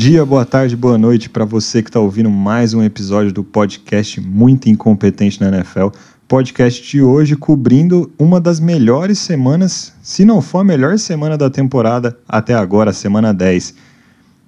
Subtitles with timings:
[0.00, 4.18] Dia, boa tarde, boa noite para você que está ouvindo mais um episódio do podcast
[4.18, 5.88] Muito Incompetente na NFL.
[6.26, 11.50] Podcast de hoje cobrindo uma das melhores semanas, se não for a melhor semana da
[11.50, 13.74] temporada até agora, semana 10.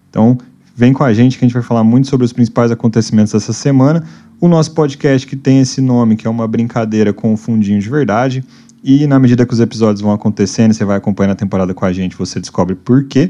[0.09, 0.39] Então,
[0.75, 3.53] vem com a gente que a gente vai falar muito sobre os principais acontecimentos dessa
[3.53, 4.03] semana.
[4.41, 7.91] O nosso podcast que tem esse nome, que é uma brincadeira com o fundinho de
[7.91, 8.43] verdade.
[8.83, 11.93] E na medida que os episódios vão acontecendo, você vai acompanhando a temporada com a
[11.93, 13.29] gente, você descobre por quê.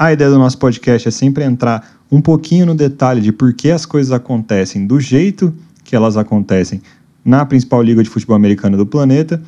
[0.00, 3.68] A ideia do nosso podcast é sempre entrar um pouquinho no detalhe de por que
[3.68, 5.52] as coisas acontecem do jeito
[5.82, 6.80] que elas acontecem
[7.24, 9.42] na principal liga de futebol americano do planeta.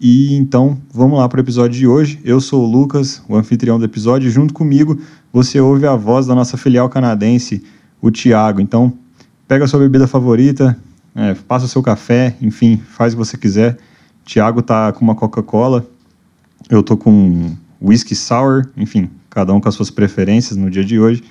[0.00, 2.18] E então, vamos lá para o episódio de hoje.
[2.24, 5.00] Eu sou o Lucas, o anfitrião do episódio, e junto comigo
[5.32, 7.62] você ouve a voz da nossa filial canadense,
[8.02, 8.60] o Tiago.
[8.60, 8.92] Então,
[9.46, 10.76] pega a sua bebida favorita,
[11.14, 13.78] é, passa o seu café, enfim, faz o que você quiser.
[14.24, 15.86] Tiago tá com uma Coca-Cola,
[16.68, 20.98] eu tô com whisky sour, enfim, cada um com as suas preferências no dia de
[20.98, 21.22] hoje.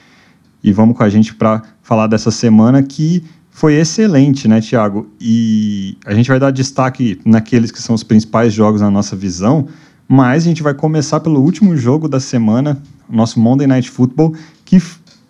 [0.64, 5.08] E vamos com a gente para falar dessa semana que foi excelente, né, Tiago?
[5.20, 9.68] E a gente vai dar destaque naqueles que são os principais jogos na nossa visão,
[10.08, 14.82] mas a gente vai começar pelo último jogo da semana, nosso Monday Night Football, que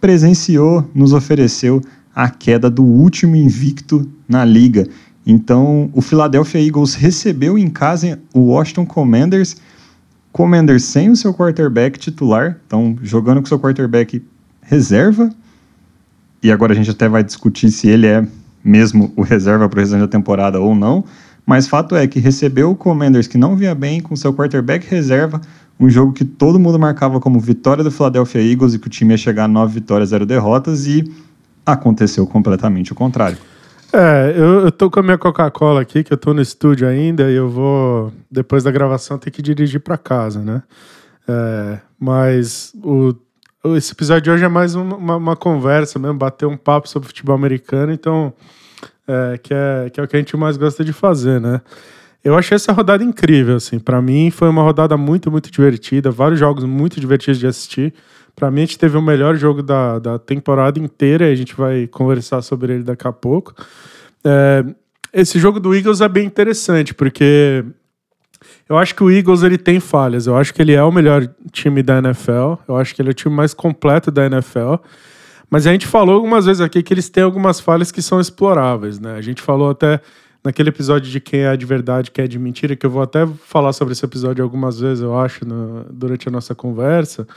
[0.02, 1.82] presenciou, nos ofereceu
[2.14, 4.88] a queda do último invicto na liga.
[5.26, 9.56] Então, o Philadelphia Eagles recebeu em casa o Washington Commanders
[10.38, 14.24] Commanders sem o seu quarterback titular, então jogando com seu quarterback
[14.62, 15.32] reserva.
[16.44, 18.24] E agora a gente até vai discutir se ele é
[18.64, 21.04] mesmo o reserva para o restante da temporada ou não.
[21.44, 25.42] Mas fato é que recebeu o Commanders que não vinha bem com seu quarterback reserva,
[25.80, 29.16] um jogo que todo mundo marcava como vitória do Philadelphia Eagles e que o time
[29.16, 31.12] ia chegar a nove vitórias, zero derrotas e
[31.66, 33.40] aconteceu completamente o contrário.
[33.94, 37.32] É, eu, eu tô com a minha Coca-Cola aqui, que eu tô no estúdio ainda,
[37.32, 40.64] e eu vou, depois da gravação, ter que dirigir para casa, né?
[41.28, 43.16] É, mas o,
[43.76, 47.36] esse episódio de hoje é mais uma, uma, conversa mesmo, bater um papo sobre futebol
[47.36, 48.34] americano, então,
[49.08, 51.62] é, que, é, que é o que a gente mais gosta de fazer, né?
[52.24, 53.80] Eu achei essa rodada incrível, assim.
[53.80, 56.12] Para mim foi uma rodada muito, muito divertida.
[56.12, 57.94] Vários jogos muito divertidos de assistir.
[58.38, 61.56] Para mim, a gente teve o melhor jogo da, da temporada inteira e a gente
[61.56, 63.56] vai conversar sobre ele daqui a pouco.
[64.24, 64.64] É,
[65.12, 67.66] esse jogo do Eagles é bem interessante, porque
[68.70, 70.28] eu acho que o Eagles ele tem falhas.
[70.28, 72.62] Eu acho que ele é o melhor time da NFL.
[72.68, 74.76] Eu acho que ele é o time mais completo da NFL.
[75.50, 79.00] Mas a gente falou algumas vezes aqui que eles têm algumas falhas que são exploráveis,
[79.00, 79.16] né?
[79.16, 80.00] A gente falou até
[80.44, 83.26] naquele episódio de quem é de verdade, quem é de mentira, que eu vou até
[83.46, 87.28] falar sobre esse episódio algumas vezes, eu acho, no, durante a nossa conversa.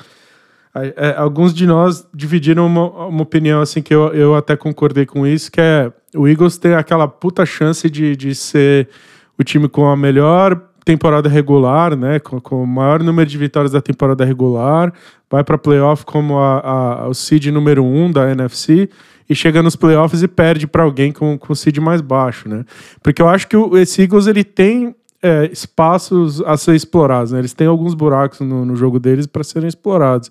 [0.75, 5.27] É, alguns de nós dividiram uma, uma, opinião assim que eu, eu até concordei com
[5.27, 8.89] isso, que é o Eagles tem aquela puta chance de, de ser
[9.37, 13.73] o time com a melhor temporada regular, né, com, com o maior número de vitórias
[13.73, 14.93] da temporada regular,
[15.29, 18.89] vai para playoff como a, a, o seed número um da NFC
[19.29, 22.65] e chega nos playoffs e perde para alguém com, com o seed mais baixo, né?
[23.03, 27.33] Porque eu acho que o, esse Eagles ele tem é, espaços a ser explorados.
[27.33, 27.39] Né?
[27.39, 30.31] Eles têm alguns buracos no, no jogo deles para serem explorados.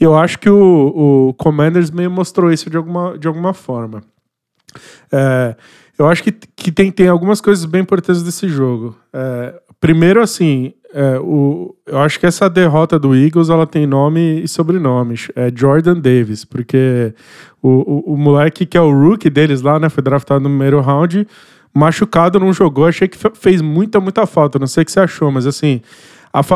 [0.00, 4.02] E eu acho que o, o Commanders meio mostrou isso de alguma, de alguma forma.
[5.12, 5.56] É,
[5.96, 8.96] eu acho que, que tem, tem algumas coisas bem importantes desse jogo.
[9.12, 14.42] É, primeiro, assim, é, o, eu acho que essa derrota do Eagles ela tem nome
[14.42, 15.14] e sobrenome.
[15.36, 17.14] É Jordan Davis, porque
[17.62, 20.80] o, o, o moleque que é o rookie deles lá, né, foi draftado no primeiro
[20.80, 21.26] round
[21.74, 22.86] machucado, não jogou.
[22.86, 24.58] Achei que fez muita, muita falta.
[24.58, 25.80] Não sei o que você achou, mas assim.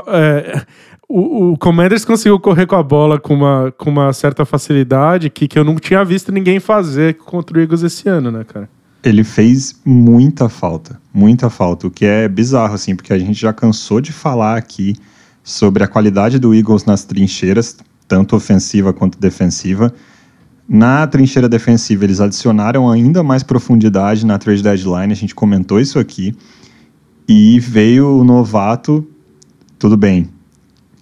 [0.08, 0.62] É,
[1.08, 5.48] o, o, Commanders conseguiu correr com a bola com uma, com uma certa facilidade que,
[5.48, 8.68] que eu não tinha visto ninguém fazer contra o Eagles esse ano, né, cara?
[9.02, 13.52] Ele fez muita falta, muita falta, o que é bizarro, assim, porque a gente já
[13.52, 14.96] cansou de falar aqui
[15.42, 17.76] sobre a qualidade do Eagles nas trincheiras,
[18.06, 19.94] tanto ofensiva quanto defensiva.
[20.68, 25.98] Na trincheira defensiva, eles adicionaram ainda mais profundidade na trade deadline, a gente comentou isso
[25.98, 26.36] aqui.
[27.26, 29.06] E veio o novato,
[29.78, 30.28] tudo bem.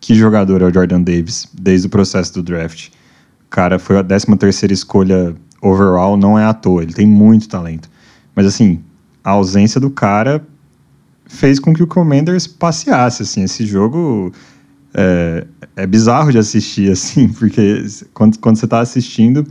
[0.01, 2.91] Que jogador é o Jordan Davis desde o processo do draft?
[3.51, 7.91] Cara foi a 13 terceira escolha overall, não é à toa, ele tem muito talento.
[8.37, 8.81] Mas assim,
[9.25, 10.47] a ausência do cara
[11.27, 14.33] fez com que o Commanders passeasse, assim, esse jogo
[14.96, 15.46] é,
[15.76, 17.84] é bizarro de assistir, assim, porque
[18.14, 19.46] quando, quando você está assistindo,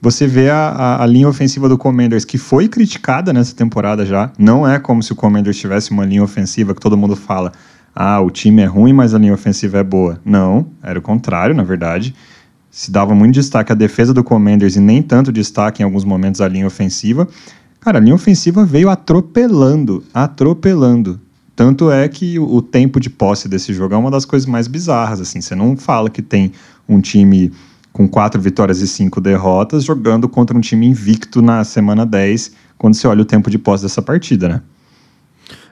[0.00, 4.32] você vê a, a, a, linha ofensiva do Commanders, que foi criticada nessa temporada já.
[4.36, 7.52] Não é como se o Commanders tivesse uma linha ofensiva que todo mundo fala,
[7.94, 10.20] ah, o time é ruim, mas a linha ofensiva é boa.
[10.24, 12.12] Não, era o contrário, na verdade.
[12.68, 16.40] Se dava muito destaque à defesa do Commanders e nem tanto destaque em alguns momentos
[16.40, 17.28] à linha ofensiva.
[17.78, 21.20] Cara, a linha ofensiva veio atropelando, atropelando.
[21.62, 25.20] Tanto é que o, tempo de posse desse jogo é uma das coisas mais bizarras,
[25.20, 25.40] assim.
[25.40, 26.50] Você não fala que tem
[26.88, 27.52] um time
[27.92, 32.94] com quatro vitórias e cinco derrotas, jogando contra um time invicto na semana 10, quando
[32.94, 34.62] você olha o tempo de posse dessa partida, né?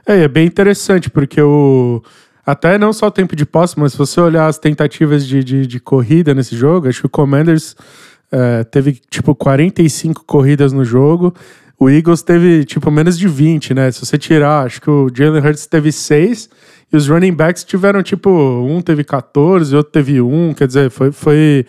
[0.07, 2.01] É, é bem interessante, porque o.
[2.47, 5.67] Até não só o tempo de posse, mas se você olhar as tentativas de, de,
[5.67, 7.75] de corrida nesse jogo, acho que o Commanders
[8.31, 11.35] é, teve tipo 45 corridas no jogo.
[11.81, 13.91] O Eagles teve tipo menos de 20, né?
[13.91, 16.51] Se você tirar, acho que o Jalen Hurts teve 6
[16.93, 21.11] e os running backs tiveram tipo, um teve 14, outro teve 1, quer dizer, foi.
[21.11, 21.67] foi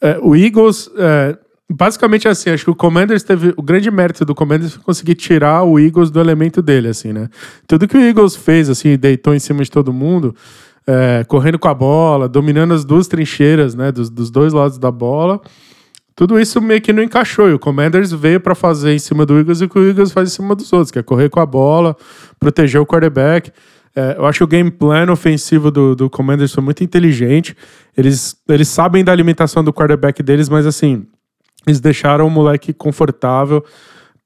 [0.00, 0.88] é, o Eagles.
[0.96, 1.36] É,
[1.70, 3.52] basicamente assim, acho que o Commanders teve.
[3.54, 7.28] O grande mérito do Commanders foi conseguir tirar o Eagles do elemento dele, assim, né?
[7.66, 10.34] Tudo que o Eagles fez, assim, deitou em cima de todo mundo,
[10.86, 13.92] é, correndo com a bola, dominando as duas trincheiras, né?
[13.92, 15.38] Dos, dos dois lados da bola.
[16.16, 17.48] Tudo isso meio que não encaixou.
[17.48, 20.12] E o Commanders veio para fazer em cima do Eagles e o que o Eagles
[20.12, 21.96] faz em cima dos outros, que é correr com a bola,
[22.38, 23.50] proteger o quarterback.
[23.96, 27.56] É, eu acho que o game plan ofensivo do, do Commanders foi muito inteligente.
[27.96, 31.06] Eles, eles sabem da alimentação do quarterback deles, mas assim,
[31.66, 33.64] eles deixaram o moleque confortável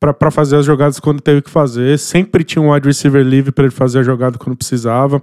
[0.00, 1.99] para fazer as jogadas quando teve que fazer.
[1.99, 5.23] Sempre tinha um wide receiver livre para ele fazer a jogada quando precisava.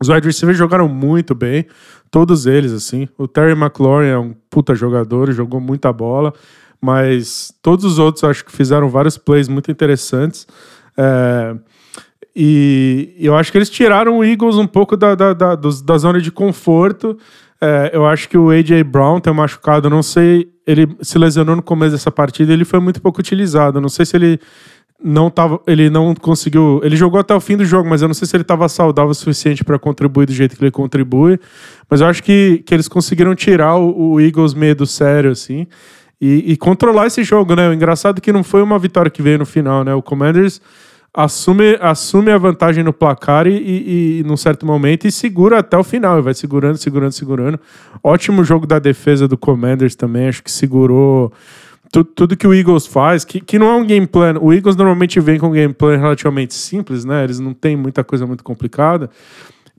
[0.00, 1.66] Os wide receivers jogaram muito bem,
[2.10, 3.08] todos eles, assim.
[3.18, 6.32] O Terry McLaurin é um puta jogador, jogou muita bola,
[6.80, 10.46] mas todos os outros acho que fizeram vários plays muito interessantes.
[10.96, 11.56] É,
[12.34, 16.20] e eu acho que eles tiraram o Eagles um pouco da, da, da, da zona
[16.20, 17.18] de conforto.
[17.60, 18.84] É, eu acho que o A.J.
[18.84, 23.02] Brown tem machucado, não sei, ele se lesionou no começo dessa partida, ele foi muito
[23.02, 23.80] pouco utilizado.
[23.80, 24.38] Não sei se ele
[25.02, 28.14] não tava, ele não conseguiu, ele jogou até o fim do jogo, mas eu não
[28.14, 31.38] sei se ele estava saudável o suficiente para contribuir do jeito que ele contribui.
[31.88, 35.66] Mas eu acho que, que eles conseguiram tirar o, o Eagles meio do sério assim.
[36.20, 37.68] E, e, controlar esse jogo, né?
[37.68, 39.94] O engraçado é que não foi uma vitória que veio no final, né?
[39.94, 40.60] O Commanders
[41.14, 45.78] assume, assume a vantagem no placar e, e, e num certo momento e segura até
[45.78, 46.20] o final.
[46.20, 47.60] Vai segurando, segurando, segurando.
[48.02, 50.26] Ótimo jogo da defesa do Commanders também.
[50.26, 51.32] Acho que segurou
[51.90, 54.38] tudo, tudo que o Eagles faz, que, que não é um game plan.
[54.40, 57.24] O Eagles normalmente vem com um game plan relativamente simples, né?
[57.24, 59.10] Eles não têm muita coisa muito complicada.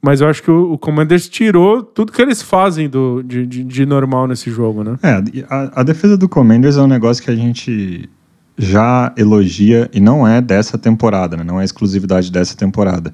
[0.02, 3.64] Mas eu acho que o, o Commanders tirou tudo que eles fazem do, de, de,
[3.64, 4.98] de normal nesse jogo, né?
[5.04, 8.10] É, a, a defesa do Commanders é um negócio que a gente
[8.58, 11.46] já elogia, e não é dessa temporada, né?
[11.46, 13.10] não é exclusividade dessa temporada.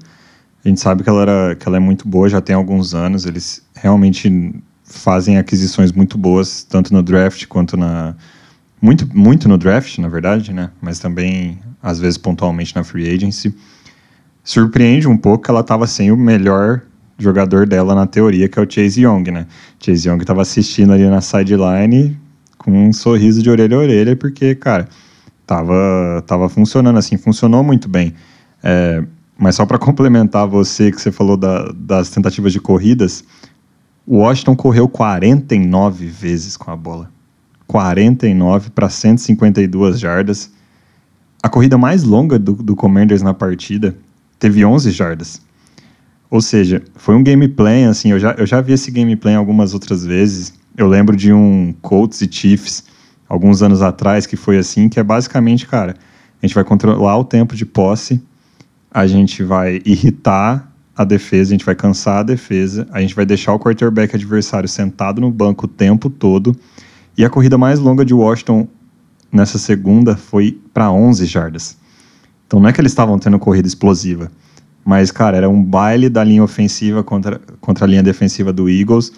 [0.64, 3.24] A gente sabe que ela, era, que ela é muito boa, já tem alguns anos,
[3.24, 4.52] eles realmente
[4.82, 8.16] fazem aquisições muito boas, tanto no draft quanto na.
[8.86, 10.70] Muito, muito no draft, na verdade, né?
[10.80, 13.52] Mas também, às vezes, pontualmente na free agency.
[14.44, 16.82] Surpreende um pouco que ela estava sem o melhor
[17.18, 19.48] jogador dela na teoria, que é o Chase Young, né?
[19.80, 22.16] Chase Young estava assistindo ali na sideline
[22.58, 24.88] com um sorriso de orelha a orelha, porque, cara,
[25.44, 28.14] tava, tava funcionando assim, funcionou muito bem.
[28.62, 29.02] É,
[29.36, 33.24] mas só para complementar você que você falou da, das tentativas de corridas,
[34.06, 37.15] o Washington correu 49 vezes com a bola.
[37.66, 40.50] 49 para 152 jardas.
[41.42, 43.96] A corrida mais longa do, do Commanders na partida
[44.38, 45.40] teve 11 jardas.
[46.30, 50.04] Ou seja, foi um gameplay, assim, eu já, eu já vi esse gameplay algumas outras
[50.04, 50.52] vezes.
[50.76, 52.84] Eu lembro de um Colts e Chiefs
[53.28, 55.96] alguns anos atrás que foi assim, que é basicamente, cara,
[56.42, 58.22] a gente vai controlar o tempo de posse,
[58.90, 63.26] a gente vai irritar a defesa, a gente vai cansar a defesa, a gente vai
[63.26, 66.56] deixar o quarterback adversário sentado no banco o tempo todo.
[67.16, 68.68] E a corrida mais longa de Washington
[69.32, 71.76] nessa segunda foi para 11 jardas.
[72.46, 74.30] Então não é que eles estavam tendo corrida explosiva,
[74.86, 79.10] mas, cara, era um baile da linha ofensiva contra, contra a linha defensiva do Eagles,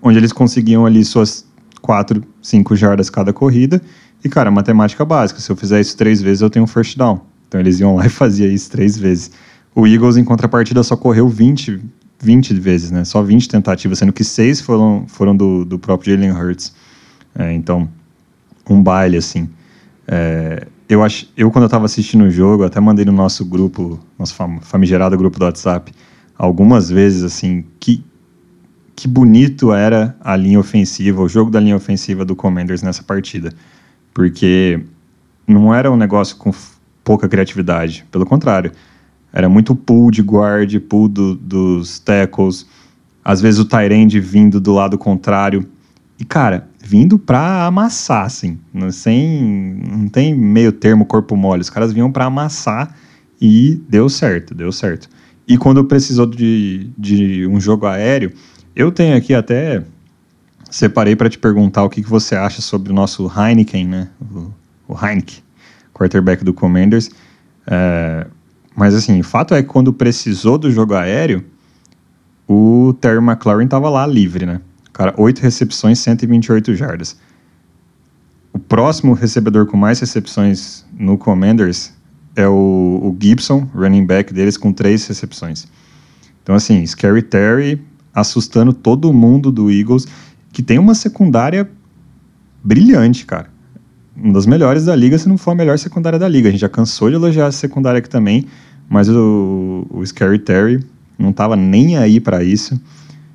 [0.00, 1.44] onde eles conseguiam ali suas
[1.82, 3.82] 4, 5 jardas cada corrida.
[4.24, 5.38] E, cara, matemática básica.
[5.38, 7.20] Se eu fizer isso três vezes, eu tenho um first down.
[7.46, 9.30] Então eles iam lá e faziam isso três vezes.
[9.74, 11.78] O Eagles, em contrapartida, só correu 20,
[12.18, 13.04] 20 vezes, né?
[13.04, 16.72] Só 20 tentativas, sendo que seis foram, foram do, do próprio Jalen Hurts.
[17.34, 17.88] É, então,
[18.68, 19.48] um baile, assim.
[20.06, 23.98] É, eu, ach, eu, quando eu estava assistindo o jogo, até mandei no nosso grupo,
[24.18, 25.92] nosso famigerado grupo do WhatsApp,
[26.36, 28.04] algumas vezes, assim, que,
[28.94, 33.52] que bonito era a linha ofensiva, o jogo da linha ofensiva do Commanders nessa partida.
[34.12, 34.84] Porque
[35.46, 36.52] não era um negócio com
[37.02, 38.72] pouca criatividade, pelo contrário.
[39.32, 42.66] Era muito pull de guard, pull do, dos tackles,
[43.24, 45.66] às vezes o Tyrande vindo do lado contrário.
[46.18, 48.58] E, cara, vindo pra amassar, assim,
[48.90, 51.62] sem, não tem meio termo corpo mole.
[51.62, 52.94] Os caras vinham para amassar
[53.40, 55.08] e deu certo, deu certo.
[55.46, 58.32] E quando precisou de, de um jogo aéreo,
[58.74, 59.84] eu tenho aqui até
[60.70, 64.08] separei para te perguntar o que, que você acha sobre o nosso Heineken, né?
[64.20, 64.50] O,
[64.88, 65.42] o Heineken,
[65.94, 67.10] quarterback do Commanders.
[67.66, 68.26] É,
[68.74, 71.44] mas assim, o fato é que quando precisou do jogo aéreo,
[72.48, 74.60] o Terry McLaurin estava lá livre, né?
[74.92, 77.16] Cara, 8 recepções, 128 jardas.
[78.52, 81.92] O próximo recebedor com mais recepções no Commanders
[82.36, 85.66] é o, o Gibson, running back deles, com 3 recepções.
[86.42, 87.80] Então, assim, Scary Terry
[88.14, 90.06] assustando todo mundo do Eagles,
[90.52, 91.68] que tem uma secundária
[92.62, 93.48] brilhante, cara.
[94.14, 96.48] Uma das melhores da liga, se não for a melhor secundária da liga.
[96.48, 98.46] A gente já cansou de elogiar a secundária aqui também,
[98.88, 100.84] mas o, o Scary Terry
[101.18, 102.78] não estava nem aí para isso.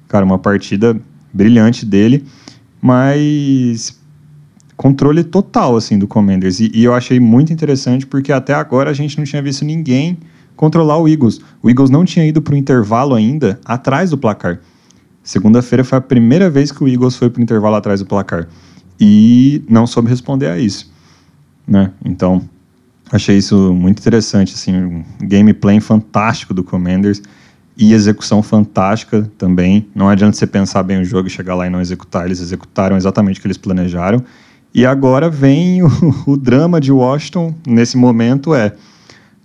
[0.07, 0.99] Cara, uma partida
[1.33, 2.25] brilhante dele,
[2.81, 3.99] mas
[4.75, 6.59] controle total assim do Commanders.
[6.59, 10.17] E, e, eu achei muito interessante porque até agora a gente não tinha visto ninguém
[10.55, 11.39] controlar o Eagles.
[11.61, 14.59] O Eagles não tinha ido para o intervalo ainda atrás do placar.
[15.23, 18.47] Segunda-feira foi a primeira vez que o Eagles foi para o intervalo atrás do placar
[18.99, 20.91] e não soube responder a isso,
[21.67, 21.91] né?
[22.03, 22.47] Então
[23.11, 27.21] achei isso muito interessante, assim, um gameplay fantástico do Commanders
[27.77, 29.87] e execução fantástica também.
[29.93, 32.25] Não adianta você pensar bem o jogo e chegar lá e não executar.
[32.25, 34.23] Eles executaram exatamente o que eles planejaram.
[34.73, 35.89] E agora vem o,
[36.25, 38.73] o drama de Washington nesse momento é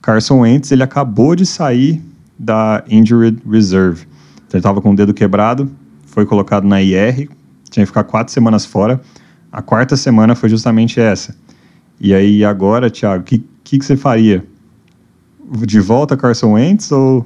[0.01, 2.03] Carson Wentz, ele acabou de sair
[2.39, 4.07] da injured reserve.
[4.51, 5.71] Ele estava com o dedo quebrado,
[6.07, 7.29] foi colocado na IR,
[7.71, 9.01] tinha que ficar quatro semanas fora.
[9.51, 11.35] A quarta semana foi justamente essa.
[12.01, 14.45] E aí agora, Thiago, o que, que, que, você faria?
[15.67, 17.25] De volta Carson Wentz ou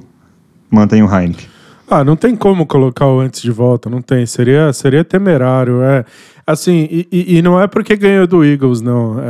[0.69, 1.47] mantém o Heineken?
[1.89, 4.25] Ah, não tem como colocar o Wentz de volta, não tem.
[4.25, 5.81] Seria, seria temerário.
[5.81, 6.03] É.
[6.45, 9.17] Assim, e, e não é porque ganhou do Eagles, não.
[9.19, 9.23] É,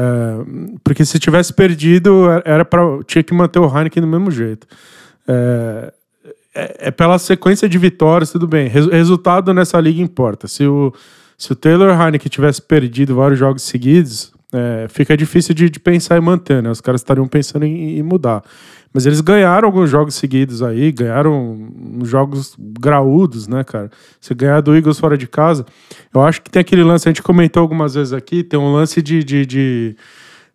[0.84, 4.65] porque se tivesse perdido, era para tinha que manter o Heineken do mesmo jeito.
[5.27, 5.94] É,
[6.56, 8.67] é, é pela sequência de vitórias, tudo bem.
[8.67, 10.48] resultado nessa liga importa.
[10.48, 10.91] Se o,
[11.38, 16.17] se o Taylor Heineken tivesse perdido vários jogos seguidos, é, fica difícil de, de, pensar
[16.17, 16.70] em manter, né?
[16.70, 18.44] Os caras estariam pensando em, em, mudar.
[18.97, 21.69] Mas eles ganharam alguns jogos seguidos aí, ganharam
[22.01, 23.91] jogos graúdos, né, cara?
[24.19, 25.67] Você ganhar do Eagles fora de casa.
[26.11, 28.99] Eu acho que tem aquele lance, a gente comentou algumas vezes aqui, tem um lance
[28.99, 29.23] de.
[29.23, 29.95] de, de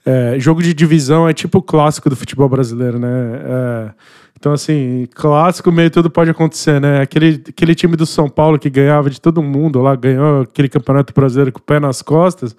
[0.04, 3.08] é, jogo de divisão é tipo o clássico do futebol brasileiro, né?
[3.08, 3.90] É,
[4.36, 7.00] então, assim, clássico meio tudo pode acontecer, né?
[7.00, 11.14] Aquele, aquele time do São Paulo que ganhava de todo mundo lá, ganhou aquele campeonato
[11.14, 12.56] brasileiro com o pé nas costas,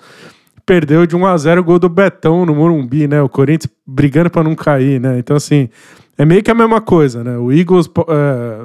[0.65, 3.22] perdeu de 1 a 0 o gol do Betão no Morumbi, né?
[3.22, 5.20] O Corinthians brigando para não cair, né?
[5.20, 5.70] Então, assim,
[6.17, 7.38] é meio que a mesma coisa, né?
[7.38, 8.60] O Eagles é,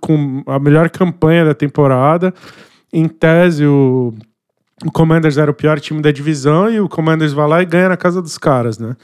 [0.00, 2.32] com a melhor campanha da temporada,
[2.92, 4.14] em tese, o,
[4.84, 7.88] o Commanders era o pior time da divisão e o Commanders vai lá e ganha
[7.88, 8.96] na casa dos caras, né?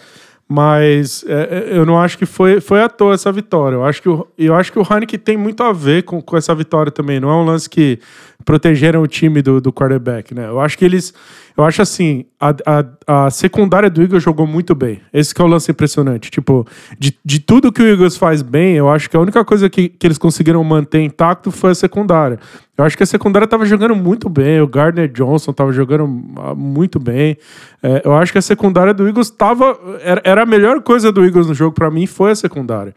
[0.47, 3.77] Mas é, é, eu não acho que foi, foi à toa essa vitória.
[3.77, 6.37] Eu acho que o, eu acho que o Heineken tem muito a ver com, com
[6.37, 7.19] essa vitória também.
[7.19, 7.99] Não é um lance que
[8.45, 10.47] protegeram o time do, do quarterback, né?
[10.47, 11.15] Eu acho que eles.
[11.57, 15.01] Eu acho assim, a, a, a secundária do Eagles jogou muito bem.
[15.13, 16.29] Esse é o lance impressionante.
[16.29, 16.67] Tipo,
[16.99, 19.89] de, de tudo que o Eagles faz bem, eu acho que a única coisa que,
[19.89, 22.41] que eles conseguiram manter intacto foi a secundária.
[22.77, 26.09] Eu acho que a secundária estava jogando muito bem, o Gardner Johnson estava jogando
[26.39, 27.37] ah, muito bem.
[27.81, 29.79] É, eu acho que a secundária do Eagles estava.
[30.03, 32.93] Era, era a melhor coisa do Eagles no jogo para mim, foi a secundária.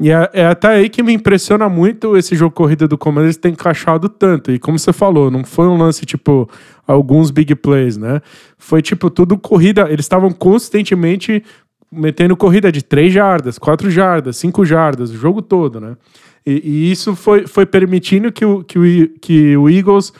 [0.00, 3.50] E é, é, até aí que me impressiona muito esse jogo corrida do Commanders ter
[3.50, 4.50] encaixado tanto.
[4.50, 6.48] E como você falou, não foi um lance tipo
[6.86, 8.20] alguns big plays, né?
[8.58, 9.82] Foi tipo tudo corrida.
[9.90, 11.44] Eles estavam consistentemente
[11.90, 15.96] metendo corrida de 3 jardas, 4 jardas, 5 jardas, o jogo todo, né?
[16.44, 20.12] E, e, isso foi, foi permitindo que o, que o, que o Eagles.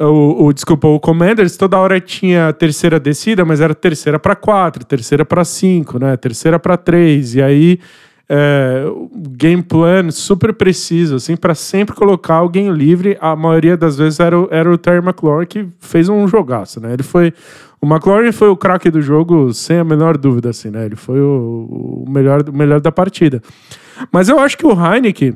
[0.00, 4.84] O, o, desculpa, o Commanders toda hora tinha terceira descida, mas era terceira para quatro,
[4.84, 6.16] terceira para cinco, né?
[6.16, 7.34] Terceira para três.
[7.34, 7.80] E aí
[8.28, 8.84] é,
[9.30, 13.16] game plan super preciso, assim, para sempre colocar alguém livre.
[13.20, 16.92] A maioria das vezes era o, era o Terry McLaurin que fez um jogaço, né?
[16.92, 17.32] Ele foi.
[17.80, 20.84] O McLaurin foi o craque do jogo, sem a menor dúvida, assim, né?
[20.84, 23.40] Ele foi o, o, melhor, o melhor da partida.
[24.12, 25.34] Mas eu acho que o Heineken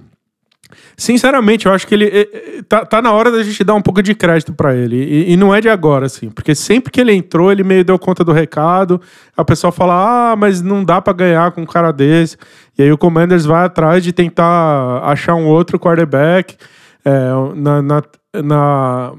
[0.96, 2.06] Sinceramente, eu acho que ele.
[2.06, 4.96] Eh, eh, tá, tá na hora da gente dar um pouco de crédito para ele.
[4.96, 6.30] E, e, não é de agora, assim.
[6.30, 9.00] Porque sempre que ele entrou, ele meio deu conta do recado.
[9.36, 12.36] A pessoa fala: ah, mas não dá para ganhar com um cara desse.
[12.78, 16.56] E aí o Commanders vai atrás de tentar achar um outro quarterback.
[17.04, 17.10] É,
[17.56, 18.02] na, na,
[18.42, 19.12] na,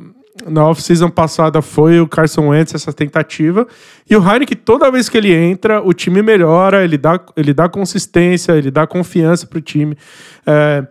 [0.48, 3.68] na off-season passada foi o Carson Wentz essa tentativa.
[4.10, 7.70] E o Heineken, toda vez que ele entra, o time melhora, ele dá, ele dá
[7.70, 9.98] consistência, ele dá confiança pro time.
[10.46, 10.86] É,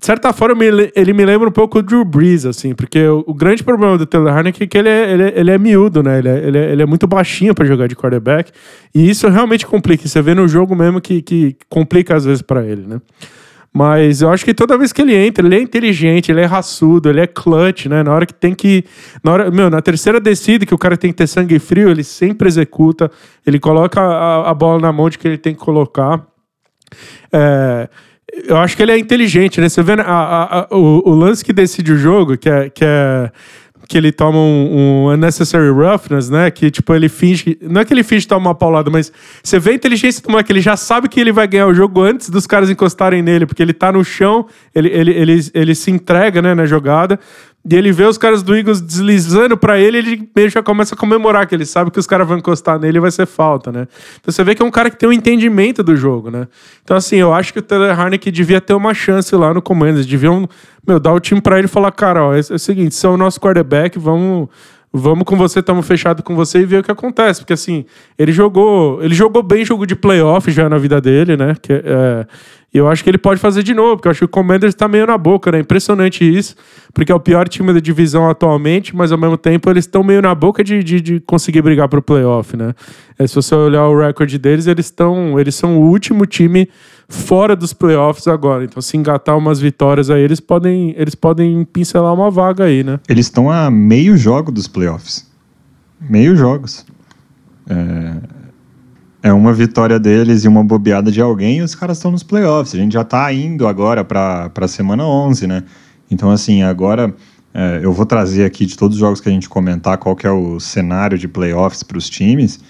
[0.00, 3.62] de certa forma, ele me lembra um pouco o Drew Brees, assim, porque o, grande
[3.62, 6.18] problema do Taylor Heineken é que ele é, ele é, ele é miúdo, né?
[6.18, 8.50] Ele é, ele é, ele é muito baixinho para jogar de quarterback,
[8.94, 10.08] e isso realmente complica.
[10.08, 12.98] Você vê no jogo mesmo que, que complica às vezes para ele, né?
[13.70, 17.10] Mas eu acho que toda vez que ele entra, ele é inteligente, ele é raçudo,
[17.10, 18.02] ele é clutch, né?
[18.02, 18.86] Na hora que tem que.
[19.22, 22.02] Na, hora, meu, na terceira descida, que o cara tem que ter sangue frio, ele
[22.02, 23.10] sempre executa,
[23.46, 26.26] ele coloca a, a bola na mão de que ele tem que colocar.
[27.30, 27.88] É,
[28.46, 29.68] eu acho que ele é inteligente, né?
[29.68, 32.84] Você vê a, a, a, o, o, lance que decide o jogo, que é, que
[32.84, 33.30] é
[33.90, 36.48] que ele toma um, um, unnecessary roughness, né?
[36.48, 37.58] Que, tipo, ele finge.
[37.60, 40.52] Não é que ele finge tomar uma paulada, mas você vê a inteligência do moleque,
[40.52, 43.60] ele já sabe que ele vai ganhar o jogo antes dos caras encostarem nele, porque
[43.60, 47.18] ele tá no chão, ele, ele, ele, ele se entrega, né, na jogada.
[47.68, 50.98] E ele vê os caras do Eagles deslizando para ele, ele meio já começa a
[50.98, 53.86] comemorar, que ele sabe que os caras vão encostar nele e vai ser falta, né?
[54.18, 56.48] Então você vê que é um cara que tem um entendimento do jogo, né?
[56.82, 60.06] Então, assim, eu acho que o Taylor Harnick devia ter uma chance lá no Commanders.
[60.06, 60.48] Deviam,
[60.86, 63.06] meu, dar o time para ele e falar, cara, ó, é, é o seguinte, você
[63.06, 64.48] é o nosso quarterback, vamos
[64.92, 67.40] vamos com você, estamos fechados com você e ver o que acontece.
[67.40, 67.84] Porque assim,
[68.18, 69.02] ele jogou.
[69.02, 71.54] Ele jogou bem jogo de playoff já na vida dele, né?
[71.60, 72.26] Que, é,
[72.72, 74.74] e eu acho que ele pode fazer de novo, porque eu acho que o Commanders
[74.74, 75.58] está meio na boca, né?
[75.58, 76.54] Impressionante isso,
[76.94, 80.22] porque é o pior time da divisão atualmente, mas ao mesmo tempo eles estão meio
[80.22, 82.72] na boca de, de, de conseguir brigar para o playoff, né?
[83.18, 85.38] É, se você olhar o recorde deles, eles estão.
[85.38, 86.68] Eles são o último time
[87.08, 88.62] fora dos playoffs agora.
[88.62, 93.00] Então, se engatar umas vitórias aí, eles podem, eles podem pincelar uma vaga aí, né?
[93.08, 95.28] Eles estão a meio jogo dos playoffs.
[96.00, 96.86] Meio jogos.
[97.68, 98.39] É
[99.22, 102.74] é uma vitória deles e uma bobeada de alguém e os caras estão nos playoffs.
[102.74, 105.62] A gente já está indo agora para a semana 11, né?
[106.10, 107.14] Então, assim, agora
[107.52, 110.26] é, eu vou trazer aqui de todos os jogos que a gente comentar qual que
[110.26, 112.60] é o cenário de playoffs para os times,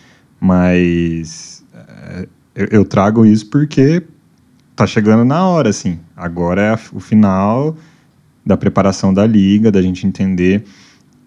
[0.41, 4.03] mas é, eu, trago isso porque
[4.75, 6.01] tá chegando na hora, assim.
[6.17, 7.77] Agora é o final
[8.45, 10.65] da preparação da liga, da gente entender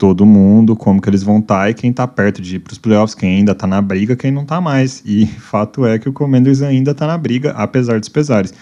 [0.03, 2.73] todo mundo, como que eles vão estar tá, e quem está perto de ir para
[2.73, 5.01] os playoffs, quem ainda está na briga, quem não está mais.
[5.05, 8.53] E fato é que o Commanders ainda está na briga, apesar dos pesares.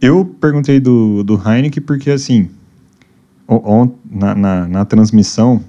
[0.00, 2.48] Eu perguntei do, do Heineken porque, assim,
[3.48, 5.64] on, na, na, na, transmissão,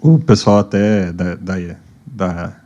[0.00, 1.54] o pessoal até da, da,
[2.04, 2.56] da,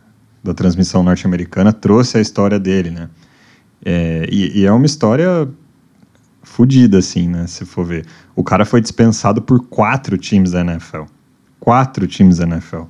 [0.43, 3.11] da transmissão norte-americana trouxe a história dele, né?
[3.85, 5.47] É, e, e é uma história
[6.43, 7.47] fodida, assim, né?
[7.47, 8.07] Se for ver.
[8.35, 11.03] O cara foi dispensado por quatro times da NFL
[11.63, 12.83] quatro times da NFL,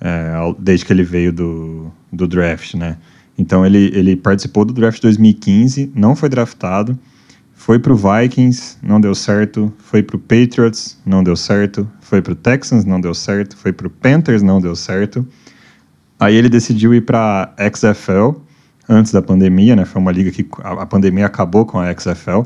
[0.00, 2.98] é, desde que ele veio do, do draft, né?
[3.36, 6.96] Então ele, ele participou do draft 2015, não foi draftado,
[7.52, 12.22] foi para o Vikings, não deu certo, foi para o Patriots, não deu certo, foi
[12.22, 15.26] para o Texans, não deu certo, foi para o Panthers, não deu certo.
[16.20, 18.38] Aí ele decidiu ir para XFL
[18.88, 19.84] antes da pandemia, né?
[19.84, 22.42] Foi uma liga que a pandemia acabou com a XFL,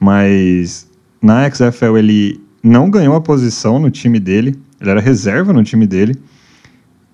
[0.00, 0.90] mas
[1.22, 5.86] na XFL ele não ganhou a posição no time dele, ele era reserva no time
[5.86, 6.16] dele.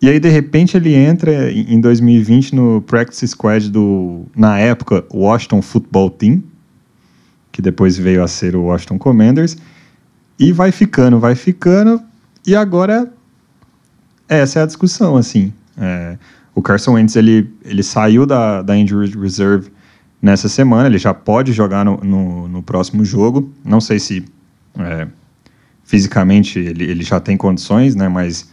[0.03, 5.61] E aí, de repente, ele entra em 2020 no practice squad do, na época, Washington
[5.61, 6.42] Football Team,
[7.53, 9.59] que depois veio a ser o Washington Commanders,
[10.38, 12.01] e vai ficando, vai ficando,
[12.46, 13.12] e agora
[14.27, 15.53] essa é a discussão, assim.
[15.77, 16.16] É,
[16.55, 19.70] o Carson Wentz, ele, ele saiu da, da injury reserve
[20.23, 24.25] nessa semana, ele já pode jogar no, no, no próximo jogo, não sei se
[24.79, 25.09] é,
[25.90, 28.09] fisicamente ele, ele já tem condições, né?
[28.09, 28.48] Mas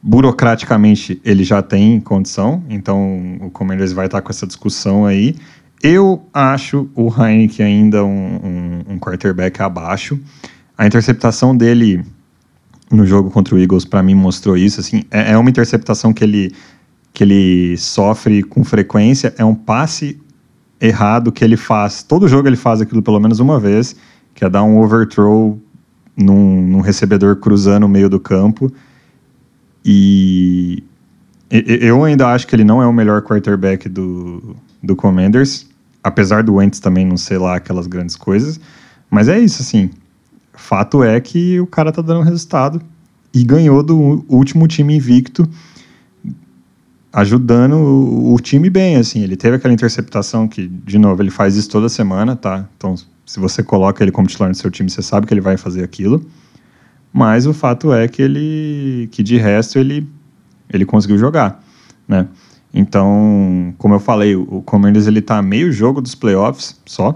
[0.00, 5.34] burocraticamente ele já tem condição, então o Commanders vai estar com essa discussão aí.
[5.82, 10.20] Eu acho o Heineken ainda um, um, um quarterback abaixo.
[10.78, 12.04] A interceptação dele
[12.88, 14.78] no jogo contra o Eagles, para mim, mostrou isso.
[14.78, 16.52] Assim, é, é, uma interceptação que ele,
[17.12, 20.16] que ele sofre com frequência, é um passe
[20.80, 22.04] errado que ele faz.
[22.04, 23.96] Todo jogo ele faz aquilo pelo menos uma vez,
[24.32, 25.60] que é dar um overthrow
[26.16, 28.72] num, num recebedor cruzando o meio do campo.
[29.84, 30.82] E
[31.50, 35.66] eu ainda acho que ele não é o melhor quarterback do, do Commanders,
[36.02, 38.60] apesar do Wentz também não ser lá aquelas grandes coisas.
[39.10, 39.90] Mas é isso, assim.
[40.54, 42.80] Fato é que o cara tá dando resultado
[43.34, 45.48] e ganhou do último time invicto,
[47.12, 49.22] ajudando o, o time bem, assim.
[49.22, 52.66] Ele teve aquela interceptação que, de novo, ele faz isso toda semana, tá?
[52.76, 55.56] Então, se você coloca ele como titular no seu time, você sabe que ele vai
[55.56, 56.24] fazer aquilo.
[57.12, 60.08] Mas o fato é que ele, que de resto ele,
[60.72, 61.62] ele conseguiu jogar,
[62.08, 62.26] né?
[62.72, 67.14] Então, como eu falei, o Commanders ele tá meio jogo dos playoffs só.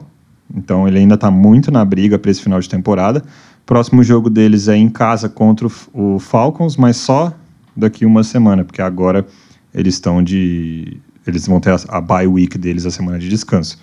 [0.54, 3.24] Então ele ainda está muito na briga para esse final de temporada.
[3.64, 7.32] Próximo jogo deles é em casa contra o Falcons, mas só
[7.74, 9.26] daqui uma semana, porque agora
[9.74, 13.78] eles estão de eles vão ter a, a bye week deles a semana de descanso.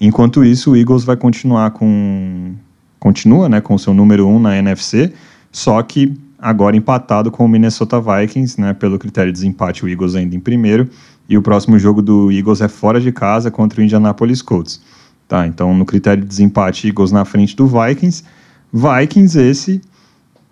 [0.00, 2.54] Enquanto isso, o Eagles vai continuar com.
[2.98, 5.12] Continua né, com o seu número 1 um na NFC,
[5.52, 8.72] só que agora empatado com o Minnesota Vikings, né?
[8.72, 10.88] Pelo critério de desempate, o Eagles ainda em primeiro.
[11.28, 14.80] E o próximo jogo do Eagles é fora de casa contra o Indianapolis Colts.
[15.28, 18.24] Tá, então no critério de desempate, Eagles na frente do Vikings.
[18.72, 19.80] Vikings esse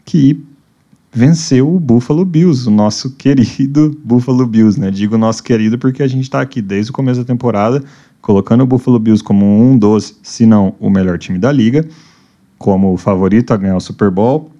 [0.04, 0.38] que
[1.12, 4.90] venceu o Buffalo Bills, o nosso querido Buffalo Bills, né?
[4.90, 7.82] Digo nosso querido porque a gente está aqui desde o começo da temporada
[8.26, 11.86] colocando o Buffalo Bills como um dos, se não o melhor time da liga,
[12.58, 14.50] como o favorito a ganhar o Super Bowl,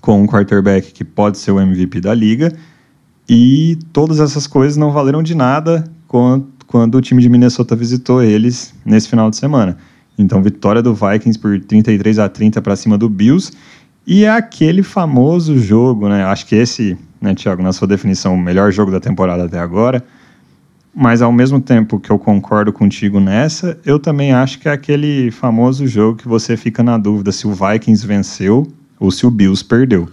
[0.00, 2.52] com um quarterback que pode ser o MVP da liga,
[3.28, 8.74] e todas essas coisas não valeram de nada quando, o time de Minnesota visitou eles
[8.84, 9.78] nesse final de semana.
[10.18, 13.52] Então, vitória do Vikings por 33 a 30 para cima do Bills.
[14.04, 16.24] E é aquele famoso jogo, né?
[16.24, 20.02] Acho que esse, né, Thiago, na sua definição, o melhor jogo da temporada até agora.
[21.00, 25.30] Mas ao mesmo tempo que eu concordo contigo nessa, eu também acho que é aquele
[25.30, 28.66] famoso jogo que você fica na dúvida se o Vikings venceu
[28.98, 30.08] ou se o Bills perdeu,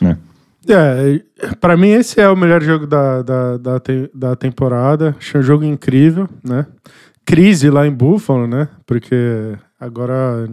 [0.00, 0.16] né?
[0.68, 1.20] É,
[1.60, 3.82] para mim esse é o melhor jogo da, da, da,
[4.14, 5.16] da temporada.
[5.18, 6.66] Achei um jogo incrível, né?
[7.24, 8.68] Crise lá em Buffalo, né?
[8.86, 10.48] Porque agora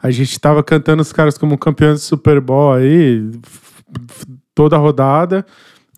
[0.00, 3.32] a gente tava cantando os caras como campeões do Super Bowl aí
[4.54, 5.44] toda a rodada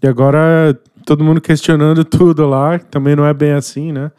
[0.02, 4.10] e agora todo mundo questionando tudo lá, também não é bem assim, né?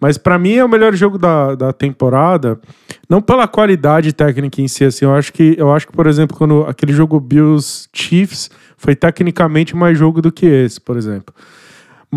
[0.00, 2.60] Mas para mim é o melhor jogo da, da temporada,
[3.08, 6.36] não pela qualidade técnica em si, assim, eu acho que, eu acho que por exemplo,
[6.36, 11.34] quando aquele jogo Bills Chiefs foi tecnicamente mais jogo do que esse, por exemplo.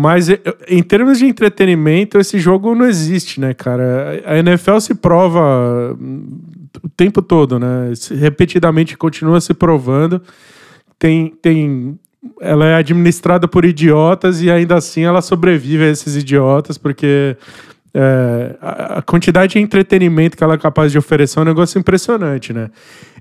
[0.00, 0.28] Mas
[0.68, 4.22] em termos de entretenimento, esse jogo não existe, né, cara?
[4.24, 5.96] A NFL se prova
[6.80, 7.92] o tempo todo, né?
[8.16, 10.22] Repetidamente continua se provando.
[11.00, 11.98] Tem, tem
[12.40, 17.36] ela é administrada por idiotas e ainda assim ela sobrevive a esses idiotas, porque
[17.94, 22.52] é, a, quantidade de entretenimento que ela é capaz de oferecer é um negócio impressionante,
[22.52, 22.70] né?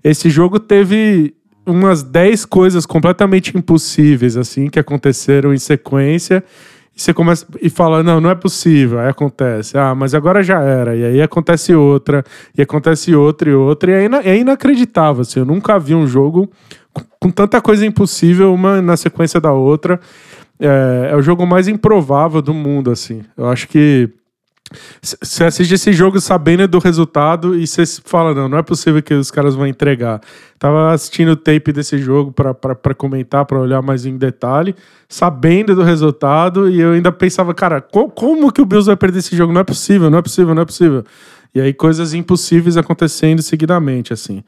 [0.03, 1.33] Esse jogo teve
[1.65, 6.43] umas 10 coisas completamente impossíveis, assim, que aconteceram em sequência.
[6.95, 8.99] E você começa e fala, não, não é possível.
[8.99, 10.95] Aí acontece, ah, mas agora já era.
[10.95, 12.23] E aí acontece outra,
[12.57, 13.91] e acontece outra e outra.
[13.91, 15.39] E é, é inacreditável, assim.
[15.39, 16.49] Eu nunca vi um jogo
[17.27, 19.99] com tanta coisa impossível, uma na sequência da outra.
[20.59, 23.21] É, é o jogo mais improvável do mundo, assim.
[23.35, 24.09] Eu acho que
[25.01, 29.13] você assiste esse jogo sabendo do resultado e você fala, não, não é possível que
[29.13, 30.21] os caras vão entregar.
[30.57, 34.75] Tava assistindo o tape desse jogo para comentar, para olhar mais em detalhe,
[35.07, 39.19] sabendo do resultado, e eu ainda pensava, cara, co como que o Bills vai perder
[39.19, 39.53] esse jogo?
[39.53, 41.03] Não é possível, não é possível, não é possível.
[41.53, 44.43] E aí coisas impossíveis acontecendo seguidamente, assim.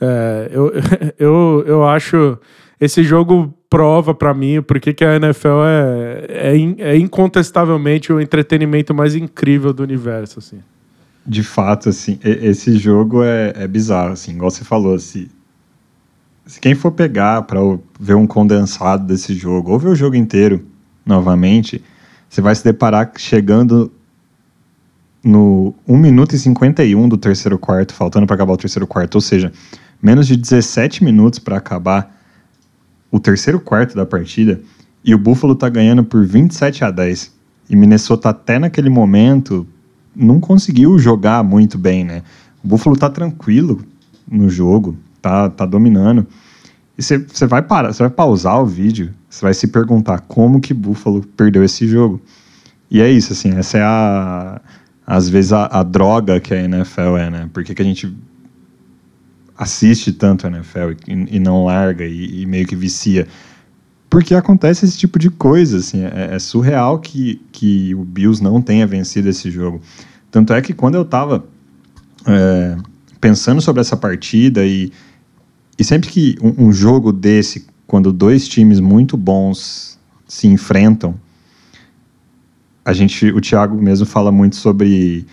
[0.00, 0.72] É, eu,
[1.18, 2.38] eu, eu acho
[2.80, 8.94] esse jogo prova para mim porque que a NFL é, é, é, incontestavelmente o entretenimento
[8.94, 10.58] mais incrível do universo, assim.
[11.24, 15.30] De fato, assim, esse jogo é, é bizarro, assim, igual você falou, se,
[16.46, 17.60] se quem for pegar para
[18.00, 20.64] ver um condensado desse jogo, ou ver o jogo inteiro
[21.04, 21.84] novamente,
[22.28, 23.92] você vai se deparar chegando
[25.22, 29.20] no 1 minuto e 51 do terceiro quarto, faltando para acabar o terceiro quarto, ou
[29.20, 29.52] seja,
[30.02, 32.16] menos de 17 minutos para acabar
[33.10, 34.60] o terceiro quarto da partida
[35.04, 37.32] e o Buffalo tá ganhando por 27 a 10.
[37.68, 39.66] E Minnesota até naquele momento
[40.14, 42.22] não conseguiu jogar muito bem, né?
[42.62, 43.82] O Buffalo tá tranquilo
[44.30, 46.26] no jogo, tá, tá dominando.
[46.98, 50.74] E você vai parar, você vai pausar o vídeo, você vai se perguntar como que
[50.74, 52.20] Buffalo perdeu esse jogo.
[52.90, 54.60] E é isso, assim, essa é a
[55.06, 57.50] às vezes a, a droga que a NFL é, né?
[57.52, 58.14] Por que, que a gente
[59.60, 63.28] assiste tanto a NFL e, e não larga e, e, meio que vicia.
[64.08, 68.62] Porque acontece esse tipo de coisa, assim, é, é, surreal que, que o Bills não
[68.62, 69.82] tenha vencido esse jogo.
[70.30, 71.44] Tanto é que quando eu estava
[72.26, 72.76] é,
[73.20, 74.90] pensando sobre essa partida e,
[75.78, 81.14] e sempre que um, um jogo desse, quando dois times muito bons se enfrentam,
[82.82, 85.26] a gente, o Thiago mesmo fala muito sobre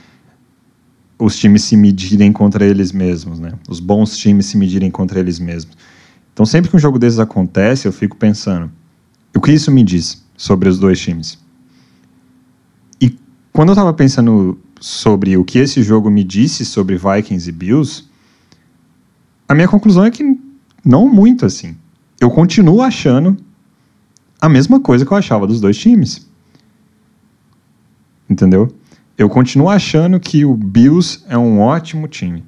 [1.19, 3.53] os times se medirem contra eles mesmos, né?
[3.67, 5.75] Os bons times se medirem contra eles mesmos.
[6.33, 8.71] Então, sempre que um jogo desses acontece, eu fico pensando:
[9.35, 11.39] o que isso me diz sobre os dois times?
[13.01, 13.17] E
[13.51, 18.03] quando eu estava pensando sobre o que esse jogo me disse sobre Vikings e Bills,
[19.47, 20.23] a minha conclusão é que
[20.85, 21.75] não muito assim.
[22.19, 23.35] Eu continuo achando
[24.39, 26.27] a mesma coisa que eu achava dos dois times.
[28.29, 28.76] Entendeu?
[29.17, 32.43] Eu continuo achando que o Bills é um ótimo time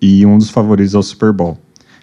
[0.00, 1.58] e um dos favoritos ao Super Bowl.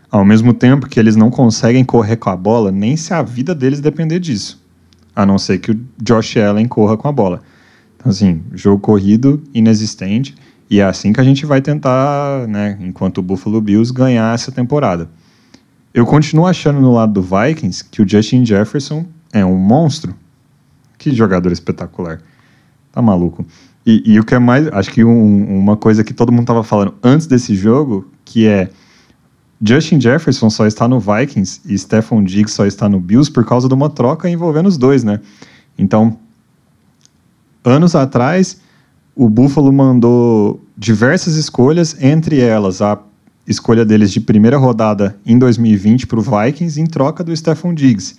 [0.10, 3.54] Ao mesmo tempo que eles não conseguem correr com a bola, nem se a vida
[3.54, 4.60] deles depender disso.
[5.16, 7.42] A não ser que o Josh Allen corra com a bola.
[7.96, 10.36] Então, assim, jogo corrido inexistente.
[10.68, 14.52] E é assim que a gente vai tentar, né, enquanto o Buffalo Bills, ganhar essa
[14.52, 15.08] temporada.
[15.94, 20.16] Eu continuo achando no lado do Vikings que o Justin Jefferson é um monstro.
[20.98, 22.20] Que jogador espetacular.
[22.94, 23.44] Tá maluco.
[23.86, 24.68] E, e o que é mais.
[24.68, 28.70] Acho que um, uma coisa que todo mundo tava falando antes desse jogo, que é.
[29.66, 33.68] Justin Jefferson só está no Vikings e Stephon Diggs só está no Bills por causa
[33.68, 35.22] de uma troca envolvendo os dois, né?
[35.78, 36.18] Então,
[37.64, 38.60] anos atrás,
[39.16, 43.00] o Buffalo mandou diversas escolhas, entre elas a
[43.48, 48.16] escolha deles de primeira rodada em 2020 para o Vikings em troca do Stephon Diggs.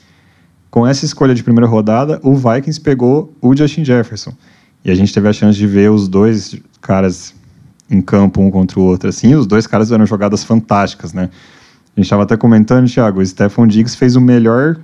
[0.71, 4.33] Com essa escolha de primeira rodada, o Vikings pegou o Justin Jefferson.
[4.85, 7.35] E a gente teve a chance de ver os dois caras
[7.91, 9.09] em campo um contra o outro.
[9.09, 11.31] Assim, os dois caras eram jogadas fantásticas, né?
[11.97, 14.77] A gente estava até comentando, Thiago, o Stephon Diggs fez o melhor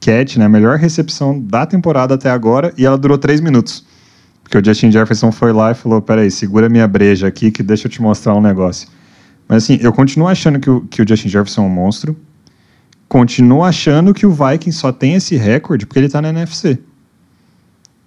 [0.00, 3.84] catch, né, a melhor recepção da temporada até agora, e ela durou três minutos.
[4.42, 7.86] Porque o Justin Jefferson foi lá e falou: peraí, segura minha breja aqui que deixa
[7.88, 8.88] eu te mostrar um negócio.
[9.48, 12.16] Mas assim, eu continuo achando que o, que o Justin Jefferson é um monstro.
[13.08, 16.78] Continuo achando que o Vikings só tem esse recorde porque ele está na NFC.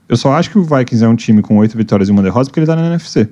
[0.10, 2.46] Eu só acho que o Vikings é um time com oito vitórias e uma derrota
[2.46, 3.30] porque ele está na NFC.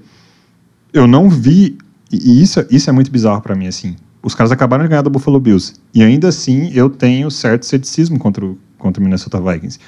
[0.94, 1.76] Eu não vi.
[2.12, 3.96] E isso, isso é muito bizarro para mim, assim.
[4.22, 5.74] Os caras acabaram de ganhar do Buffalo Bills.
[5.92, 9.80] E ainda assim, eu tenho certo ceticismo contra o, contra o Minnesota Vikings.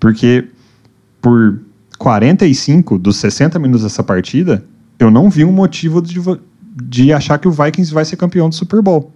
[0.00, 0.48] Porque
[1.20, 1.60] por
[1.98, 4.64] 45 dos 60 minutos dessa partida,
[4.98, 6.18] eu não vi um motivo de,
[6.82, 9.12] de achar que o Vikings vai ser campeão do Super Bowl.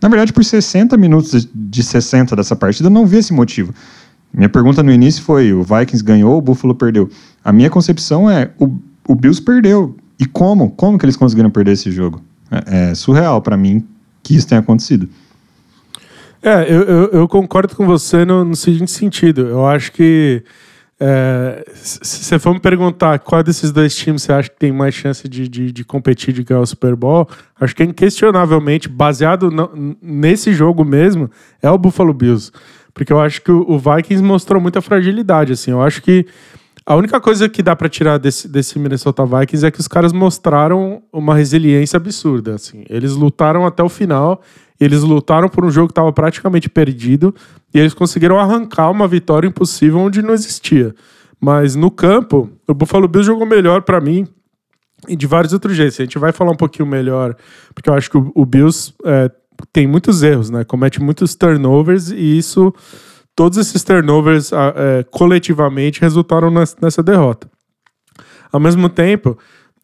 [0.00, 3.74] Na verdade, por 60 minutos de 60 dessa partida, eu não vi esse motivo.
[4.32, 7.08] Minha pergunta no início foi: o Vikings ganhou, o Buffalo perdeu.
[7.44, 8.70] A minha concepção é: o,
[9.06, 9.96] o Bills perdeu.
[10.18, 10.70] E como?
[10.70, 12.22] Como que eles conseguiram perder esse jogo?
[12.50, 13.84] É, é surreal para mim
[14.22, 15.08] que isso tenha acontecido.
[16.42, 19.46] É, eu, eu, eu concordo com você no, no seguinte sentido.
[19.46, 20.42] Eu acho que
[21.02, 24.94] é, se você for me perguntar qual desses dois times você acha que tem mais
[24.94, 27.26] chance de, de, de competir de ganhar o Super Bowl,
[27.58, 31.30] acho que inquestionavelmente, baseado no, nesse jogo mesmo,
[31.62, 32.52] é o Buffalo Bills.
[32.94, 35.52] Porque eu acho que o, Vikings mostrou muita fragilidade.
[35.52, 36.26] Assim, eu acho que
[36.84, 40.12] a única coisa que dá para tirar desse, desse Minnesota Vikings é que os caras
[40.12, 42.54] mostraram uma resiliência absurda.
[42.54, 42.84] Assim.
[42.88, 44.42] Eles lutaram até o final,
[44.78, 47.34] eles lutaram por um jogo que estava praticamente perdido
[47.72, 50.94] e eles conseguiram arrancar uma vitória impossível onde não existia.
[51.40, 54.26] Mas no campo, o Buffalo Bills jogou melhor para mim
[55.08, 55.98] e de vários outros jeitos.
[56.00, 57.34] A gente vai falar um pouquinho melhor,
[57.74, 59.30] porque eu acho que o, o Bills é,
[59.72, 60.64] tem muitos erros, né?
[60.64, 62.72] Comete muitos turnovers e isso,
[63.34, 67.50] todos esses turnovers é, coletivamente resultaram nessa derrota.
[68.52, 69.38] Ao mesmo tempo,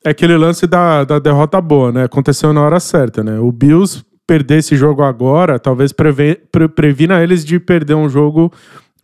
[0.04, 2.04] é aquele lance da, da derrota boa, né?
[2.04, 3.38] Aconteceu na hora certa, né?
[3.38, 8.52] O Bills perder esse jogo agora, talvez preve, pre, previna eles de perder um jogo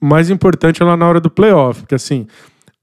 [0.01, 1.81] mais importante lá na hora do playoff.
[1.81, 2.27] Porque assim,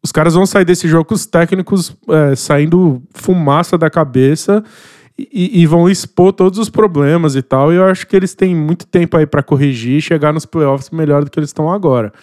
[0.01, 4.63] os caras vão sair desse jogo com os técnicos é, saindo fumaça da cabeça
[5.31, 7.73] e, e, vão expor todos os problemas e tal.
[7.73, 10.89] E eu acho que eles têm muito tempo aí para corrigir e chegar nos playoffs
[10.91, 12.13] melhor do que eles estão agora.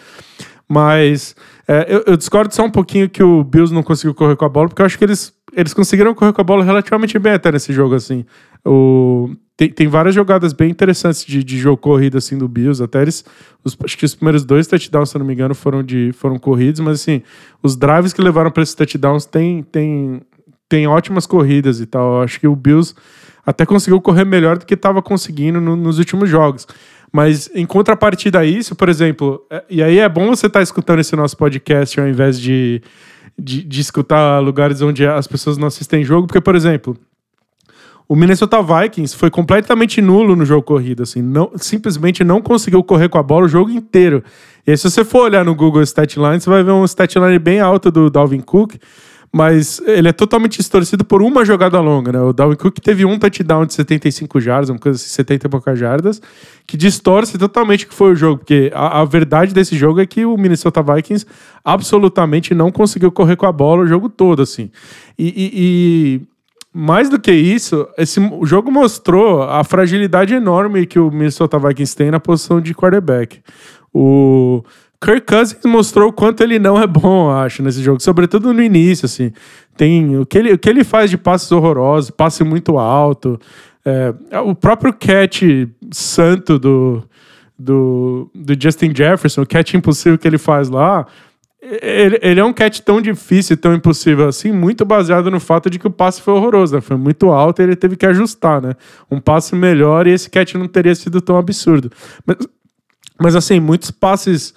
[0.67, 1.35] Mas
[1.67, 4.49] é, eu, eu, discordo só um pouquinho que o Bills não conseguiu correr com a
[4.49, 7.51] bola, porque eu acho que eles, eles conseguiram correr com a bola relativamente bem até
[7.51, 8.25] nesse jogo, assim.
[8.65, 12.83] O, tem, tem várias jogadas bem interessantes de, de jogo corrido, assim, do Bills.
[12.83, 13.25] Até eles.
[13.63, 16.79] Os, acho que os primeiros dois touchdowns, se não me engano, foram, de, foram corridos,
[16.79, 17.23] mas assim,
[17.63, 20.21] os drives que levaram para esses touchdowns tem, tem,
[20.69, 22.21] tem ótimas corridas e tal.
[22.21, 22.93] acho que o Bills
[23.45, 26.67] até conseguiu correr melhor do que estava conseguindo no, nos últimos jogos.
[27.11, 30.63] Mas em contrapartida a isso, por exemplo, é, e aí é bom você estar tá
[30.63, 32.81] escutando esse nosso podcast ao invés de,
[33.39, 36.97] de, de escutar lugares onde as pessoas não assistem jogo, porque, por exemplo,
[38.09, 43.09] o Minnesota Vikings foi completamente nulo no jogo corrido, assim, não, simplesmente não conseguiu correr
[43.09, 44.23] com a bola o jogo inteiro.
[44.65, 47.59] E aí, se você for olhar no Google Statline, você vai ver um statline bem
[47.59, 48.75] alto do Dalvin Cook,
[49.31, 52.19] mas ele é totalmente distorcido por uma jogada longa, né?
[52.19, 55.77] O Dalvin Cook teve um touchdown de 75 jardas, uma coisa assim, 70 e poucas
[55.77, 56.21] jardas,
[56.65, 60.05] que distorce totalmente o que foi o jogo, porque a, a, verdade desse jogo é
[60.05, 61.25] que o Minnesota Vikings
[61.63, 64.71] absolutamente não conseguiu correr com a bola o jogo todo, assim.
[65.17, 66.21] e, e, e
[66.73, 71.95] mais do que isso, esse, o jogo mostrou a fragilidade enorme que o Minnesota Vikings
[71.95, 73.41] tem na posição de quarterback.
[73.91, 74.63] O
[74.99, 79.05] Kirk Cousins mostrou o quanto ele não é bom, acho, nesse jogo, sobretudo no início,
[79.05, 79.31] assim.
[79.75, 83.39] Tem o que ele, o que ele faz de passes horrorosos, passe muito alto.
[83.85, 85.43] É, o próprio catch
[85.91, 87.03] santo do,
[87.57, 91.05] do, do Justin Jefferson, o catch impossível que ele faz lá,
[91.61, 95.77] ele, ele, é um catch tão difícil, tão impossível assim, muito baseado no fato de
[95.77, 96.81] que o passe foi horroroso, né?
[96.81, 98.73] Foi muito alto e ele teve que ajustar, né?
[99.09, 101.91] Um passe melhor e esse catch não teria sido tão absurdo.
[102.25, 102.37] Mas,
[103.19, 104.53] mas assim, muitos passes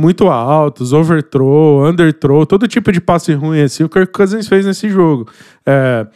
[0.00, 4.88] muito altos, overthrow, underthrow, todo tipo de passe ruim assim, o Kirk Cousins fez nesse
[4.88, 5.28] jogo.
[5.66, 6.06] É,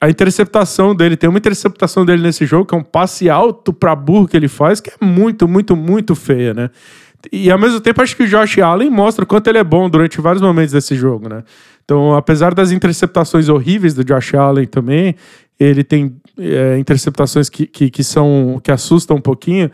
[0.00, 3.94] a interceptação dele, tem uma interceptação dele nesse jogo, que é um passe alto para
[3.94, 6.70] burro que ele faz, que é muito, muito, muito feia, né?
[7.32, 9.90] E ao mesmo tempo, acho que o Josh Allen mostra o quanto ele é bom
[9.90, 11.42] durante vários momentos desse jogo, né?
[11.84, 15.14] Então, apesar das interceptações horríveis do Josh Allen também,
[15.58, 19.70] ele tem é, interceptações que, que, que, são que assustam um pouquinho.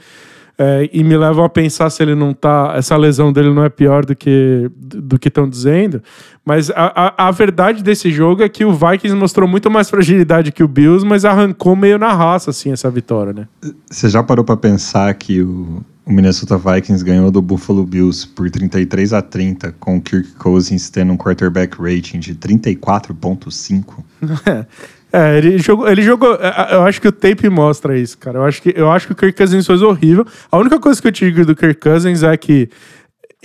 [0.57, 2.75] É, e me levam a pensar se ele não tá.
[2.77, 6.01] Essa lesão dele não é pior do que do que estão dizendo.
[6.45, 10.53] Mas a, a, a, verdade desse jogo é que o Vikings mostrou muito mais fragilidade
[10.53, 13.49] que o Bills, mas arrancou meio na raça, assim, essa vitória, né?
[13.91, 18.49] Você já parou para pensar que o, o Minnesota Vikings ganhou do Buffalo Bills por
[18.51, 24.05] 33 a 30, com o Kirk Cousins tendo um quarterback rating de 34,5?
[25.17, 26.35] É, ele jogou, ele jogou.
[26.35, 28.39] É, é, eu acho que o tape mostra isso, cara.
[28.39, 30.27] Eu acho que, eu acho que o Kirk Cousins fez horrível.
[30.51, 32.69] A única coisa que eu te digo do Kirk Cousins é que.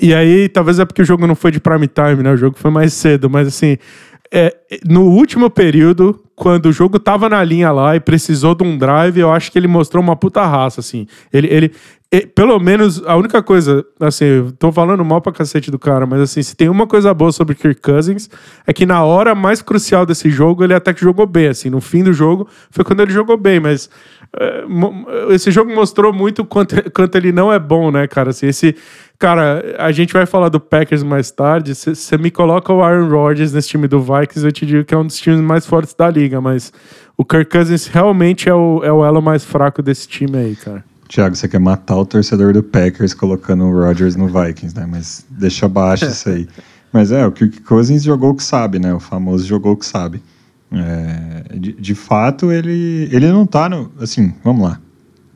[0.01, 2.31] E aí, talvez é porque o jogo não foi de prime time, né?
[2.31, 3.77] O jogo foi mais cedo, mas assim.
[4.31, 8.77] É, no último período, quando o jogo tava na linha lá e precisou de um
[8.77, 11.07] drive, eu acho que ele mostrou uma puta raça, assim.
[11.33, 11.73] Ele, ele,
[12.33, 16.41] pelo menos, a única coisa, assim, tô falando mal pra cacete do cara, mas assim,
[16.41, 18.29] se tem uma coisa boa sobre Kirk Cousins,
[18.65, 21.81] é que na hora mais crucial desse jogo, ele até que jogou bem, assim, no
[21.81, 23.89] fim do jogo, foi quando ele jogou bem, mas
[25.29, 28.75] esse jogo mostrou muito quanto, quanto ele não é bom, né, cara, assim, esse,
[29.17, 33.53] cara, a gente vai falar do Packers mais tarde, você me coloca o Aaron Rodgers
[33.53, 36.09] nesse time do Vikings, eu te digo que é um dos times mais fortes da
[36.09, 36.71] liga, mas
[37.17, 40.83] o Kirk Cousins realmente é o, é o elo mais fraco desse time aí, cara.
[41.09, 44.85] Thiago, você quer matar o torcedor do Packers colocando o Rodgers no Vikings, né?
[44.87, 46.47] Mas deixa abaixo isso aí.
[46.93, 48.93] Mas é, o Kirk Cousins jogou o que sabe, né?
[48.93, 50.21] O famoso jogou o que sabe.
[50.71, 53.91] É, de, de, fato, ele, ele não tá no.
[53.99, 54.79] Assim, vamos lá.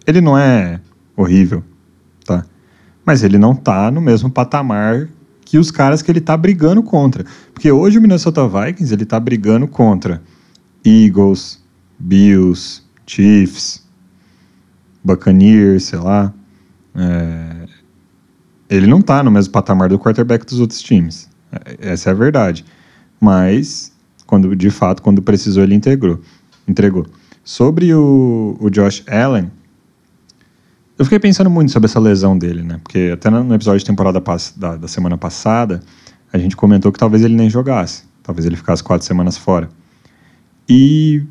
[0.06, 0.80] Ele não é
[1.16, 1.64] horrível,
[2.26, 2.46] tá?
[3.06, 5.10] Mas ele não tá no mesmo patamar
[5.46, 7.26] que os caras que ele tá brigando contra.
[7.54, 10.22] Porque hoje o Minnesota Vikings, ele tá brigando contra
[10.86, 11.64] Eagles,
[12.00, 13.84] Bills, Chiefs,
[15.04, 16.34] Buccaneers, sei lá.
[16.96, 17.68] É,
[18.70, 21.30] ele não está no mesmo patamar do quarterback dos outros times.
[21.52, 22.66] É, essa é a verdade.
[23.20, 23.93] Mas,
[24.26, 26.20] quando de fato, quando precisou, ele integrou,
[26.68, 27.06] entregou.
[27.44, 29.52] Sobre o, o Josh Allen,
[30.98, 32.80] eu fiquei pensando muito sobre essa lesão dele, né?
[32.84, 34.22] Porque até no episódio de temporada
[34.56, 35.82] da, da semana passada,
[36.32, 38.04] a gente comentou que talvez ele nem jogasse.
[38.22, 39.70] Talvez ele ficasse quatro semanas fora.
[40.70, 41.24] E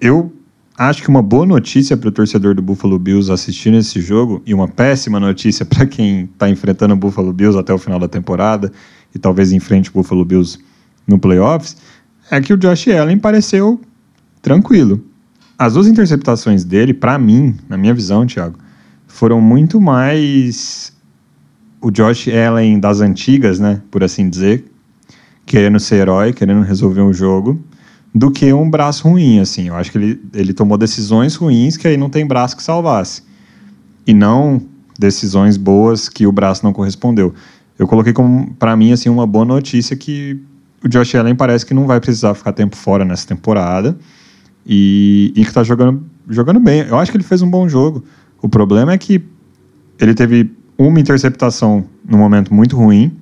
[0.00, 0.32] eu
[0.76, 4.54] acho que uma boa notícia para o torcedor do Buffalo Bills assistindo esse jogo e
[4.54, 8.72] uma péssima notícia para quem está enfrentando o Buffalo Bills até o final da temporada
[9.14, 10.58] e talvez enfrente o Buffalo Bills
[11.06, 11.76] no playoffs
[12.30, 13.80] é que o Josh Allen pareceu
[14.40, 15.04] tranquilo.
[15.58, 18.58] As duas interceptações dele, para mim, na minha visão, Thiago,
[19.06, 20.92] foram muito mais
[21.80, 24.64] o Josh Allen das antigas, né, por assim dizer,
[25.46, 27.62] querendo ser herói, querendo resolver um jogo
[28.14, 29.68] do que um braço ruim, assim.
[29.68, 33.22] Eu acho que ele, ele tomou decisões ruins que aí não tem braço que salvasse.
[34.06, 34.62] E não
[34.98, 37.34] decisões boas que o braço não correspondeu.
[37.78, 40.40] Eu coloquei como, para mim, assim, uma boa notícia que
[40.84, 43.96] o Josh Allen parece que não vai precisar ficar tempo fora nessa temporada
[44.66, 46.80] e, e que está jogando, jogando bem.
[46.80, 48.04] Eu acho que ele fez um bom jogo.
[48.42, 49.24] O problema é que
[49.98, 53.16] ele teve uma interceptação num momento muito ruim,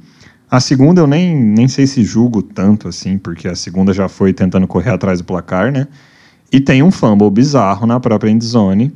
[0.52, 4.34] a segunda eu nem, nem sei se julgo tanto assim, porque a segunda já foi
[4.34, 5.88] tentando correr atrás do placar, né?
[6.52, 8.92] E tem um fumble bizarro na própria endzone,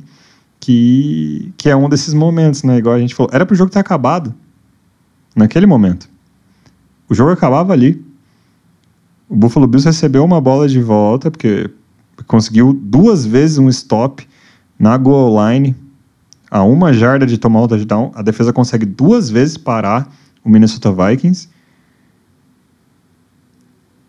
[0.59, 2.77] que, que é um desses momentos, né?
[2.77, 3.31] Igual a gente falou.
[3.33, 4.35] Era pro jogo ter acabado.
[5.35, 6.07] Naquele momento.
[7.09, 8.05] O jogo acabava ali.
[9.29, 11.69] O Buffalo Bills recebeu uma bola de volta, porque
[12.25, 14.27] conseguiu duas vezes um stop
[14.79, 15.75] na goal line,
[16.49, 18.11] a uma jarda de tomar o touchdown.
[18.15, 20.09] A defesa consegue duas vezes parar
[20.43, 21.49] o Minnesota Vikings.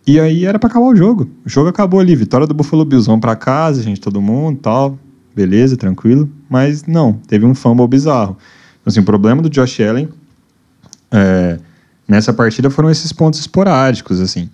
[0.06, 1.28] E aí era para acabar o jogo.
[1.44, 3.06] O jogo acabou ali, vitória do Buffalo Bills.
[3.06, 4.98] Vamos para casa, gente, todo mundo, tal.
[5.34, 6.30] Beleza, tranquilo.
[6.48, 8.36] Mas não, teve um fumble bizarro.
[8.80, 10.08] Então, assim, o problema do Josh Allen
[11.10, 11.58] é,
[12.06, 14.48] nessa partida foram esses pontos esporádicos, assim.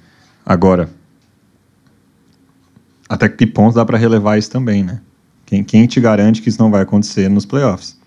[0.45, 0.89] Agora,
[3.09, 5.01] até que pontos dá para relevar isso também, né?
[5.47, 7.99] Quem, quem te garante que isso não vai acontecer nos playoffs?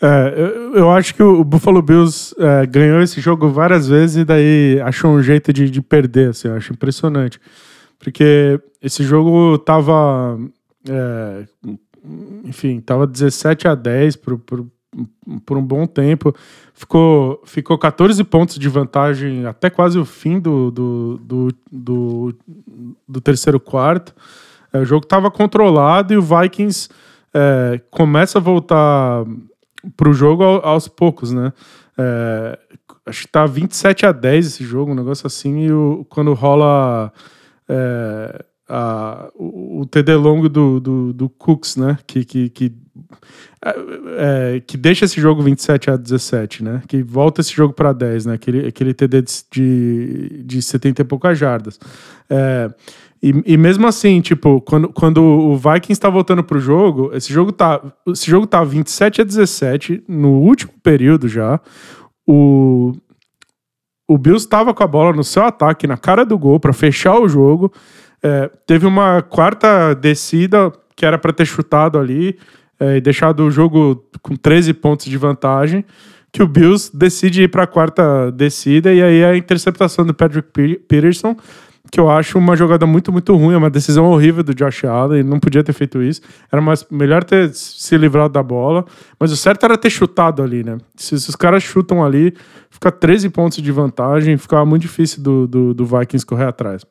[0.00, 4.24] É, eu, eu, acho que o Buffalo Bills é, ganhou esse jogo várias vezes e
[4.24, 7.40] daí achou um jeito de, de perder, assim, eu acho impressionante.
[7.98, 10.38] Porque esse jogo tava.
[10.88, 11.44] É,
[12.44, 14.66] enfim, tava 17 a 10 por, por,
[15.44, 16.34] por um bom tempo.
[16.72, 22.34] Ficou, ficou 14 pontos de vantagem até quase o fim do, do, do, do,
[23.08, 24.14] do terceiro quarto.
[24.72, 26.88] É, o jogo estava controlado e o Vikings
[27.32, 29.24] é, começa a voltar
[29.96, 31.52] pro jogo aos poucos, né?
[31.96, 32.58] É,
[33.06, 37.12] acho que tá 27 a 10 esse jogo, um negócio assim, e o, quando rola
[37.68, 41.98] é, a, o, o TD longo do, do, do Cooks, né?
[42.06, 42.83] Que, que, que
[44.18, 46.82] é, que deixa esse jogo 27 a 17, né?
[46.86, 48.34] Que volta esse jogo para 10, né?
[48.34, 51.78] Aquele, aquele TD de, de 70 e poucas jardas.
[52.28, 52.70] É,
[53.22, 57.52] e, e, mesmo assim, tipo, quando, quando o Vikings tá voltando pro jogo, esse jogo
[57.52, 61.58] tá, esse jogo tá 27 a 17 no último período já.
[62.26, 62.92] O,
[64.06, 67.18] o Bills estava com a bola no seu ataque, na cara do gol, para fechar
[67.18, 67.72] o jogo.
[68.22, 72.38] É, teve uma quarta descida que era para ter chutado ali
[72.78, 75.84] é, e deixado o jogo com 13 pontos de vantagem.
[76.32, 80.48] Que o Bills decide ir para a quarta descida e aí a interceptação do Patrick
[80.88, 81.36] Peterson
[81.94, 85.20] que eu acho uma jogada muito, muito ruim, é uma decisão horrível do Josh Allen,
[85.20, 86.20] ele não podia ter feito isso.
[86.50, 88.84] Era mais, melhor ter se livrado da bola,
[89.16, 90.78] mas o certo era ter chutado ali, né?
[90.96, 92.34] Se, se os caras chutam ali,
[92.70, 96.84] fica 13 pontos de vantagem, ficava muito difícil do, do, do Vikings correr atrás.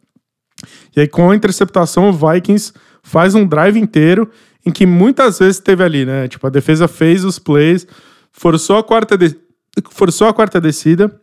[0.96, 2.72] E aí, com a interceptação, o Vikings
[3.02, 4.30] faz um drive inteiro
[4.66, 6.28] em que muitas vezes teve ali, né?
[6.28, 7.86] Tipo, a defesa fez os plays,
[8.32, 9.36] forçou a quarta, de...
[9.92, 11.20] forçou a quarta descida,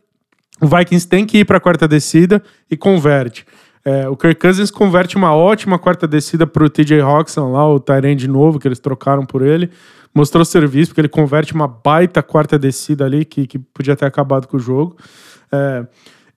[0.61, 3.45] o Vikings tem que ir para a quarta descida e converte.
[3.83, 7.79] É, o Kirk Cousins converte uma ótima quarta descida para o TJ Hawkinson lá, o
[7.79, 9.71] Tyrande novo, que eles trocaram por ele.
[10.13, 14.47] Mostrou serviço, porque ele converte uma baita quarta descida ali, que, que podia ter acabado
[14.47, 14.95] com o jogo.
[15.51, 15.87] É,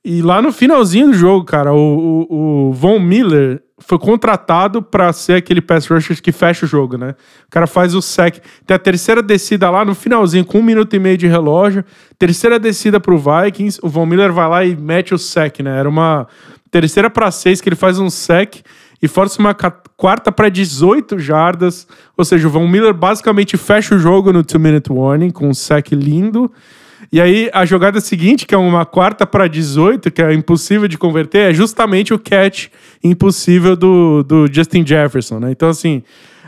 [0.04, 5.12] e lá no finalzinho do jogo, cara, o, o, o Von Miller foi contratado para
[5.12, 7.14] ser aquele pass rusher que fecha o jogo, né?
[7.46, 8.38] O cara faz o sec.
[8.66, 11.84] Tem a terceira descida lá no finalzinho, com um minuto e meio de relógio.
[12.18, 13.80] Terceira descida pro Vikings.
[13.82, 15.78] O Von Miller vai lá e mete o sec, né?
[15.78, 16.26] Era uma
[16.70, 18.56] terceira para seis que ele faz um sec
[19.02, 21.86] e força uma quarta para 18 jardas.
[22.16, 25.92] Ou seja, o Von Miller basicamente fecha o jogo no two-minute warning com um sec
[25.92, 26.52] lindo.
[27.14, 30.98] E aí a jogada seguinte, que é uma quarta para 18, que é impossível de
[30.98, 32.66] converter, é justamente o catch
[33.04, 35.52] impossível do, do Justin Jefferson, né?
[35.52, 36.02] Então, assim,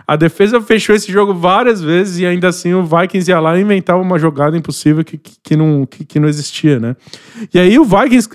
[0.04, 3.62] a defesa fechou esse jogo várias vezes e ainda assim o Vikings ia lá e
[3.62, 6.96] inventava uma jogada impossível que, que, que não, que, que, não existia, né?
[7.54, 8.28] E aí o Vikings.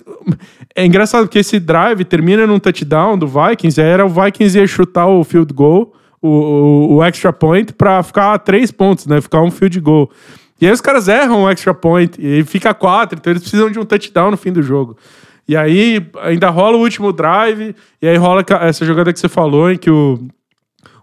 [0.74, 4.66] É engraçado porque esse drive termina num touchdown do Vikings, aí era o Vikings ia
[4.66, 9.20] chutar o field goal, o, o, o extra point, para ficar três pontos, né?
[9.20, 10.10] Ficar um field goal.
[10.62, 13.80] E aí os caras erram o extra point e fica quatro, então eles precisam de
[13.80, 14.96] um touchdown no fim do jogo.
[15.48, 19.72] E aí ainda rola o último drive, e aí rola essa jogada que você falou,
[19.72, 20.20] em que o,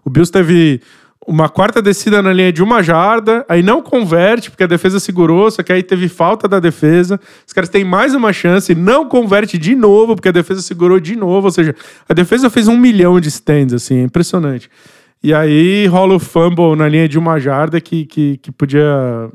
[0.03, 0.81] o Bills teve
[1.27, 5.51] uma quarta descida na linha de uma jarda, aí não converte, porque a defesa segurou,
[5.51, 7.19] só que aí teve falta da defesa.
[7.45, 11.15] Os caras têm mais uma chance, não converte de novo, porque a defesa segurou de
[11.15, 11.45] novo.
[11.45, 11.75] Ou seja,
[12.07, 14.71] a defesa fez um milhão de stands, assim, é impressionante.
[15.21, 19.29] E aí rola o fumble na linha de uma jarda que, que, que podia.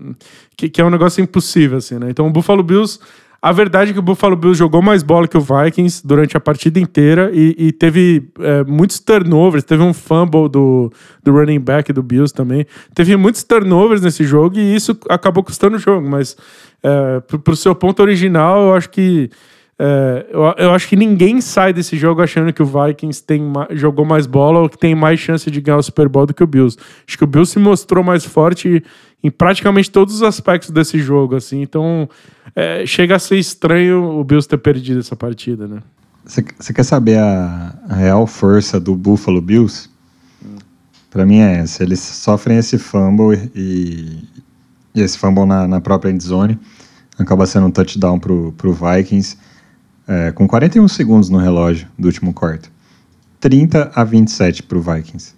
[0.57, 2.09] Que, que é um negócio impossível, assim, né?
[2.11, 2.99] Então o Buffalo Bills.
[3.43, 6.41] A verdade é que o Buffalo Bills jogou mais bola que o Vikings durante a
[6.41, 9.63] partida inteira e, e teve é, muitos turnovers.
[9.63, 10.91] Teve um fumble do,
[11.23, 12.65] do running back do Bills também.
[12.95, 16.09] Teve muitos turnovers nesse jogo e isso acabou custando o jogo.
[16.09, 16.39] Mas,
[16.83, 19.29] é, pro, pro seu ponto original, eu acho que
[19.79, 24.05] é, eu, eu, acho que ninguém sai desse jogo achando que o Vikings tem, jogou
[24.05, 26.47] mais bola ou que tem mais chance de ganhar o Super Bowl do que o
[26.47, 26.79] Bills.
[27.07, 28.85] Acho que o Bills se mostrou mais forte
[29.23, 31.61] em praticamente todos os aspectos desse jogo, assim.
[31.63, 32.09] Então,
[32.55, 35.81] é, chega a ser estranho o Bills ter perdido essa partida, né?
[36.25, 39.91] Você quer saber a, a, real força do Buffalo Bills?
[41.11, 41.83] Para mim é essa.
[41.83, 44.23] Eles sofrem esse fumble e,
[44.95, 46.59] e esse fumble na, na própria endzone
[47.19, 49.37] acaba sendo um touchdown pro, pro Vikings
[50.07, 52.71] é, com 41 segundos no relógio do último quarto.
[53.41, 55.35] 30 a 27 para o Vikings.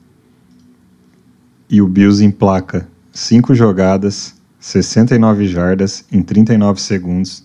[1.68, 7.44] E o Bills emplaca 5 jogadas, 69 jardas em 39 segundos.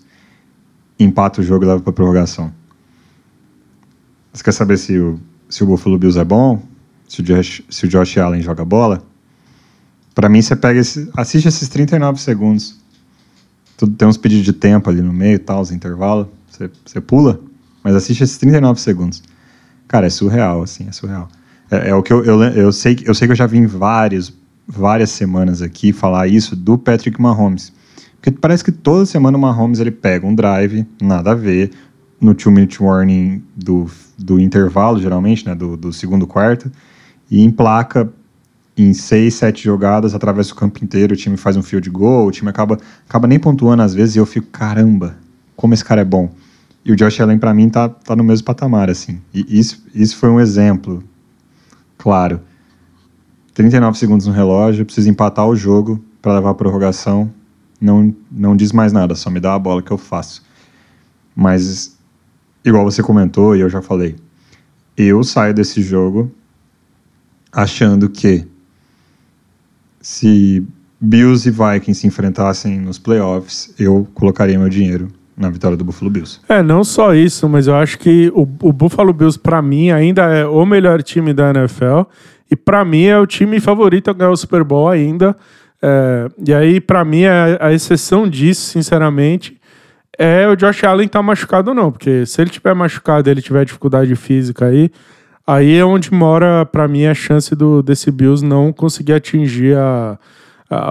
[0.98, 2.52] Empata o jogo e leva para prorrogação.
[4.32, 6.62] Você quer saber se o, se o Buffalo Bills é bom?
[7.08, 9.02] Se o Josh, se o Josh Allen joga bola?
[10.14, 12.80] Para mim, você pega esse, assiste esses 39 segundos.
[13.98, 16.28] Tem uns pedidos de tempo ali no meio, tal, os intervalos.
[16.84, 17.40] Você, pula,
[17.82, 19.22] mas assiste esses 39 segundos.
[19.88, 21.28] Cara, é surreal, assim, é surreal.
[21.70, 23.66] É, é o que eu, eu, eu, sei, eu sei que eu já vi em
[23.66, 24.32] vários,
[24.66, 27.72] várias semanas aqui falar isso do Patrick Mahomes.
[28.16, 31.70] Porque parece que toda semana o Mahomes ele pega um drive, nada a ver,
[32.20, 36.70] no two-minute warning do, do intervalo, geralmente, né, do, do segundo quarto,
[37.28, 38.08] e emplaca
[38.76, 42.30] em seis, sete jogadas, atravessa o campo inteiro, o time faz um field goal, o
[42.30, 45.16] time acaba, acaba nem pontuando às vezes, e eu fico, caramba,
[45.56, 46.30] como esse cara é bom.
[46.84, 49.20] E o Josh Allen, para mim, tá, tá no mesmo patamar, assim.
[49.32, 51.02] E isso, isso foi um exemplo,
[51.96, 52.40] claro.
[53.54, 57.32] 39 segundos no relógio, preciso empatar o jogo para levar a prorrogação.
[57.80, 60.42] Não, não diz mais nada, só me dá a bola que eu faço.
[61.36, 61.96] Mas,
[62.64, 64.16] igual você comentou e eu já falei,
[64.96, 66.32] eu saio desse jogo
[67.52, 68.46] achando que
[70.00, 70.66] se
[71.00, 76.10] Bills e Vikings se enfrentassem nos playoffs, eu colocaria meu dinheiro na vitória do Buffalo
[76.10, 76.40] Bills.
[76.48, 80.22] É, não só isso, mas eu acho que o, o Buffalo Bills, para mim, ainda
[80.24, 82.02] é o melhor time da NFL.
[82.50, 85.34] E para mim é o time favorito a ganhar o Super Bowl ainda.
[85.80, 89.58] É, e aí, para mim, a, a, exceção disso, sinceramente,
[90.18, 91.90] é o Josh Allen tá machucado ou não.
[91.90, 94.90] Porque se ele tiver machucado ele tiver dificuldade física aí,
[95.46, 100.18] aí é onde mora, para mim, a chance do, desse Bills não conseguir atingir a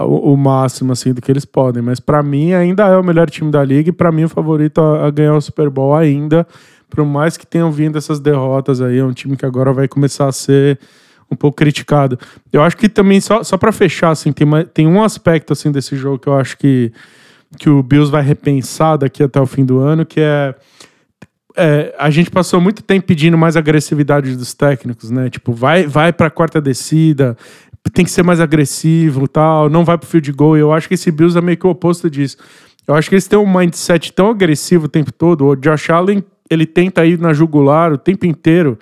[0.04, 1.82] o, o, máximo assim do que eles podem.
[1.82, 4.80] Mas para mim ainda é o melhor time da liga e para mim o favorito
[4.80, 6.46] a, a, ganhar o Super Bowl ainda.
[6.88, 10.26] Por mais que tenham vindo essas derrotas aí, é um time que agora vai começar
[10.26, 10.78] a ser
[11.30, 12.18] um pouco criticado.
[12.52, 15.96] Eu acho que também, só, só para fechar, assim, tem, tem um aspecto assim desse
[15.96, 16.92] jogo que eu acho que,
[17.58, 20.54] que o Bills vai repensar daqui até o fim do ano, que é
[21.56, 25.28] é, a gente passou muito tempo pedindo mais agressividade dos técnicos, né?
[25.28, 27.36] Tipo, vai, vai para quarta descida,
[27.90, 30.56] tem que ser mais agressivo tal, não vai pro field goal.
[30.56, 32.36] Eu acho que esse Bills é meio que o oposto disso.
[32.86, 35.46] Eu acho que eles têm um mindset tão agressivo o tempo todo.
[35.46, 38.78] O Josh Allen, ele tenta ir na jugular o tempo inteiro.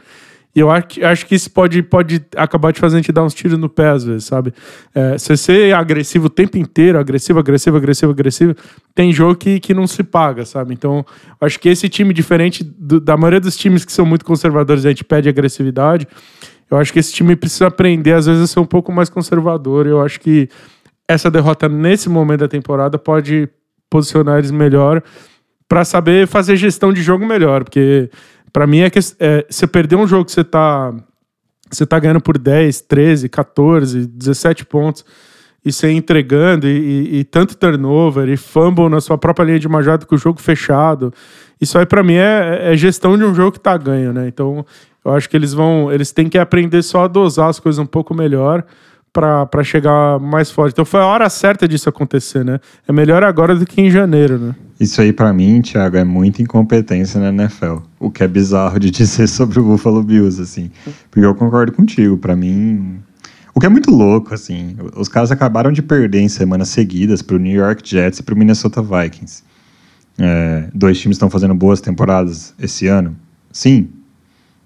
[0.55, 3.57] E eu acho, acho que isso pode, pode acabar te fazendo te dar uns tiros
[3.57, 4.53] no pé, às vezes, sabe?
[4.93, 8.57] É, se você é agressivo o tempo inteiro, agressivo, agressivo, agressivo, agressivo,
[8.93, 10.75] tem jogo que, que não se paga, sabe?
[10.75, 11.07] Então,
[11.41, 14.89] acho que esse time, diferente do, da maioria dos times que são muito conservadores, a
[14.89, 16.09] gente pede agressividade.
[16.71, 19.87] Eu acho que esse time precisa aprender, às vezes, a ser um pouco mais conservador.
[19.87, 20.49] Eu acho que
[21.09, 23.49] essa derrota nesse momento da temporada pode
[23.91, 25.03] posicionar eles melhor
[25.69, 27.65] para saber fazer gestão de jogo melhor.
[27.65, 28.09] Porque,
[28.53, 30.95] para mim, é que é, você perder um jogo que você tá,
[31.71, 35.05] você tá ganhando por 10, 13, 14, 17 pontos
[35.65, 39.69] e você entregando e, e, e, tanto turnover e fumble na sua própria linha de
[39.69, 41.13] majado com o jogo fechado.
[41.61, 44.27] Isso aí para mim é, é, gestão de um jogo que tá ganho, né?
[44.29, 44.65] Então
[45.05, 47.87] eu acho que eles vão, eles têm que aprender só a dosar as coisas um
[47.87, 48.65] pouco melhor
[49.13, 50.73] para chegar mais forte.
[50.73, 52.61] Então foi a hora certa disso acontecer, né?
[52.87, 54.55] É melhor agora do que em janeiro, né?
[54.79, 57.79] Isso aí para mim, Thiago, é muita incompetência na NFL.
[57.99, 60.71] O que é bizarro de dizer sobre o Buffalo Bills, assim.
[61.11, 63.01] Porque eu concordo contigo, para mim,
[63.55, 67.37] o que é muito louco, assim, os caras acabaram de perder em semanas seguidas para
[67.37, 69.43] o New York Jets e para o Minnesota Vikings.
[70.23, 73.17] É, dois times estão fazendo boas temporadas esse ano?
[73.51, 73.89] Sim,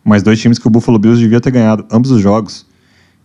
[0.04, 2.66] mas dois times que o Buffalo Bills devia ter ganhado ambos os jogos.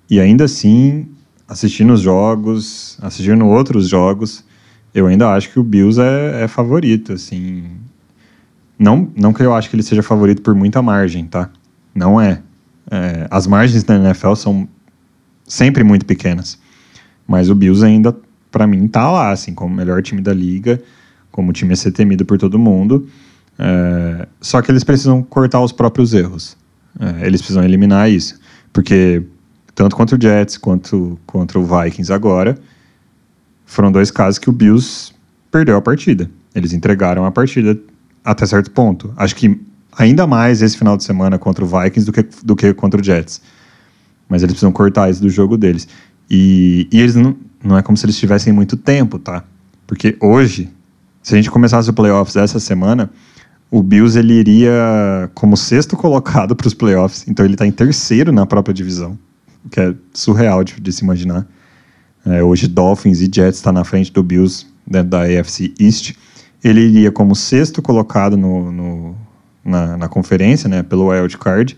[0.08, 1.08] E ainda assim,
[1.48, 4.46] assistindo os jogos, assistindo outros jogos,
[4.94, 7.64] eu ainda acho que o Bills é, é favorito, assim.
[8.78, 11.50] Não, não que eu acho que ele seja favorito por muita margem, tá?
[11.96, 12.42] Não é.
[12.92, 14.70] é as margens da NFL são
[15.46, 16.60] sempre muito pequenas.
[17.28, 18.16] Mas o Bills ainda,
[18.52, 20.82] para mim, tá lá, assim, como o melhor time da liga,
[21.40, 23.08] como time a ser temido por todo mundo.
[23.58, 26.58] É, só que eles precisam cortar os próprios erros.
[27.00, 28.38] É, eles precisam eliminar isso.
[28.74, 29.24] Porque
[29.74, 32.58] tanto contra o Jets quanto contra o Vikings agora,
[33.66, 35.14] foram dois casos que o Bills
[35.50, 36.30] perdeu a partida.
[36.54, 37.80] Eles entregaram a partida
[38.26, 39.14] até certo ponto.
[39.16, 39.58] Acho que
[39.98, 43.04] ainda mais esse final de semana contra o Vikings do que, do que contra o
[43.04, 43.42] Jets.
[44.28, 45.88] Mas eles precisam cortar isso do jogo deles.
[46.30, 49.46] E, e eles não, não é como se eles tivessem muito tempo, tá?
[49.90, 50.70] Porque hoje,
[51.22, 53.10] se a gente começasse o playoffs essa semana,
[53.72, 58.32] o Bills ele iria como sexto colocado para os playoffs, então ele está em terceiro
[58.32, 59.18] na própria divisão,
[59.64, 61.46] o que é surreal de, de se imaginar.
[62.26, 66.16] É, hoje Dolphins e Jets está na frente do Bills dentro da AFC East.
[66.64, 69.16] Ele iria como sexto colocado no, no
[69.64, 71.78] na, na, conferência, né, pelo wild card,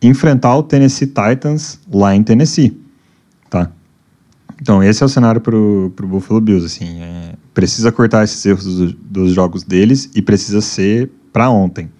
[0.00, 2.80] enfrentar o Tennessee Titans lá em Tennessee,
[3.48, 3.70] tá?
[4.60, 8.64] Então esse é o cenário para o Buffalo Bills, assim, é, precisa cortar esses erros
[8.64, 11.90] dos, dos jogos deles e precisa ser para ontem,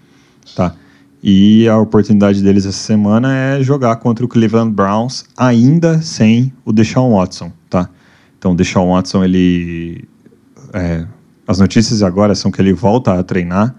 [0.55, 0.75] tá?
[1.23, 6.71] E a oportunidade deles essa semana é jogar contra o Cleveland Browns ainda sem o
[6.71, 7.89] Deshaun Watson, tá?
[8.37, 10.03] Então, o Deshaun Watson, ele...
[10.73, 11.05] É,
[11.47, 13.75] as notícias agora são que ele volta a treinar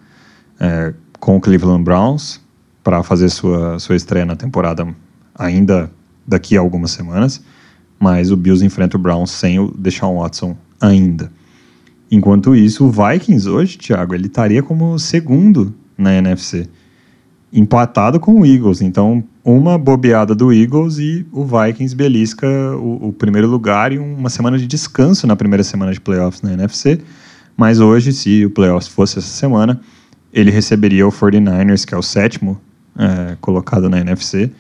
[0.61, 2.41] é, com o Cleveland Browns
[2.85, 4.87] para fazer sua, sua estreia na temporada
[5.35, 5.91] ainda
[6.25, 7.43] daqui a algumas semanas,
[8.03, 11.31] mas o Bills enfrenta o Browns sem o Deshaun Watson ainda.
[12.11, 16.69] Enquanto isso, o Vikings hoje, Thiago, ele estaria como segundo na NFC,
[17.53, 18.83] empatado com o Eagles.
[18.83, 24.29] Então, uma bobeada do Eagles e o Vikings belisca o, o, primeiro lugar e uma
[24.29, 27.01] semana de descanso na primeira semana de playoffs na NFC.
[27.57, 29.81] Mas hoje, se o playoffs fosse essa semana,
[30.33, 32.61] ele receberia o 49ers, que é o sétimo
[32.99, 34.51] é, colocado na NFC.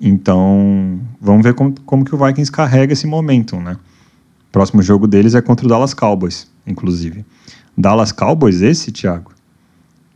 [0.00, 3.76] Então, vamos ver como, como que o Vikings carrega esse momento, né?
[4.48, 7.24] O próximo jogo deles é contra o Dallas Cowboys inclusive.
[7.76, 9.32] Dallas Cowboys, esse, Thiago,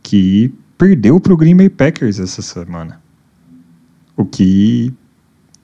[0.03, 3.01] que perdeu para o Green Bay Packers essa semana.
[4.17, 4.93] O que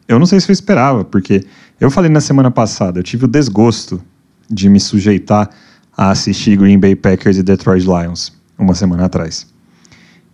[0.08, 1.46] eu não sei se eu esperava, porque
[1.80, 4.02] Eu falei na semana passada, eu tive o desgosto
[4.50, 5.48] de me sujeitar
[5.96, 9.46] a assistir Green Bay Packers e Detroit Lions uma semana atrás.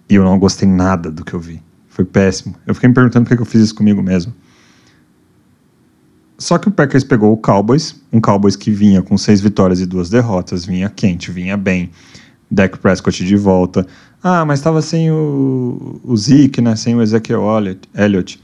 [0.09, 1.61] E eu não gostei nada do que eu vi.
[1.93, 2.55] Foi péssimo.
[2.65, 4.33] Eu fiquei me perguntando por que eu fiz isso comigo mesmo.
[6.39, 9.85] Só que o Packers pegou o Cowboys, um Cowboys que vinha com seis vitórias e
[9.85, 11.91] duas derrotas, vinha quente, vinha bem.
[12.49, 13.85] Dak Prescott de volta.
[14.23, 16.75] Ah, mas estava sem o, o Zeke, né?
[16.75, 17.43] Sem o Ezekiel
[17.93, 18.41] Elliott.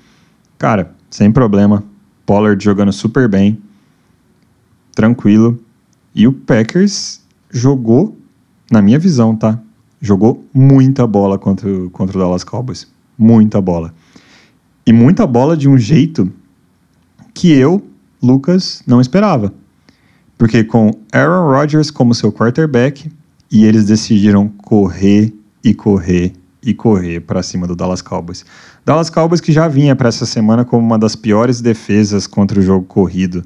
[0.59, 1.83] Cara, sem problema.
[2.27, 3.59] Pollard jogando super bem.
[4.93, 5.59] Tranquilo.
[6.13, 8.15] E o Packers jogou,
[8.71, 9.59] na minha visão, tá?
[9.99, 12.87] Jogou muita bola contra, contra o Dallas Cowboys.
[13.19, 13.93] Muita bola.
[14.87, 16.31] E muita bola de um jeito
[17.33, 17.85] que eu,
[18.23, 19.53] Lucas, não esperava.
[20.37, 23.11] Porque com Aaron Rodgers como seu quarterback,
[23.51, 28.45] e eles decidiram correr e correr e correr para cima do Dallas Cowboys.
[28.85, 32.63] Dallas Cowboys que já vinha para essa semana como uma das piores defesas contra o
[32.63, 33.43] jogo corrido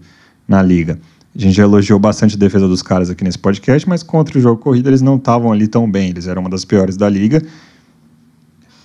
[0.48, 1.00] na liga.
[1.36, 4.42] A gente já elogiou bastante a defesa dos caras aqui nesse podcast, mas contra o
[4.42, 7.42] jogo corrido eles não estavam ali tão bem, eles eram uma das piores da liga.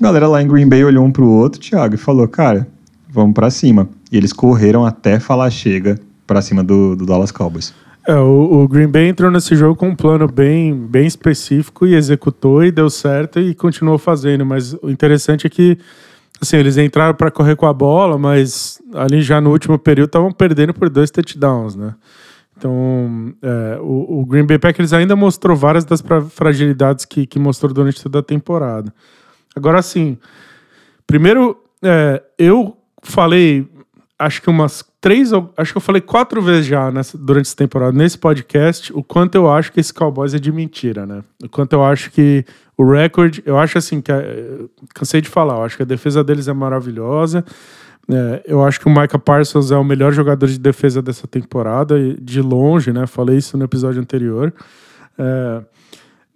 [0.00, 2.68] A galera lá em Green Bay olhou um pro outro, Thiago, e falou: Cara,
[3.08, 3.88] vamos para cima.
[4.12, 7.74] E eles correram até falar chega para cima do, do, Dallas Cowboys.
[8.06, 11.94] É, o, o, Green Bay entrou nesse jogo com um plano bem, bem específico e
[11.94, 14.46] executou e deu certo e continuou fazendo.
[14.46, 15.76] Mas o interessante é que
[16.40, 20.30] assim, eles entraram para correr com a bola, mas ali já no último período estavam
[20.30, 21.94] perdendo por dois touchdowns, né?
[22.56, 27.72] Então, é, o, o, Green Bay Packers ainda mostrou várias das fragilidades que, que mostrou
[27.72, 28.92] durante toda a temporada.
[29.54, 30.18] Agora, assim,
[31.06, 33.68] primeiro, é, eu falei,
[34.18, 37.92] acho que umas três, acho que eu falei quatro vezes já nessa, durante essa temporada,
[37.92, 41.22] nesse podcast, o quanto eu acho que esse Cowboys é de mentira, né?
[41.42, 42.44] O quanto eu acho que
[42.76, 44.58] o recorde, eu acho assim, que é,
[44.94, 47.44] cansei de falar, eu acho que a defesa deles é maravilhosa.
[48.10, 51.96] É, eu acho que o Micah Parsons é o melhor jogador de defesa dessa temporada,
[52.20, 53.06] de longe, né?
[53.06, 54.52] Falei isso no episódio anterior.
[55.18, 55.62] É,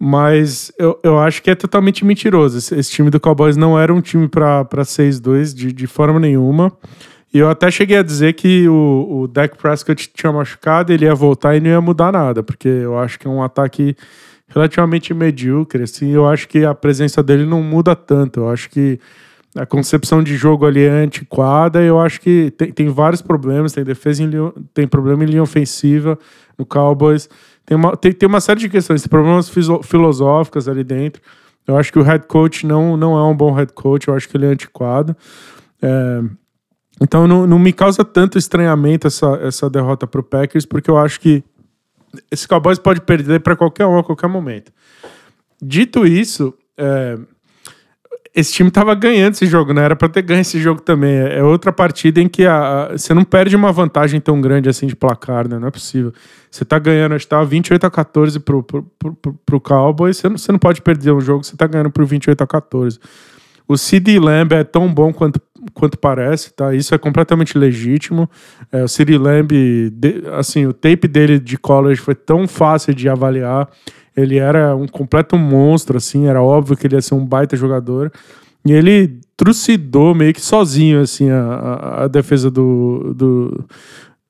[0.05, 2.57] mas eu, eu acho que é totalmente mentiroso.
[2.57, 6.73] Esse, esse time do Cowboys não era um time para 6-2 de, de forma nenhuma.
[7.33, 11.15] E eu até cheguei a dizer que o, o Dak Prescott tinha machucado, ele ia
[11.15, 13.95] voltar e não ia mudar nada, porque eu acho que é um ataque
[14.49, 15.83] relativamente medíocre.
[15.83, 18.41] Assim, eu acho que a presença dele não muda tanto.
[18.41, 18.99] Eu acho que
[19.55, 21.81] a concepção de jogo ali é antiquada.
[21.81, 23.71] Eu acho que tem, tem vários problemas.
[23.71, 24.29] Tem defesa em
[24.73, 26.19] tem problema em linha ofensiva
[26.57, 27.29] no Cowboys.
[27.65, 29.49] Tem uma, tem, tem uma série de questões, tem problemas
[29.83, 31.21] filosóficas ali dentro.
[31.65, 34.07] Eu acho que o head coach não, não é um bom head coach.
[34.07, 35.15] Eu acho que ele é antiquado.
[35.81, 36.21] É,
[37.01, 40.97] então não, não me causa tanto estranhamento essa, essa derrota para o Packers, porque eu
[40.97, 41.43] acho que
[42.29, 44.71] esse Cowboys pode perder para qualquer um a qualquer momento.
[45.61, 47.17] Dito isso, é,
[48.35, 49.83] esse time tava ganhando esse jogo, né?
[49.83, 51.15] Era pra ter ganho esse jogo também.
[51.15, 54.87] É outra partida em que a, a, você não perde uma vantagem tão grande assim
[54.87, 55.59] de placar, né?
[55.59, 56.11] Não é possível.
[56.49, 60.17] Você tá ganhando, acho que tava 28 a 14 pro, pro, pro, pro, Cowboys.
[60.17, 62.99] Você não, você não pode perder um jogo, você tá ganhando por 28 a 14.
[63.67, 65.39] O CD Lamb é tão bom quanto,
[65.73, 66.73] quanto parece, tá?
[66.73, 68.27] Isso é completamente legítimo.
[68.71, 69.51] É, o CD Lamb,
[69.91, 73.69] de, assim, o tape dele de college foi tão fácil de avaliar.
[74.15, 78.11] Ele era um completo monstro, assim, era óbvio que ele ia ser um baita jogador.
[78.65, 83.65] E ele trucidou meio que sozinho, assim, a, a, a defesa do, do,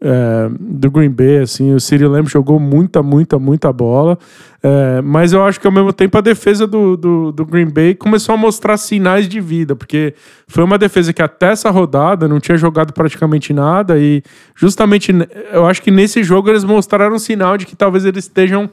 [0.04, 4.18] é, do Green Bay, assim, o City Lamb jogou muita, muita, muita bola,
[4.62, 7.96] é, mas eu acho que ao mesmo tempo a defesa do, do, do, Green Bay
[7.96, 10.14] começou a mostrar sinais de vida, porque
[10.46, 13.98] foi uma defesa que até essa rodada não tinha jogado praticamente nada.
[13.98, 14.22] E
[14.56, 15.14] justamente
[15.52, 18.70] eu acho que nesse jogo eles mostraram um sinal de que talvez eles estejam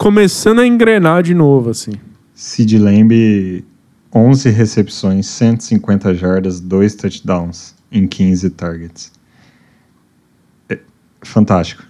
[0.00, 1.92] começando a engrenar de novo, assim.
[2.32, 3.62] Sid Lamb,
[4.14, 9.12] 11 recepções, 150 jardas, 2 touchdowns em 15 targets.
[10.70, 10.78] É
[11.22, 11.82] fantástico.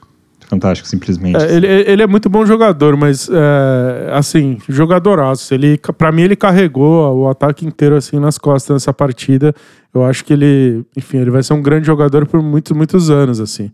[0.48, 1.36] Fantástico, simplesmente.
[1.36, 5.54] É, ele, ele, é muito bom jogador, mas, é, assim, jogadoraço.
[5.54, 9.54] Ele, pra mim, ele carregou o ataque inteiro, assim, nas costas nessa partida.
[9.94, 13.38] Eu acho que ele, enfim, ele vai ser um grande jogador por muitos, muitos anos,
[13.38, 13.70] assim.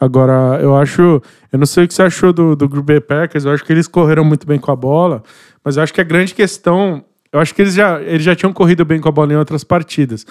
[0.00, 1.22] Agora, eu acho.
[1.52, 3.72] Eu não sei o que você achou do, do Green Bay Packers, eu acho que
[3.72, 5.22] eles correram muito bem com a bola,
[5.64, 7.04] mas eu acho que a grande questão.
[7.32, 9.64] Eu acho que eles já, eles já tinham corrido bem com a bola em outras
[9.64, 10.24] partidas.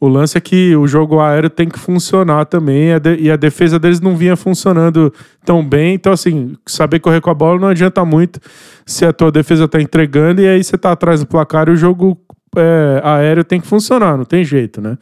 [0.00, 3.36] O lance é que o jogo aéreo tem que funcionar também e a, de, a
[3.36, 5.12] defesa deles não vinha funcionando
[5.44, 5.94] tão bem.
[5.94, 8.40] Então, assim, saber correr com a bola não adianta muito
[8.86, 11.76] se a tua defesa tá entregando e aí você tá atrás do placar e o
[11.76, 12.18] jogo
[12.56, 14.96] é, aéreo tem que funcionar, não tem jeito, né?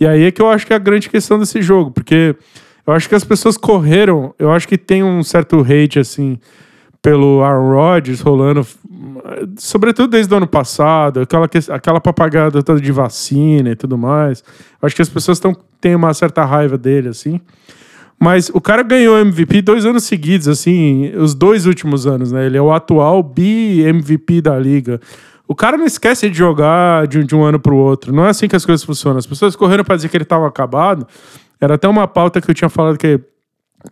[0.00, 2.34] E aí é que eu acho que é a grande questão desse jogo, porque
[2.86, 4.34] eu acho que as pessoas correram.
[4.38, 6.38] Eu acho que tem um certo hate, assim,
[7.02, 8.66] pelo Aaron Rodgers rolando,
[9.56, 14.44] sobretudo desde o ano passado, aquela, aquela papagada toda de vacina e tudo mais.
[14.80, 17.40] Eu acho que as pessoas tão, têm uma certa raiva dele, assim.
[18.22, 22.44] Mas o cara ganhou MVP dois anos seguidos, assim, os dois últimos anos, né?
[22.44, 25.00] Ele é o atual bi-MVP da liga.
[25.48, 28.12] O cara não esquece de jogar de, de um ano pro outro.
[28.12, 29.18] Não é assim que as coisas funcionam.
[29.18, 31.06] As pessoas correram para dizer que ele estava acabado.
[31.60, 33.20] Era até uma pauta que eu tinha falado que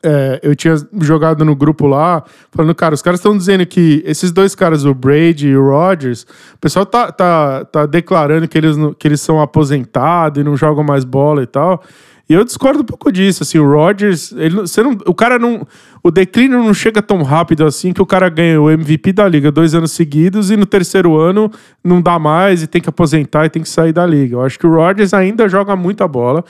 [0.02, 4.30] é, eu tinha jogado no grupo lá, falando, cara, os caras estão dizendo que esses
[4.30, 8.76] dois caras, o Brady e o Rodgers, o pessoal tá, tá, tá declarando que eles,
[8.98, 11.82] que eles são aposentados e não jogam mais bola e tal.
[12.28, 15.66] E eu discordo um pouco disso, assim, o Rodgers, ele, você não, o cara não,
[16.02, 19.50] o declínio não chega tão rápido assim que o cara ganha o MVP da liga
[19.50, 21.50] dois anos seguidos e no terceiro ano
[21.82, 24.36] não dá mais e tem que aposentar e tem que sair da liga.
[24.36, 26.44] Eu acho que o Rodgers ainda joga muita bola.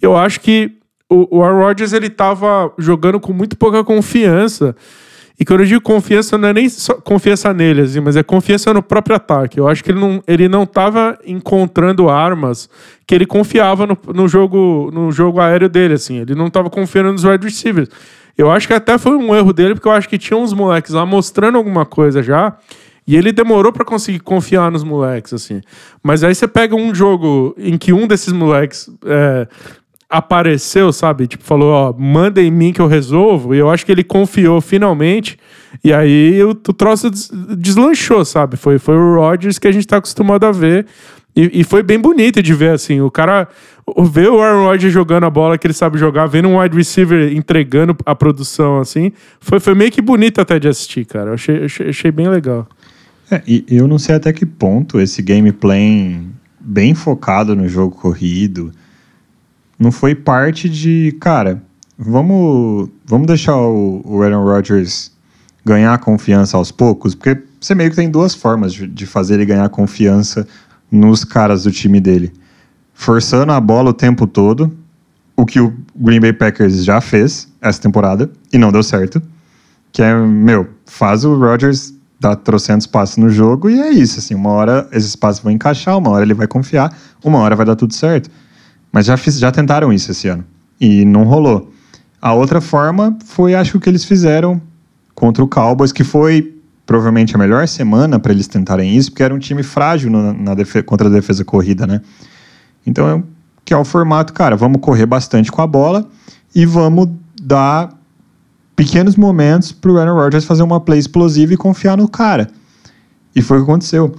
[0.00, 0.78] Eu acho que
[1.10, 4.76] o, o Aaron Rodgers ele tava jogando com muito pouca confiança.
[5.38, 8.72] E quando eu digo confiança, não é nem só confiança nele, assim, mas é confiança
[8.72, 9.58] no próprio ataque.
[9.58, 10.68] Eu acho que ele não, ele não
[11.26, 12.68] encontrando armas
[13.04, 16.18] que ele confiava no, no, jogo, no jogo aéreo dele, assim.
[16.20, 17.88] Ele não tava confiando nos wide receivers.
[18.38, 20.92] Eu acho que até foi um erro dele, porque eu acho que tinha uns moleques
[20.92, 22.56] lá mostrando alguma coisa já.
[23.06, 25.60] E ele demorou para conseguir confiar nos moleques, assim.
[26.02, 29.46] Mas aí você pega um jogo em que um desses moleques é,
[30.14, 31.26] apareceu, sabe?
[31.26, 33.54] Tipo, falou, ó, manda em mim que eu resolvo.
[33.54, 35.36] E eu acho que ele confiou finalmente.
[35.82, 37.10] E aí o, o troço
[37.56, 38.56] deslanchou, sabe?
[38.56, 40.86] Foi, foi o Rodgers que a gente tá acostumado a ver.
[41.34, 43.00] E, e foi bem bonito de ver, assim.
[43.00, 43.48] O cara
[44.08, 47.36] ver o Aaron Rodgers jogando a bola que ele sabe jogar, vendo um wide receiver
[47.36, 51.30] entregando a produção, assim, foi, foi meio que bonito até de assistir, cara.
[51.30, 52.68] Eu achei, achei, achei bem legal.
[53.30, 56.20] É, e eu não sei até que ponto esse gameplay
[56.60, 58.72] bem focado no jogo corrido
[59.84, 61.62] não foi parte de, cara,
[61.98, 65.12] vamos, vamos deixar o, o Aaron Rodgers
[65.62, 69.44] ganhar confiança aos poucos, porque você meio que tem duas formas de, de fazer ele
[69.44, 70.48] ganhar confiança
[70.90, 72.32] nos caras do time dele.
[72.94, 74.74] Forçando a bola o tempo todo,
[75.36, 79.20] o que o Green Bay Packers já fez essa temporada e não deu certo.
[79.92, 84.34] Que é, meu, faz o Rodgers dar trocentos passos no jogo e é isso, assim,
[84.34, 87.76] uma hora esses passos vão encaixar, uma hora ele vai confiar, uma hora vai dar
[87.76, 88.30] tudo certo.
[88.94, 90.44] Mas já, fiz, já tentaram isso esse ano.
[90.80, 91.72] E não rolou.
[92.22, 94.62] A outra forma foi, acho que eles fizeram
[95.16, 96.54] contra o Cowboys, que foi
[96.86, 100.82] provavelmente a melhor semana para eles tentarem isso, porque era um time frágil na, na
[100.86, 102.02] contra a defesa corrida, né?
[102.86, 103.24] Então,
[103.64, 106.06] que é o formato, cara, vamos correr bastante com a bola
[106.54, 107.08] e vamos
[107.42, 107.98] dar
[108.76, 112.48] pequenos momentos para o Aaron Rodgers fazer uma play explosiva e confiar no cara.
[113.34, 114.14] E foi o que aconteceu.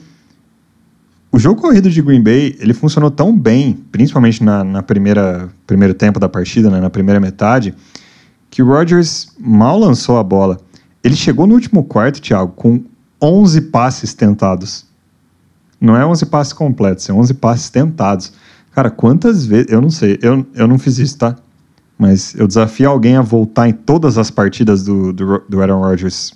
[1.35, 5.93] O jogo corrido de Green Bay, ele funcionou tão bem, principalmente na, na primeira primeiro
[5.93, 7.75] tempo da partida, né, na primeira metade,
[8.49, 10.57] que o Rodgers mal lançou a bola.
[11.03, 12.81] Ele chegou no último quarto, Thiago, com
[13.21, 14.85] 11 passes tentados.
[15.77, 18.31] Não é 11 passes completos, é 11 passes tentados.
[18.71, 19.69] Cara, quantas vezes...
[19.69, 21.35] Eu não sei, eu, eu não fiz isso, tá?
[21.99, 26.33] Mas eu desafio alguém a voltar em todas as partidas do, do, do Aaron Rodgers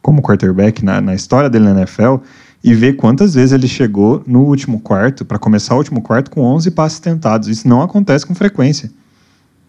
[0.00, 2.16] como quarterback na, na história dele na NFL
[2.62, 6.42] e ver quantas vezes ele chegou no último quarto, para começar o último quarto, com
[6.42, 7.48] 11 passes tentados.
[7.48, 8.90] Isso não acontece com frequência.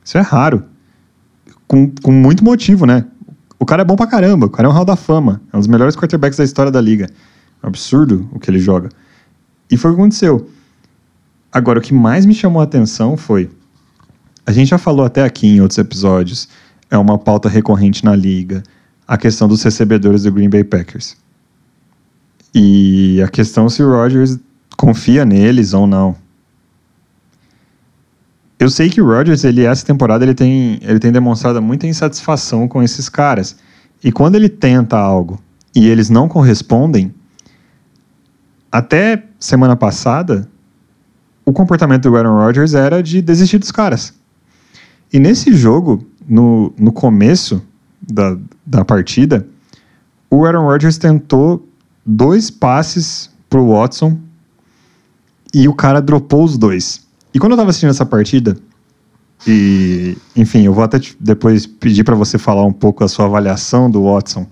[0.04, 0.64] Isso é raro.
[1.68, 3.06] Com, com muito motivo, né?
[3.60, 5.42] O cara é bom pra caramba, o cara é um hall da fama.
[5.54, 7.08] É um dos melhores quarterbacks da história da liga.
[7.62, 8.90] É um absurdo o que ele joga.
[9.70, 10.50] E foi o que aconteceu.
[11.52, 13.50] Agora, o que mais me chamou a atenção foi.
[14.46, 16.50] A gente já falou até aqui em outros episódios,
[16.90, 18.64] é uma pauta recorrente na liga,
[19.08, 21.16] a questão dos recebedores do Green Bay Packers.
[22.54, 24.38] E a questão é se o Rodgers
[24.76, 26.16] confia neles ou não.
[28.60, 32.68] Eu sei que o Rodgers, ele essa temporada ele tem, ele tem demonstrado muita insatisfação
[32.68, 33.56] com esses caras.
[34.04, 35.40] E quando ele tenta algo
[35.74, 37.14] e eles não correspondem,
[38.72, 40.48] até semana passada,
[41.46, 44.14] o comportamento do Aaron Rodgers era de desistir dos caras.
[45.12, 47.62] E nesse jogo, no, no começo
[48.02, 49.48] da, da partida,
[50.30, 51.68] o Aaron Rodgers tentou
[52.10, 54.18] dois passes pro Watson
[55.54, 57.06] e o cara dropou os dois.
[57.32, 58.58] E quando eu tava assistindo essa partida,
[59.46, 63.92] e enfim, eu vou até depois pedir para você falar um pouco a sua avaliação
[63.92, 64.48] do Watson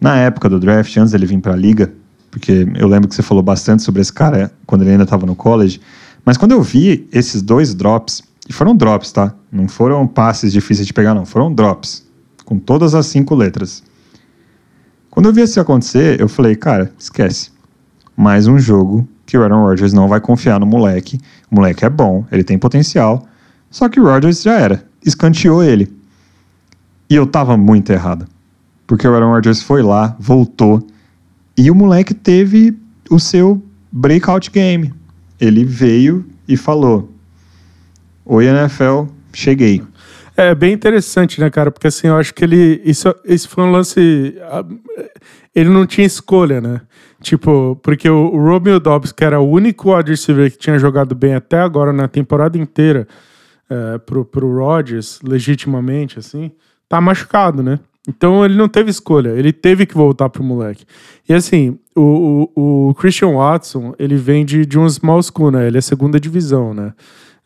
[0.00, 1.92] na época do draft, antes dele vir para a liga,
[2.30, 5.34] porque eu lembro que você falou bastante sobre esse cara quando ele ainda estava no
[5.34, 5.80] college.
[6.24, 9.34] Mas quando eu vi esses dois drops, e foram drops, tá?
[9.50, 12.06] Não foram passes difíceis de pegar, não, foram drops,
[12.44, 13.82] com todas as cinco letras.
[15.16, 17.50] Quando eu vi isso acontecer, eu falei, cara, esquece.
[18.14, 21.18] Mais um jogo que o Aaron Rodgers não vai confiar no moleque.
[21.50, 23.26] O moleque é bom, ele tem potencial.
[23.70, 25.90] Só que o Rodgers já era, escanteou ele.
[27.08, 28.28] E eu tava muito errado.
[28.86, 30.86] Porque o Aaron Rodgers foi lá, voltou,
[31.56, 34.92] e o moleque teve o seu breakout game.
[35.40, 37.10] Ele veio e falou:
[38.22, 39.82] Oi, NFL, cheguei.
[40.36, 41.70] É bem interessante, né, cara?
[41.70, 42.80] Porque assim, eu acho que ele.
[42.84, 44.36] Isso, isso foi um lance.
[45.54, 46.82] Ele não tinha escolha, né?
[47.22, 51.14] Tipo, porque o, o Romeo Dobbs, que era o único wide receiver que tinha jogado
[51.14, 53.08] bem até agora na temporada inteira
[53.70, 56.52] é, pro, pro Rodgers, legitimamente, assim,
[56.88, 57.80] tá machucado, né?
[58.06, 60.84] Então ele não teve escolha, ele teve que voltar pro moleque.
[61.28, 65.66] E assim, o, o, o Christian Watson, ele vem de, de um small school, né?
[65.66, 66.92] Ele é segunda divisão, né?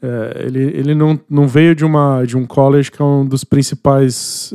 [0.03, 3.45] É, ele ele não, não veio de, uma, de um college que é um dos
[3.45, 4.53] principais.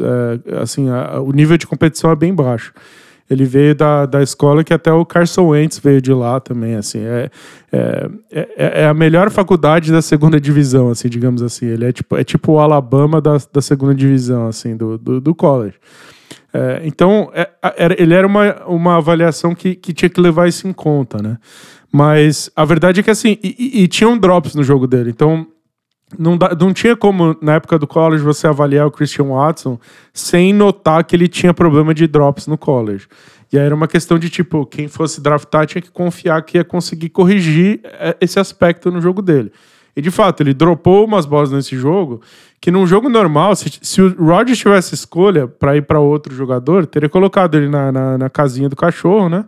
[0.48, 2.74] É, assim, a, o nível de competição é bem baixo.
[3.28, 7.00] Ele veio da, da escola que até o Carson Wentz veio de lá também, assim.
[7.00, 7.30] É,
[7.72, 8.48] é, é,
[8.84, 11.66] é, a melhor faculdade da segunda divisão, assim, digamos assim.
[11.66, 15.34] Ele é tipo, é tipo o Alabama da, da segunda divisão, assim, do, do, do
[15.34, 15.76] college.
[16.54, 17.50] É, então, é,
[17.98, 21.38] ele era uma, uma avaliação que, que tinha que levar isso em conta, né?
[21.96, 25.12] Mas a verdade é que, assim, e, e, tinham drops no jogo dele.
[25.12, 25.48] Então,
[26.20, 29.80] não, dá, não tinha como, na época do college, você avaliar o Christian Watson
[30.14, 33.08] sem notar que ele tinha problema de drops no college.
[33.50, 36.66] E aí era uma questão de, tipo, quem fosse draftar tinha que confiar que ia
[36.66, 39.50] conseguir corrigir é, esse aspecto no jogo dele.
[39.96, 42.20] E de fato, ele dropou umas bolas nesse jogo
[42.60, 46.86] que num jogo normal, se, se o Rodgers tivesse escolha para ir para outro jogador,
[46.86, 49.46] teria colocado ele na, na, na casinha do cachorro, né?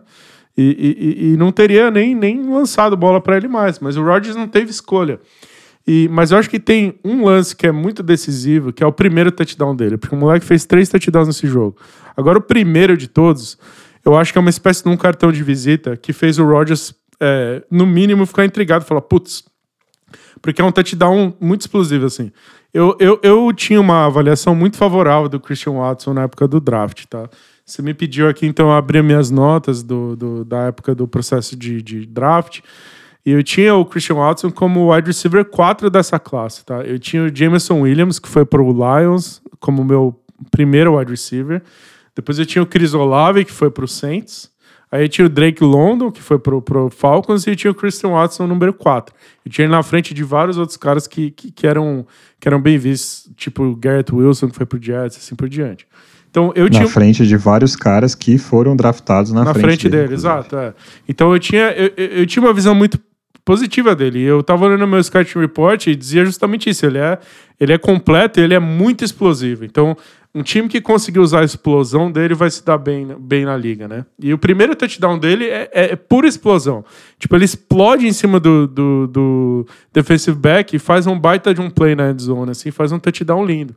[0.60, 3.78] E, e, e, não teria nem, nem lançado bola para ele mais.
[3.78, 5.20] Mas o Rodgers não teve escolha.
[5.86, 8.92] E, mas eu acho que tem um lance que é muito decisivo, que é o
[8.92, 11.76] primeiro touchdown dele, porque o moleque fez três touchdowns nesse jogo.
[12.16, 13.56] Agora, o primeiro de todos,
[14.04, 16.92] eu acho que é uma espécie de um cartão de visita que fez o Rodgers,
[17.20, 19.44] é, no mínimo, ficar intrigado, falar, putz,
[20.42, 22.32] porque é um touchdown muito explosivo, assim.
[22.74, 27.04] Eu, eu, eu tinha uma avaliação muito favorável do Christian Watson na época do draft,
[27.06, 27.30] tá?
[27.68, 31.82] Você me pediu aqui, então, abrir minhas notas do, do da época do processo de,
[31.82, 32.60] de draft.
[33.26, 36.80] E eu tinha o Christian Watson como wide receiver 4 dessa classe, tá?
[36.80, 40.18] Eu tinha o Jameson Williams, que foi para o Lions, como meu
[40.50, 41.62] primeiro wide receiver.
[42.16, 44.50] Depois eu tinha o Chris Olave, que foi para o Saints.
[44.90, 47.74] Aí eu tinha o Drake London, que foi pro, pro Falcons, e eu tinha o
[47.74, 49.14] Christian Watson, número 4.
[49.44, 52.06] Eu tinha ele na frente de vários outros caras que, que, que, eram,
[52.40, 55.86] que eram bem vistos, tipo o Garrett Wilson, que foi pro Jets, assim por diante.
[56.30, 56.88] Então, eu na tinha...
[56.88, 60.02] frente de vários caras que foram draftados na, na frente, frente dele.
[60.04, 60.56] dele exato.
[60.56, 60.74] É.
[61.08, 63.00] Então eu tinha, eu, eu, tinha uma visão muito
[63.44, 64.22] positiva dele.
[64.22, 66.84] Eu tava olhando meu scouting report e dizia justamente isso.
[66.84, 67.18] Ele é,
[67.58, 69.64] ele é completo e ele é muito explosivo.
[69.64, 69.96] Então,
[70.34, 73.88] um time que conseguir usar a explosão dele vai se dar bem, bem na liga,
[73.88, 74.04] né?
[74.22, 76.84] E o primeiro touchdown dele é, é, é pura explosão.
[77.18, 81.60] Tipo, ele explode em cima do, do, do, defensive back e faz um baita de
[81.60, 83.74] um play na end zone, assim, faz um touchdown lindo.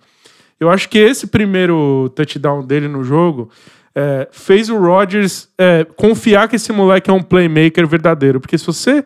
[0.62, 3.50] Eu acho que esse primeiro touchdown dele no jogo
[3.96, 8.40] é, fez o Rodgers é, confiar que esse moleque é um playmaker verdadeiro.
[8.40, 9.04] Porque se você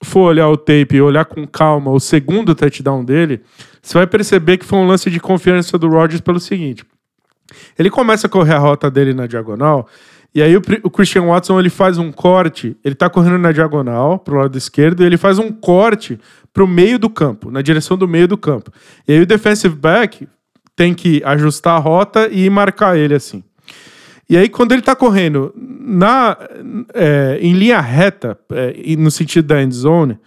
[0.00, 3.40] for olhar o tape e olhar com calma o segundo touchdown dele,
[3.82, 6.86] você vai perceber que foi um lance de confiança do Rodgers pelo seguinte.
[7.76, 9.88] Ele começa a correr a rota dele na diagonal,
[10.34, 14.38] e aí o, Christian Watson ele faz um corte, ele tá correndo na diagonal pro
[14.38, 16.18] lado esquerdo, e ele faz um corte
[16.52, 18.72] pro meio do campo, na direção do meio do campo.
[19.06, 20.26] E aí o defensive back
[20.76, 23.42] tem que ajustar a rota e marcar ele assim.
[24.28, 26.36] E aí, quando ele está correndo na,
[26.94, 30.18] é, em linha reta, é, no sentido da end zone,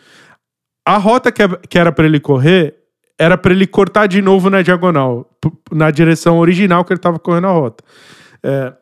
[0.86, 2.76] a rota que, é, que era para ele correr
[3.18, 5.30] era para ele cortar de novo na diagonal,
[5.72, 7.84] na direção original que ele estava correndo a rota.
[8.44, 8.74] É,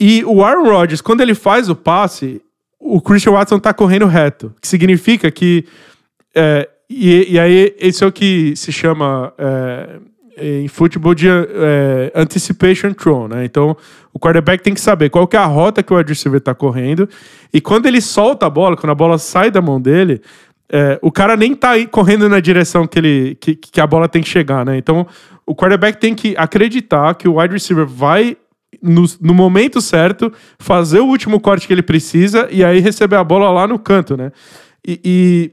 [0.00, 2.40] e o Aaron Rodgers, quando ele faz o passe,
[2.78, 5.66] o Christian Watson está correndo reto, que significa que.
[6.34, 9.98] É, e, e, aí, isso é o que se chama é,
[10.40, 13.44] em futebol de é, anticipation throw, né?
[13.44, 13.76] Então,
[14.12, 16.54] o quarterback tem que saber qual que é a rota que o wide receiver está
[16.54, 17.08] correndo
[17.52, 20.20] e quando ele solta a bola, quando a bola sai da mão dele,
[20.70, 24.22] é, o cara nem tá correndo na direção que, ele, que, que a bola tem
[24.22, 24.76] que chegar, né?
[24.76, 25.06] Então,
[25.46, 28.36] o quarterback tem que acreditar que o wide receiver vai
[28.82, 33.24] no, no, momento certo, fazer o último corte que ele precisa e aí receber a
[33.24, 34.30] bola lá no canto, né?
[34.86, 35.52] E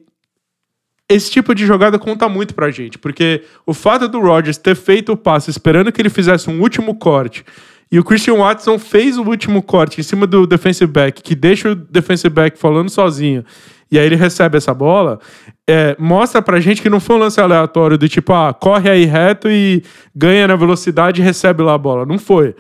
[1.10, 5.12] esse tipo de jogada conta muito pra gente, porque o fato do Rodgers ter feito
[5.12, 7.46] o passe esperando que ele fizesse um último corte
[7.92, 11.72] e o Christian Watson fez o último corte em cima do defensive back, que deixa
[11.72, 13.46] o defensive back falando sozinho,
[13.92, 15.20] e aí ele recebe essa bola,
[15.68, 19.06] é, mostra pra gente que não foi um lance aleatório do tipo, ah, corre aí
[19.06, 19.84] reto e
[20.16, 22.06] ganha na velocidade e recebe lá a bola.
[22.06, 22.56] Não foi.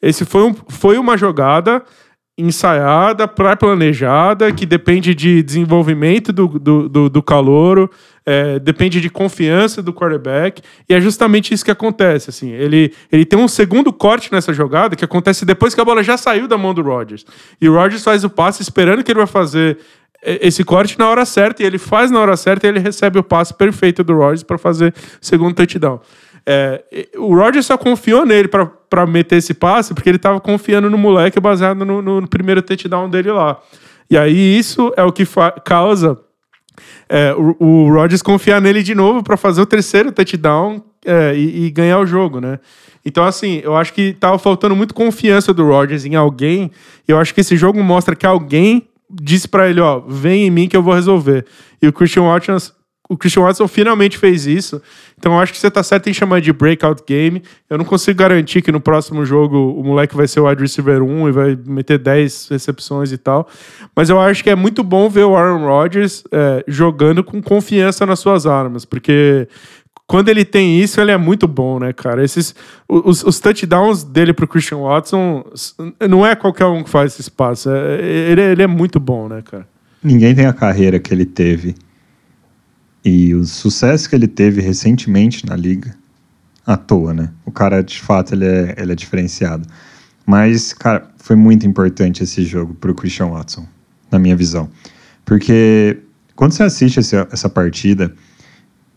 [0.00, 1.82] Esse foi, um, foi uma jogada
[2.38, 7.90] ensaiada, pré-planejada, que depende de desenvolvimento do, do, do, do calouro,
[8.26, 12.28] é, depende de confiança do quarterback, e é justamente isso que acontece.
[12.28, 16.02] Assim, ele, ele tem um segundo corte nessa jogada que acontece depois que a bola
[16.02, 17.24] já saiu da mão do Rodgers.
[17.58, 19.78] E o Rodgers faz o passe esperando que ele vai fazer
[20.22, 23.22] esse corte na hora certa, e ele faz na hora certa e ele recebe o
[23.22, 26.00] passe perfeito do Rodgers para fazer o segundo touchdown.
[26.48, 26.84] É,
[27.16, 31.40] o Rodgers só confiou nele para meter esse passe porque ele estava confiando no moleque
[31.40, 33.60] baseado no, no, no, primeiro touchdown dele lá.
[34.08, 35.24] E aí isso é o que
[35.64, 36.16] causa
[37.08, 41.66] é, o, o Rodgers confiar nele de novo para fazer o terceiro touchdown é, e,
[41.66, 42.58] e, ganhar o jogo, né?
[43.04, 46.72] Então, assim, eu acho que tava faltando muito confiança do Rodgers em alguém.
[47.06, 50.50] E eu acho que esse jogo mostra que alguém disse para ele, ó, vem em
[50.50, 51.46] mim que eu vou resolver.
[51.80, 52.58] E o Christian Watson,
[53.08, 54.82] o Christian Watson finalmente fez isso.
[55.18, 57.42] Então eu acho que você tá certo em chamar de breakout game.
[57.70, 61.02] Eu não consigo garantir que no próximo jogo o moleque vai ser o wide receiver
[61.02, 63.48] 1 e vai meter 10 recepções e tal.
[63.94, 68.04] Mas eu acho que é muito bom ver o Aaron Rodgers é, jogando com confiança
[68.04, 69.48] nas suas armas, porque
[70.06, 72.22] quando ele tem isso, ele é muito bom, né, cara?
[72.22, 72.54] Esses,
[72.88, 75.44] os, os touchdowns dele pro Christian Watson,
[76.08, 77.70] não é qualquer um que faz esse espaço.
[77.70, 78.00] É,
[78.30, 79.66] ele, ele é muito bom, né, cara?
[80.02, 81.74] Ninguém tem a carreira que ele teve
[83.06, 85.94] e o sucesso que ele teve recentemente na liga
[86.66, 87.30] à toa, né?
[87.44, 89.64] O cara, de fato, ele é, ele é diferenciado.
[90.26, 93.64] Mas, cara, foi muito importante esse jogo pro Christian Watson,
[94.10, 94.68] na minha visão.
[95.24, 96.00] Porque
[96.34, 98.12] quando você assiste essa, essa partida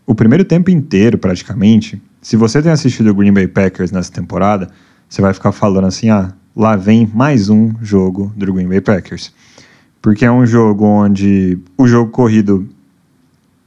[0.04, 4.68] o primeiro tempo inteiro, praticamente, se você tem assistido o Green Bay Packers nessa temporada,
[5.08, 9.32] você vai ficar falando assim: ah, lá vem mais um jogo do Green Bay Packers.
[10.02, 12.68] Porque é um jogo onde o jogo corrido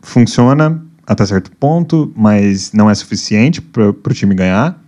[0.04, 4.80] funciona até certo ponto, mas não é suficiente para o time ganhar.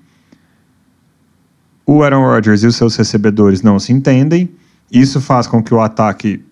[1.86, 4.50] O Aaron Rodgers e os seus recebedores não se entendem.
[4.92, 6.44] Isso faz com que o ataque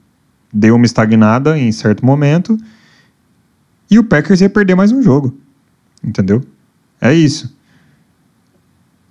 [0.51, 2.57] dê uma estagnada em certo momento
[3.89, 5.37] e o Packers ia perder mais um jogo.
[6.03, 6.41] Entendeu?
[6.99, 7.55] É isso.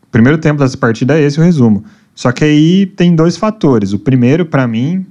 [0.02, 1.84] O primeiro tempo dessa partida é esse o resumo.
[2.14, 3.92] Só que aí tem dois fatores.
[3.92, 5.06] O primeiro, para mim,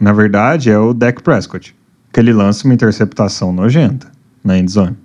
[0.00, 1.74] na verdade, é o Dak Prescott.
[2.14, 4.10] Que ele lança uma interceptação nojenta
[4.42, 4.96] na endzone.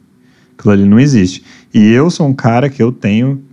[0.57, 1.43] Aquilo ali não existe.
[1.74, 3.43] E eu sou um cara que eu tenho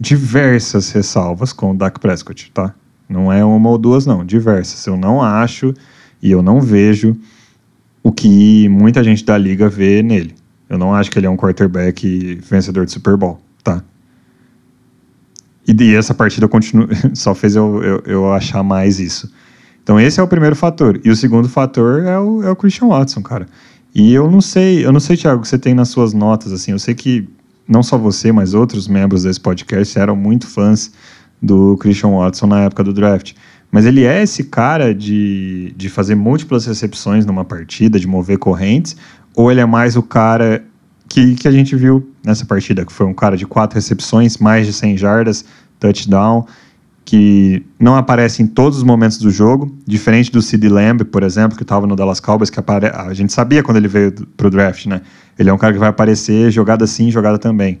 [0.00, 2.74] diversas ressalvas com o Dak Prescott, tá?
[3.08, 4.24] Não é uma ou duas, não.
[4.24, 4.86] Diversas.
[4.86, 5.74] Eu não acho
[6.22, 7.16] e eu não vejo
[8.02, 10.34] o que muita gente da liga vê nele.
[10.68, 13.82] Eu não acho que ele é um quarterback vencedor de Super Bowl, tá?
[15.66, 19.32] E, e essa partida continua, só fez eu, eu, eu, achar mais isso.
[19.88, 21.00] Então esse é o primeiro fator.
[21.02, 23.46] E o segundo fator é o, é o Christian Watson, cara.
[23.94, 26.52] E eu não sei, eu não sei, Thiago, o que você tem nas suas notas,
[26.52, 26.72] assim.
[26.72, 27.26] Eu sei que
[27.66, 30.92] não só você, mas outros membros desse podcast eram muito fãs
[31.40, 33.32] do Christian Watson na época do draft.
[33.72, 38.94] Mas ele é esse cara de, de fazer múltiplas recepções numa partida, de mover correntes,
[39.34, 40.62] ou ele é mais o cara
[41.08, 44.66] que, que a gente viu nessa partida, que foi um cara de quatro recepções, mais
[44.66, 45.46] de 100 jardas,
[45.80, 46.44] touchdown,
[47.08, 51.56] que não aparece em todos os momentos do jogo, diferente do Sid Lamb, por exemplo,
[51.56, 52.88] que estava no Dallas Cowboys, que apare...
[52.88, 55.00] a gente sabia quando ele veio para o draft, né?
[55.38, 57.78] Ele é um cara que vai aparecer jogada sim, jogada também.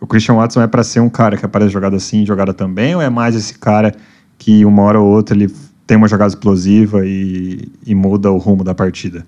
[0.00, 3.00] O Christian Watson é para ser um cara que aparece jogada sim, jogada também, ou
[3.00, 3.94] é mais esse cara
[4.36, 5.54] que uma hora ou outra ele
[5.86, 9.24] tem uma jogada explosiva e, e muda o rumo da partida?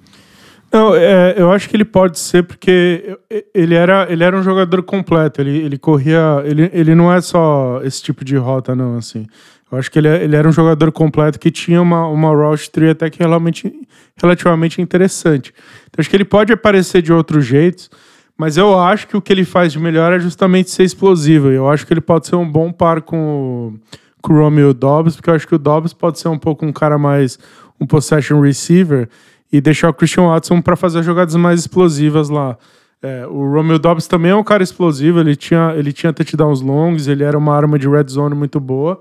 [0.73, 3.17] Não, é, eu acho que ele pode ser porque
[3.55, 5.41] ele era, ele era um jogador completo.
[5.41, 6.43] Ele, ele corria.
[6.45, 9.27] Ele, ele não é só esse tipo de rota, não, assim.
[9.71, 12.91] Eu acho que ele, ele era um jogador completo que tinha uma, uma route tree
[12.91, 13.73] até que realmente,
[14.17, 15.53] relativamente interessante.
[15.89, 17.91] Então acho que ele pode aparecer de outros jeitos,
[18.39, 21.51] mas eu acho que o que ele faz de melhor é justamente ser explosivo.
[21.51, 23.97] Eu acho que ele pode ser um bom par com o
[24.27, 26.73] com o Romeo Dobbs, porque eu acho que o Dobbs pode ser um pouco um
[26.73, 27.39] cara mais
[27.81, 29.09] um possession receiver
[29.53, 32.57] e deixar o Christian Watson para fazer jogadas mais explosivas lá.
[33.03, 37.09] É, o Romeo Dobbs também é um cara explosivo, ele tinha, ele tinha touchdowns longos,
[37.09, 39.01] ele era uma arma de red zone muito boa,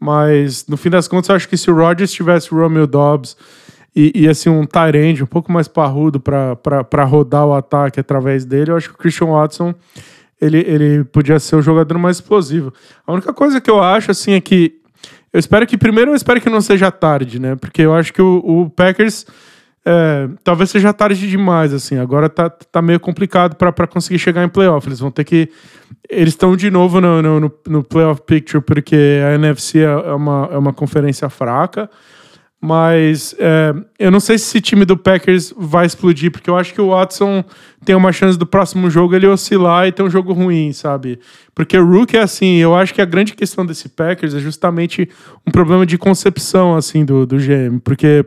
[0.00, 3.36] mas no fim das contas eu acho que se o Rodgers tivesse o Romeo Dobbs
[3.94, 8.70] e, e assim um Tyrande um pouco mais parrudo para rodar o ataque através dele,
[8.70, 9.74] eu acho que o Christian Watson
[10.40, 12.72] ele, ele podia ser o jogador mais explosivo.
[13.06, 14.80] A única coisa que eu acho, assim, é que.
[15.32, 15.78] Eu espero que.
[15.78, 17.56] Primeiro, eu espero que não seja tarde, né?
[17.56, 19.26] Porque eu acho que o, o Packers.
[19.88, 21.96] É, talvez seja tarde demais, assim.
[21.96, 24.88] Agora tá, tá meio complicado para conseguir chegar em playoff.
[24.88, 25.48] Eles vão ter que.
[26.10, 30.58] Eles estão de novo no, no, no playoff picture, porque a NFC é uma, é
[30.58, 31.88] uma conferência fraca.
[32.60, 36.74] Mas é, eu não sei se esse time do Packers vai explodir, porque eu acho
[36.74, 37.44] que o Watson
[37.84, 41.20] tem uma chance do próximo jogo ele oscilar e ter um jogo ruim, sabe?
[41.54, 45.08] Porque o Rook é assim, eu acho que a grande questão desse Packers é justamente
[45.46, 48.24] um problema de concepção, assim, do, do GM, porque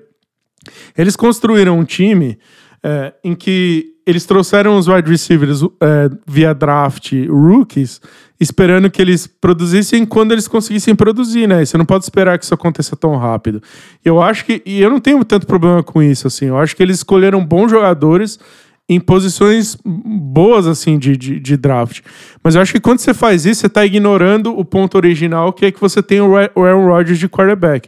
[0.97, 2.37] eles construíram um time
[2.83, 8.01] é, em que eles trouxeram os wide receivers é, via draft rookies
[8.39, 11.63] esperando que eles produzissem quando eles conseguissem produzir, né?
[11.63, 13.61] Você não pode esperar que isso aconteça tão rápido.
[14.03, 16.81] Eu acho que, e eu não tenho tanto problema com isso, assim, eu acho que
[16.81, 18.39] eles escolheram bons jogadores
[18.87, 22.01] em posições boas, assim, de, de, de, draft.
[22.41, 25.65] Mas eu acho que quando você faz isso, você está ignorando o ponto original, que
[25.65, 27.87] é que você tem o Aaron Rodgers de quarterback.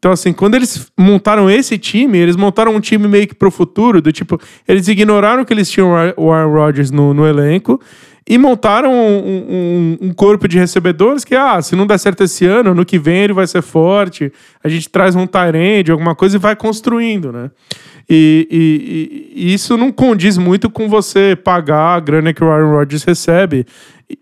[0.00, 4.00] Então, assim, quando eles montaram esse time, eles montaram um time meio que pro futuro,
[4.00, 7.78] do tipo, eles ignoraram que eles tinham o Aaron Rodgers no, no elenco
[8.26, 12.46] e montaram um, um, um, corpo de recebedores que, ah, se não der certo esse
[12.46, 14.32] ano, no que vem ele vai ser forte,
[14.64, 17.50] a gente traz um Tyrande, alguma coisa e vai construindo, né?
[18.08, 22.70] E, e, e, isso não condiz muito com você pagar a grana que o Aaron
[22.70, 23.66] Rodgers recebe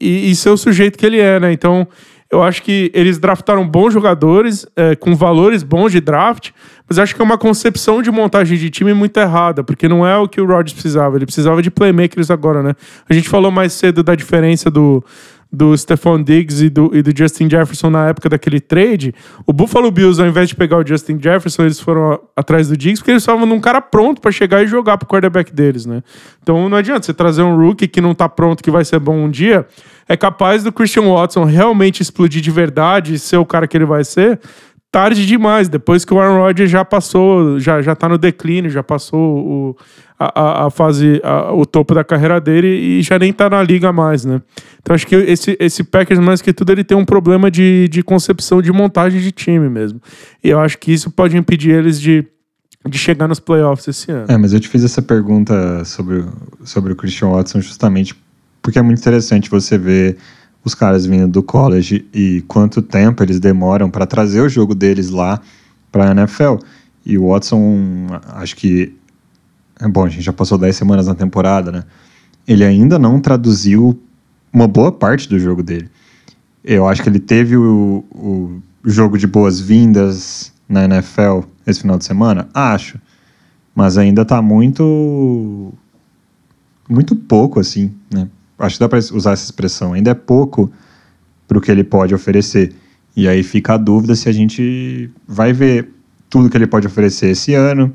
[0.01, 1.53] e, e ser o sujeito que ele é, né?
[1.53, 1.87] Então,
[2.31, 6.51] eu acho que eles draftaram bons jogadores, é, com valores bons de draft,
[6.87, 10.17] mas acho que é uma concepção de montagem de time muito errada, porque não é
[10.17, 11.17] o que o Rodgers precisava.
[11.17, 12.75] Ele precisava de playmakers agora, né?
[13.09, 15.03] A gente falou mais cedo da diferença do,
[15.51, 19.15] do Stephon Diggs e do, e do Justin Jefferson na época daquele trade,
[19.47, 23.01] o Buffalo Bills, ao invés de pegar o Justin Jefferson, eles foram atrás do Diggs
[23.01, 26.03] porque eles estavam num cara pronto para chegar e jogar pro quarterback deles, né?
[26.43, 29.17] Então não adianta você trazer um rookie que não tá pronto, que vai ser bom
[29.17, 29.67] um dia,
[30.07, 33.87] é capaz do Christian Watson realmente explodir de verdade e ser o cara que ele
[33.87, 34.39] vai ser,
[34.91, 38.83] tarde demais, depois que o Aaron Rodgers já passou, já, já tá no declínio, já
[38.83, 39.77] passou o,
[40.19, 43.93] a, a fase, a, o topo da carreira dele e já nem tá na liga
[43.93, 44.43] mais, né?
[44.81, 48.03] Então acho que esse, esse Packers, mais que tudo, ele tem um problema de, de
[48.03, 50.01] concepção de montagem de time mesmo.
[50.43, 52.25] E eu acho que isso pode impedir eles de,
[52.89, 54.27] de chegar nos playoffs esse ano.
[54.29, 56.25] É, mas eu te fiz essa pergunta sobre,
[56.65, 58.17] sobre o Christian Watson justamente
[58.61, 60.17] porque é muito interessante você ver
[60.65, 65.11] os caras vindo do college e quanto tempo eles demoram para trazer o jogo deles
[65.11, 65.41] lá
[65.91, 66.57] para a NFL.
[67.05, 68.95] E o Watson, acho que.
[69.81, 71.85] É bom, a gente já passou 10 semanas na temporada, né?
[72.47, 74.01] Ele ainda não traduziu
[74.53, 75.89] uma boa parte do jogo dele.
[76.65, 82.05] Eu acho que ele teve o, o jogo de boas-vindas na NFL esse final de
[82.05, 82.49] semana?
[82.53, 82.99] Acho.
[83.75, 85.73] Mas ainda está muito.
[86.89, 88.29] Muito pouco, assim, né?
[88.59, 90.71] acho que dá para usar essa expressão, ainda é pouco
[91.47, 92.75] para o que ele pode oferecer.
[93.15, 95.91] E aí fica a dúvida se a gente vai ver
[96.31, 97.93] tudo que ele pode oferecer esse ano,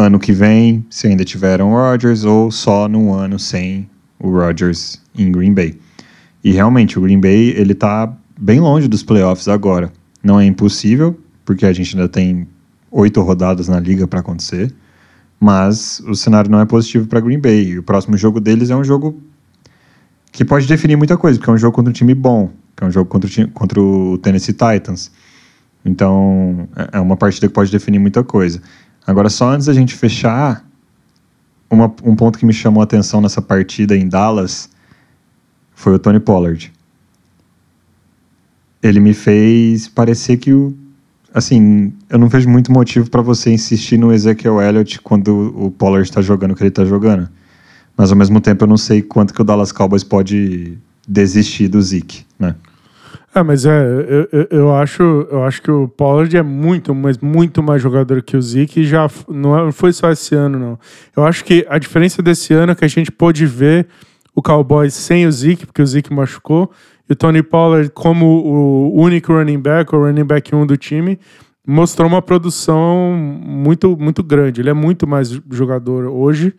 [0.00, 3.88] ano que vem, se ainda tiveram Rodgers, ou só num ano sem
[4.18, 5.78] o Rodgers em Green Bay.
[6.42, 9.92] E realmente, o Green Bay ele está bem longe dos playoffs agora.
[10.22, 12.46] Não é impossível, porque a gente ainda tem
[12.90, 14.74] oito rodadas na liga para acontecer,
[15.38, 17.70] mas o cenário não é positivo para Green Bay.
[17.70, 19.20] E o próximo jogo deles é um jogo
[20.32, 22.86] que pode definir muita coisa, porque é um jogo contra um time bom, que é
[22.86, 25.10] um jogo contra o, time, contra o Tennessee Titans.
[25.84, 28.60] Então, é, é uma partida que pode definir muita coisa.
[29.06, 30.64] Agora, só antes da gente fechar,
[31.70, 34.68] uma, um ponto que me chamou a atenção nessa partida em Dallas
[35.74, 36.72] foi o Tony Pollard.
[38.82, 40.74] Ele me fez parecer que o.
[41.32, 46.08] Assim, eu não vejo muito motivo para você insistir no Ezekiel Elliott quando o Pollard
[46.08, 47.28] está jogando o que ele está jogando.
[47.96, 50.76] Mas ao mesmo tempo eu não sei quanto que o Dallas Cowboys pode
[51.06, 52.56] desistir do Zeke, né?
[53.32, 53.70] É, mas é,
[54.32, 58.36] eu, eu, acho, eu acho que o Pollard é muito, mas muito mais jogador que
[58.36, 60.78] o Zeke e já não é, foi só esse ano, não.
[61.16, 63.86] Eu acho que a diferença desse ano é que a gente pôde ver
[64.34, 66.72] o Cowboys sem o Zeke, porque o Zeke machucou,
[67.08, 71.16] e o Tony Pollard como o único running back, o running back 1 do time,
[71.64, 74.60] mostrou uma produção muito, muito grande.
[74.60, 76.52] Ele é muito mais jogador hoje.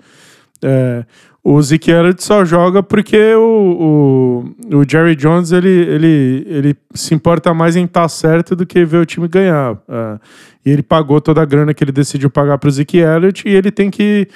[0.64, 1.06] É,
[1.44, 7.52] o Elliott só joga porque o, o, o, Jerry Jones ele, ele, ele se importa
[7.52, 9.76] mais em estar tá certo do que ver o time ganhar.
[9.90, 10.20] É,
[10.66, 13.56] e ele pagou toda a grana que ele decidiu pagar para o Zeke Elliott e
[13.56, 14.28] ele tem que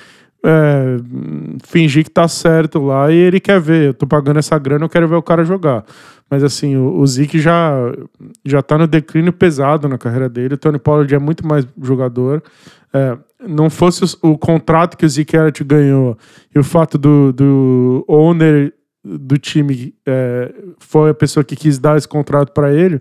[0.44, 0.98] é,
[1.64, 3.88] fingir que tá certo lá e ele quer ver.
[3.88, 5.84] Eu tô pagando essa grana, eu quero ver o cara jogar.
[6.30, 7.74] Mas assim, o, o Zeke já,
[8.44, 10.56] já tá no declínio pesado na carreira dele.
[10.56, 12.44] O Tony Pollard é muito mais jogador.
[12.94, 13.18] É,
[13.48, 16.18] não fosse o, o, contrato que o Zeke Elliott ganhou
[16.54, 21.98] e o fato do, do owner do time é, foi a pessoa que quis dar
[21.98, 23.00] esse contrato para ele,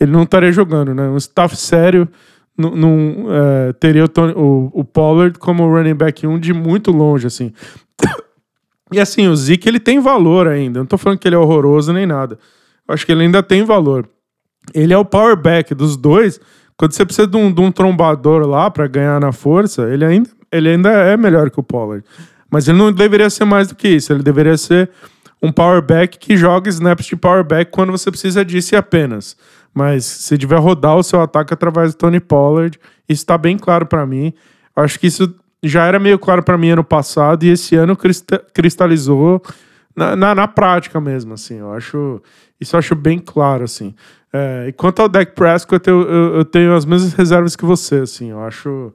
[0.00, 1.08] ele não estaria jogando, né?
[1.08, 2.08] Um staff sério
[2.56, 7.26] não, é, teria o, Tony, o, o, Pollard como running back 1 de muito longe,
[7.26, 7.52] assim.
[8.92, 10.78] E assim, o Zeke ele tem valor ainda.
[10.78, 12.38] Não tô falando que ele é horroroso nem nada.
[12.86, 14.08] Eu acho que ele ainda tem valor.
[14.72, 16.40] Ele é o power back dos dois,
[16.76, 20.30] quando você precisa de um, de um trombador lá para ganhar na força, ele ainda,
[20.52, 22.04] ele ainda é melhor que o Pollard.
[22.50, 24.12] Mas ele não deveria ser mais do que isso.
[24.12, 24.90] Ele deveria ser
[25.42, 29.36] um power back que joga snaps de power back quando você precisa disso e apenas.
[29.76, 33.84] Mas se tiver rodar o seu ataque através do Tony Pollard, isso está bem claro
[33.84, 34.32] para mim.
[34.74, 37.94] Acho que isso já era meio claro para mim ano passado e esse ano
[38.54, 39.42] cristalizou
[39.94, 41.58] na, na, na, prática mesmo, assim.
[41.58, 42.22] Eu acho
[42.58, 43.94] isso eu acho bem claro, assim.
[44.32, 47.96] É, e quanto ao Dak Prescott, eu, eu, eu, tenho as mesmas reservas que você,
[47.96, 48.30] assim.
[48.30, 48.94] Eu acho.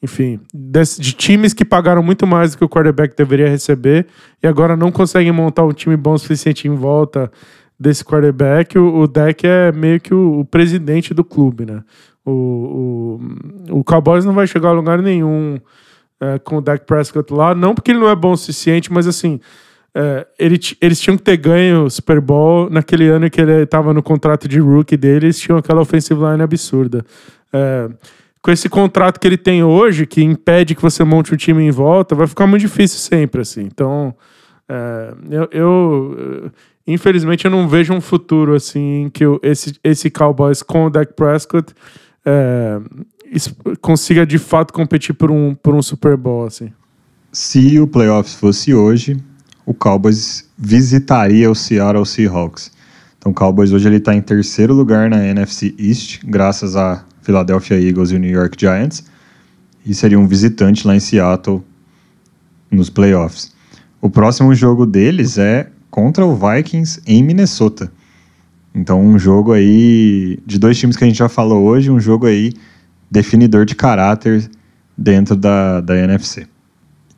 [0.00, 4.06] enfim, de times que pagaram muito mais do que o quarterback deveria receber
[4.40, 7.32] e agora não conseguem montar um time bom o suficiente em volta
[7.80, 8.78] desse quarterback.
[8.78, 11.82] O, o deck é meio que o, o presidente do clube, né?
[12.24, 13.18] O,
[13.70, 15.58] o, o Cowboys não vai chegar a lugar nenhum
[16.20, 19.06] é, com o Dak Prescott lá, não porque ele não é bom o suficiente, mas
[19.06, 19.40] assim,
[19.94, 23.94] é, ele, eles tinham que ter ganho o Super Bowl naquele ano que ele estava
[23.94, 27.04] no contrato de rookie dele, eles tinham aquela offensive line absurda.
[27.52, 27.88] É,
[28.42, 31.70] com esse contrato que ele tem hoje, que impede que você monte um time em
[31.70, 33.62] volta, vai ficar muito difícil sempre, assim.
[33.62, 34.14] Então,
[34.68, 36.50] é, eu, eu,
[36.92, 41.74] infelizmente, eu não vejo um futuro, assim, que esse, esse Cowboys com o Dak Prescott
[42.24, 42.80] é,
[43.80, 46.72] consiga, de fato, competir por um, por um Super Bowl, assim.
[47.32, 49.16] Se o playoffs fosse hoje,
[49.64, 52.72] o Cowboys visitaria o Seattle Seahawks.
[53.18, 57.80] Então, o Cowboys hoje ele está em terceiro lugar na NFC East, graças a Philadelphia
[57.80, 59.04] Eagles e o New York Giants,
[59.84, 61.62] e seria um visitante lá em Seattle
[62.70, 63.52] nos playoffs.
[64.00, 67.90] O próximo jogo deles é contra o Vikings em Minnesota.
[68.74, 72.26] Então, um jogo aí de dois times que a gente já falou hoje, um jogo
[72.26, 72.52] aí
[73.10, 74.48] definidor de caráter
[74.96, 76.46] dentro da, da NFC.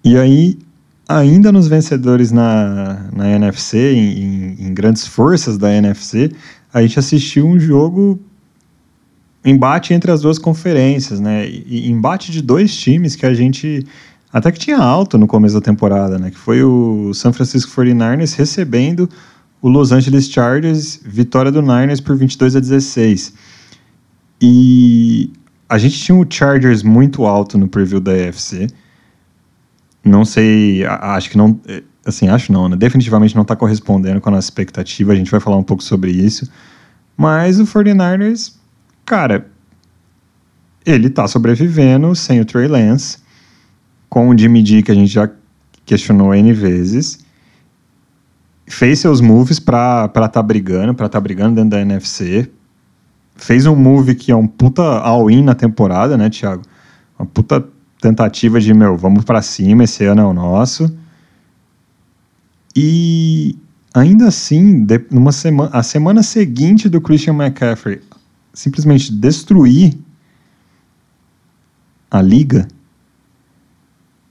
[0.03, 0.59] E aí,
[1.07, 6.32] ainda nos vencedores na, na NFC, em, em, grandes forças da NFC,
[6.73, 8.19] a gente assistiu um jogo
[9.44, 11.47] embate entre as duas conferências, né?
[11.49, 13.85] E, embate de dois times que a gente
[14.33, 16.31] até que tinha alto no começo da temporada, né?
[16.31, 19.09] Que foi o San Francisco 49ers recebendo
[19.61, 23.35] o Los Angeles Chargers, vitória do Niners por 22 a 16.
[24.41, 25.31] E
[25.69, 28.67] a gente tinha o Chargers muito alto no preview da AFC.
[30.05, 32.77] Não sei, acho que não, é, assim, acho não, né?
[32.77, 35.13] Definitivamente não está correspondendo com a nossa expectativa.
[35.13, 36.51] A gente vai falar um pouco sobre isso.
[37.17, 38.55] Mas o 49ers
[39.05, 39.47] cara,
[40.85, 43.19] ele tá sobrevivendo sem o Trey Lance,
[44.13, 45.27] com o Jimmy G, que a gente já
[45.87, 47.21] questionou N vezes.
[48.67, 52.47] Fez seus moves pra estar tá brigando, pra estar tá brigando dentro da NFC.
[53.35, 56.61] Fez um move que é um puta all-in na temporada, né, Thiago?
[57.19, 57.67] Uma puta
[58.03, 60.95] tentativa de, meu, vamos para cima, esse ano é o nosso.
[62.77, 63.57] E
[63.95, 68.03] ainda assim, de, numa semana, a semana seguinte do Christian McCaffrey
[68.53, 69.97] simplesmente destruir
[72.11, 72.69] a liga,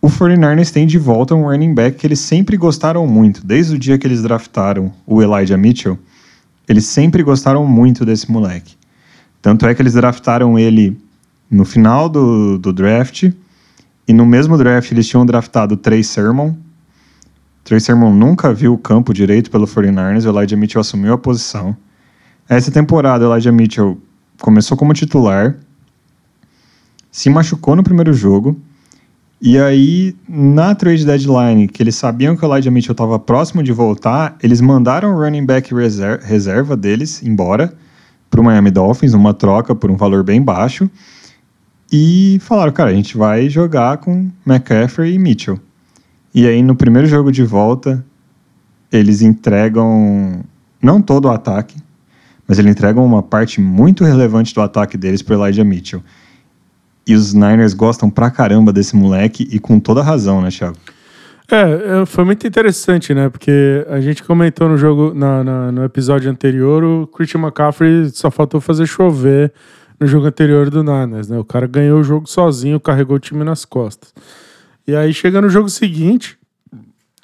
[0.01, 3.45] o 49ers tem de volta um running back que eles sempre gostaram muito.
[3.45, 5.97] Desde o dia que eles draftaram o Elijah Mitchell,
[6.67, 8.75] eles sempre gostaram muito desse moleque.
[9.41, 10.99] Tanto é que eles draftaram ele
[11.49, 13.31] no final do, do draft,
[14.07, 16.55] e no mesmo draft eles tinham draftado Trey Sermon.
[17.63, 21.77] Trey Sermon nunca viu o campo direito pelo 49ers, o Elijah Mitchell assumiu a posição.
[22.49, 24.01] Essa temporada, o Elijah Mitchell
[24.39, 25.55] começou como titular,
[27.11, 28.59] se machucou no primeiro jogo,
[29.41, 33.71] e aí, na trade deadline, que eles sabiam que o Elijah Mitchell estava próximo de
[33.71, 37.73] voltar, eles mandaram o running back reserva, reserva deles embora
[38.29, 40.87] para o Miami Dolphins, uma troca por um valor bem baixo,
[41.91, 45.59] e falaram, cara, a gente vai jogar com McCaffrey e Mitchell.
[46.33, 48.05] E aí, no primeiro jogo de volta,
[48.91, 50.43] eles entregam
[50.79, 51.75] não todo o ataque,
[52.47, 56.03] mas ele entrega uma parte muito relevante do ataque deles para Elijah Mitchell.
[57.05, 60.77] E os Niners gostam pra caramba desse moleque e com toda razão, né, Thiago?
[61.51, 63.27] É, é, foi muito interessante, né?
[63.27, 68.31] Porque a gente comentou no jogo, na, na, no episódio anterior, o Christian McCaffrey só
[68.31, 69.51] faltou fazer chover
[69.99, 71.37] no jogo anterior do Niners, né?
[71.37, 74.13] O cara ganhou o jogo sozinho, carregou o time nas costas.
[74.87, 76.37] E aí chega no jogo seguinte,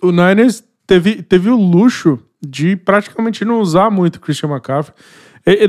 [0.02, 4.96] o Niners teve, teve o luxo de praticamente não usar muito o Christian McCaffrey.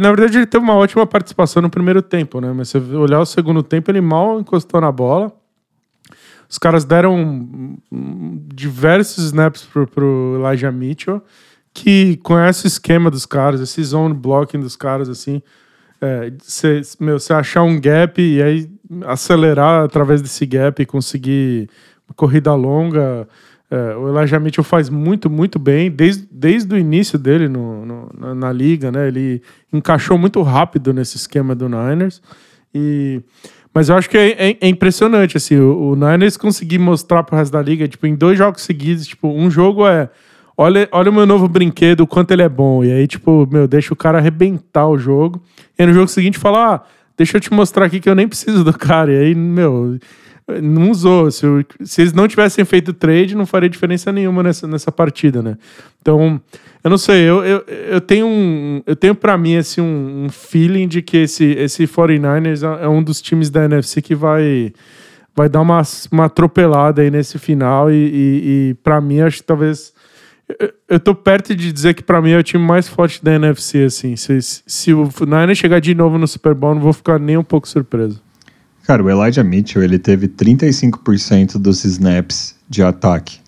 [0.00, 2.52] Na verdade, ele teve uma ótima participação no primeiro tempo, né?
[2.52, 5.32] Mas se você olhar o segundo tempo, ele mal encostou na bola.
[6.48, 7.76] Os caras deram
[8.52, 11.22] diversos snaps pro, pro Elijah Mitchell,
[11.72, 15.42] que conhece o esquema dos caras, esse zone blocking dos caras, assim.
[16.42, 16.82] Você
[17.30, 18.70] é, achar um gap e aí
[19.06, 21.68] acelerar através desse gap e conseguir
[22.08, 23.28] uma corrida longa.
[23.70, 28.10] É, o Elijah Mitchell faz muito, muito bem, desde, desde o início dele no, no
[28.18, 29.08] na, na, liga, né?
[29.08, 29.42] Ele
[29.72, 32.22] encaixou muito rápido nesse esquema do Niners.
[32.74, 33.20] E,
[33.74, 37.36] mas eu acho que é, é, é impressionante, assim, o, o, Niners conseguir mostrar pro
[37.36, 40.08] resto da liga, tipo, em dois jogos seguidos, tipo, um jogo é
[40.58, 42.82] olha, olha o meu novo brinquedo, o quanto ele é bom.
[42.82, 45.40] E aí, tipo, meu, deixa o cara arrebentar o jogo.
[45.78, 46.82] E no jogo seguinte fala, ah,
[47.16, 49.12] deixa eu te mostrar aqui que eu nem preciso do cara.
[49.12, 49.96] E aí, meu,
[50.62, 51.30] não usou.
[51.30, 51.46] Se,
[51.82, 55.56] se, eles não tivessem feito trade, não faria diferença nenhuma nessa, nessa partida, né?
[56.00, 56.40] Então,
[56.82, 60.28] eu não sei, eu, eu, eu tenho um, eu tenho para mim assim, um, um,
[60.28, 64.72] feeling de que esse, esse 49ers é, é um dos times da NFC que vai
[65.38, 65.80] vai dar uma,
[66.10, 67.90] uma atropelada aí nesse final.
[67.90, 69.92] E, e, e para mim, acho que talvez.
[70.48, 73.34] Eu, eu tô perto de dizer que para mim é o time mais forte da
[73.34, 74.16] NFC, assim.
[74.16, 77.44] Se, se o Niners chegar de novo no Super Bowl, não vou ficar nem um
[77.44, 78.20] pouco surpreso.
[78.88, 83.38] Cara, o Elijah Mitchell, ele teve 35% dos snaps de ataque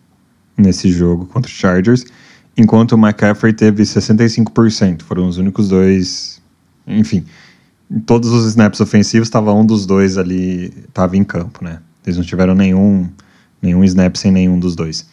[0.55, 2.05] nesse jogo contra os Chargers,
[2.55, 5.01] enquanto o McCaffrey teve 65%.
[5.01, 6.43] Foram os únicos dois.
[6.87, 7.25] Enfim,
[7.91, 11.81] em todos os snaps ofensivos estava um dos dois ali, estava em campo, né?
[12.05, 13.09] Eles não tiveram nenhum,
[13.63, 15.09] nenhum snap sem nenhum dos dois.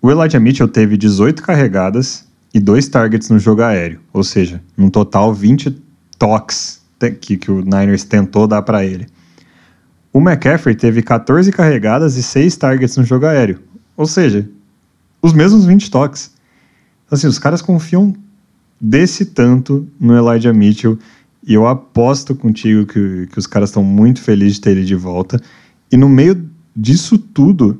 [0.00, 4.90] O Elijah Mitchell teve 18 carregadas e dois targets no jogo aéreo, ou seja, no
[4.90, 5.76] total 20
[6.18, 6.77] toques
[7.20, 9.06] que, que o Niners tentou dar para ele.
[10.12, 13.60] O McCaffrey teve 14 carregadas e 6 targets no jogo aéreo,
[13.96, 14.48] ou seja,
[15.20, 16.32] os mesmos 20 toques.
[17.10, 18.14] Assim, os caras confiam
[18.80, 20.98] desse tanto no Elijah Mitchell
[21.46, 24.94] e eu aposto contigo que, que os caras estão muito felizes de ter ele de
[24.94, 25.40] volta.
[25.90, 27.78] E no meio disso tudo,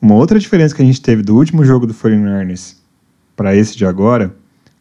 [0.00, 2.76] uma outra diferença que a gente teve do último jogo do 49ers
[3.34, 4.34] para esse de agora,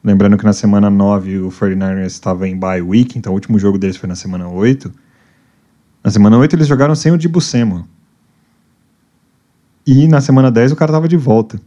[0.05, 3.79] lembrando que na semana 9 o 49ers estava em bye week, então o último jogo
[3.79, 4.93] deles foi na semana 8.
[6.03, 7.85] Na semana 8 eles jogaram sem o Dibu Samuel.
[9.85, 11.59] E na semana 10 o cara tava de volta.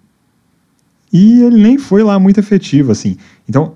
[1.13, 3.17] E ele nem foi lá muito efetivo, assim.
[3.49, 3.75] Então,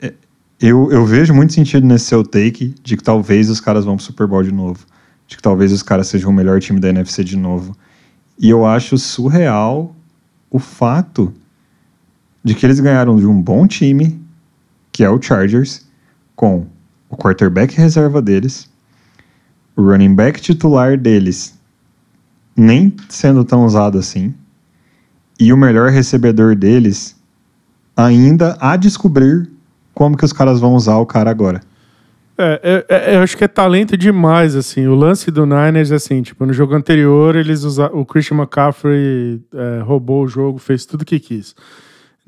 [0.00, 0.14] é,
[0.58, 4.04] eu, eu vejo muito sentido nesse seu take de que talvez os caras vão pro
[4.04, 4.86] Super Bowl de novo.
[5.26, 7.76] De que talvez os caras sejam o melhor time da NFC de novo.
[8.38, 9.94] E eu acho surreal
[10.50, 11.34] o fato
[12.42, 14.20] de que eles ganharam de um bom time,
[14.92, 15.86] que é o Chargers,
[16.34, 16.66] com
[17.10, 18.70] o quarterback reserva deles,
[19.76, 21.58] o running back titular deles
[22.56, 24.34] nem sendo tão usado assim.
[25.38, 27.16] E o melhor recebedor deles
[27.96, 29.48] ainda a descobrir
[29.94, 31.60] como que os caras vão usar o cara agora.
[32.36, 34.86] É, é, é, eu acho que é talento demais, assim.
[34.86, 40.24] O lance do Niners, assim, tipo, no jogo anterior, eles o Christian McCaffrey é, roubou
[40.24, 41.54] o jogo, fez tudo que quis.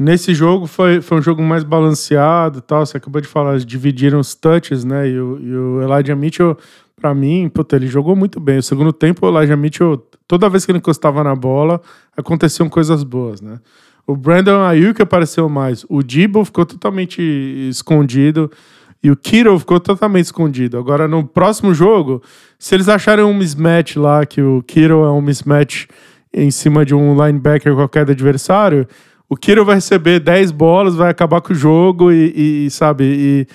[0.00, 2.86] Nesse jogo foi, foi um jogo mais balanceado tal.
[2.86, 5.06] Você acabou de falar, dividiram os touches, né?
[5.06, 6.56] E o, e o Elijah Mitchell
[6.98, 8.56] para mim, puta, ele jogou muito bem.
[8.56, 11.82] O segundo tempo, o Elijah Mitchell, toda vez que ele encostava na bola,
[12.16, 13.60] aconteciam coisas boas, né?
[14.06, 15.84] O Brandon Ayuk apareceu mais.
[15.86, 17.20] O Debo ficou totalmente
[17.68, 18.50] escondido.
[19.02, 20.78] E o Kittle ficou totalmente escondido.
[20.78, 22.22] Agora, no próximo jogo,
[22.58, 25.88] se eles acharem um mismatch lá, que o Kittle é um mismatch
[26.32, 28.86] em cima de um linebacker qualquer do adversário,
[29.30, 33.04] o Kittle vai receber 10 bolas, vai acabar com o jogo e, e sabe...
[33.04, 33.46] E,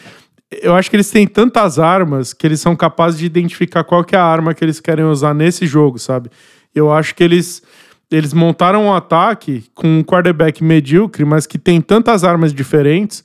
[0.63, 4.15] eu acho que eles têm tantas armas que eles são capazes de identificar qual que
[4.15, 6.29] é a arma que eles querem usar nesse jogo, sabe?
[6.73, 7.61] Eu acho que eles
[8.09, 13.23] eles montaram um ataque com um quarterback medíocre, mas que tem tantas armas diferentes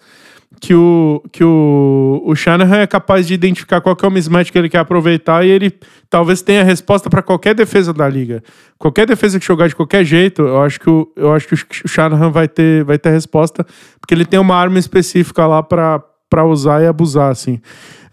[0.59, 4.59] que o, que o, o Shanahan é capaz de identificar qual é o mismatch que
[4.59, 5.73] ele quer aproveitar e ele
[6.09, 8.43] talvez tenha resposta para qualquer defesa da liga.
[8.79, 11.89] Qualquer defesa que jogar de qualquer jeito, eu acho que o, eu acho que o
[11.89, 13.65] Shanahan vai ter, vai ter resposta,
[14.01, 17.61] porque ele tem uma arma específica lá para usar e abusar, assim.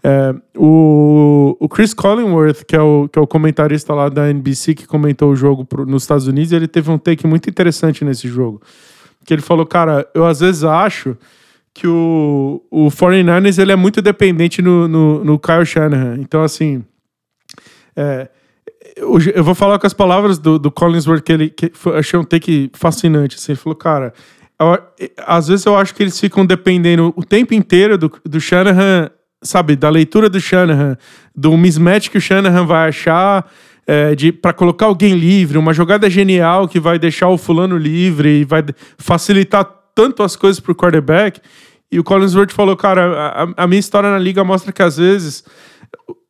[0.02, 4.74] É, o, o Chris Collingworth, que é o, que é o comentarista lá da NBC
[4.74, 8.28] que comentou o jogo pro, nos Estados Unidos, ele teve um take muito interessante nesse
[8.28, 8.62] jogo.
[9.26, 11.16] Que ele falou, cara, eu às vezes acho
[11.78, 16.16] que o, o 49ers ele é muito dependente no, no, no Kyle Shanahan.
[16.18, 16.84] Então, assim,
[17.94, 18.28] é,
[18.96, 22.18] eu, eu, vou falar com as palavras do, do Collinsworth, que ele que foi, achei
[22.18, 23.36] um take fascinante.
[23.36, 24.12] Assim, ele falou, cara,
[25.24, 29.08] às vezes eu acho que eles ficam dependendo o tempo inteiro do, do Shanahan,
[29.40, 30.98] sabe, da leitura do Shanahan,
[31.32, 33.48] do mismatch que o Shanahan vai achar
[33.86, 38.40] é, de para colocar alguém livre, uma jogada genial que vai deixar o fulano livre
[38.40, 38.64] e vai
[38.98, 39.64] facilitar
[39.94, 41.40] tanto as coisas para o quarterback.
[41.90, 45.44] E o Collinsworth falou, cara, a, a minha história na liga mostra que às vezes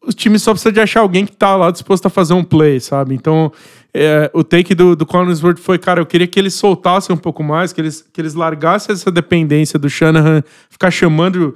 [0.03, 2.81] o time só precisa de achar alguém que tá lá disposto a fazer um play,
[2.81, 3.15] sabe?
[3.15, 3.53] Então,
[3.93, 7.43] é, o take do, do Collinsworth foi, cara, eu queria que eles soltassem um pouco
[7.43, 11.55] mais, que eles, que eles largassem essa dependência do Shanahan ficar chamando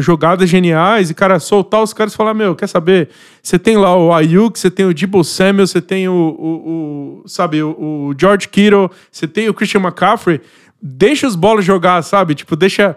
[0.00, 3.08] jogadas geniais e, cara, soltar os caras e falar, meu, quer saber?
[3.42, 7.28] Você tem lá o Ayuk, você tem o Debo Samuel, você tem o, o, o
[7.28, 10.40] sabe, o, o George Kittle, você tem o Christian McCaffrey,
[10.80, 12.34] deixa os bolas jogar, sabe?
[12.34, 12.96] Tipo, deixa.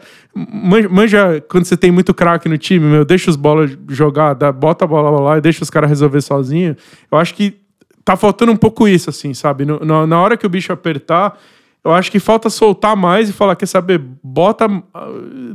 [0.90, 4.86] Manja quando você tem muito craque no time, meu, deixa os bolas jogar, dá, bota
[4.86, 6.76] a bola lá e deixa os caras resolver sozinho.
[7.12, 7.60] Eu acho que
[8.06, 9.66] tá faltando um pouco isso, assim, sabe?
[9.66, 11.38] No, no, na hora que o bicho apertar,
[11.84, 14.68] eu acho que falta soltar mais e falar, quer saber, bota,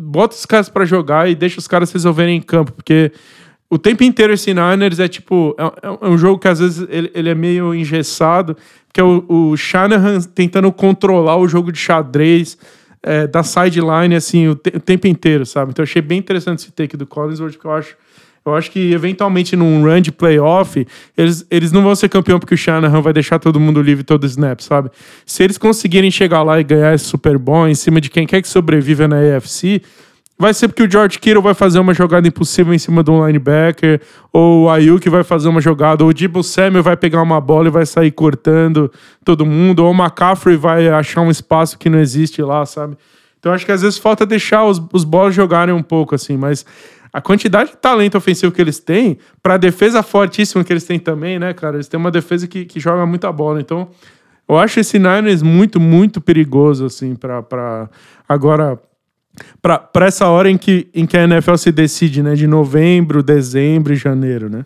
[0.00, 3.12] bota os caras para jogar e deixa os caras resolverem em campo, porque
[3.68, 6.86] o tempo inteiro esse Niners é tipo, é, é, é um jogo que às vezes
[6.88, 8.56] ele, ele é meio engessado,
[8.92, 12.56] que é o, o Shanahan tentando controlar o jogo de xadrez
[13.02, 15.70] é, da sideline, assim, o, te, o, tempo inteiro, sabe?
[15.70, 17.96] Então eu achei bem interessante esse take do Collinsworth, que eu acho,
[18.44, 20.86] Eu acho que eventualmente num run de playoff,
[21.16, 24.24] eles, eles não vão ser campeão porque o Shanahan vai deixar todo mundo livre todo
[24.26, 24.90] snap, sabe?
[25.24, 28.40] Se eles conseguirem chegar lá e ganhar esse Super Bowl em cima de quem quer
[28.40, 29.82] que sobreviva na AFC,
[30.38, 34.00] vai ser porque o George Kittle vai fazer uma jogada impossível em cima um linebacker,
[34.32, 37.68] ou o Ayuk vai fazer uma jogada, ou o Debo Samuel vai pegar uma bola
[37.68, 38.90] e vai sair cortando
[39.24, 42.96] todo mundo, ou o McCaffrey vai achar um espaço que não existe lá, sabe?
[43.38, 46.66] Então acho que às vezes falta deixar os, os bolas jogarem um pouco, assim, mas
[47.12, 50.98] a quantidade de talento ofensivo que eles têm, para a defesa fortíssima que eles têm
[50.98, 51.76] também, né, cara?
[51.76, 53.58] Eles têm uma defesa que, que joga muita bola.
[53.58, 53.88] Então,
[54.46, 57.88] eu acho esse Niners muito, muito perigoso, assim, para
[58.28, 58.78] agora.
[59.60, 62.34] Para essa hora em que, em que a NFL se decide, né?
[62.34, 64.64] De novembro, dezembro e janeiro, né?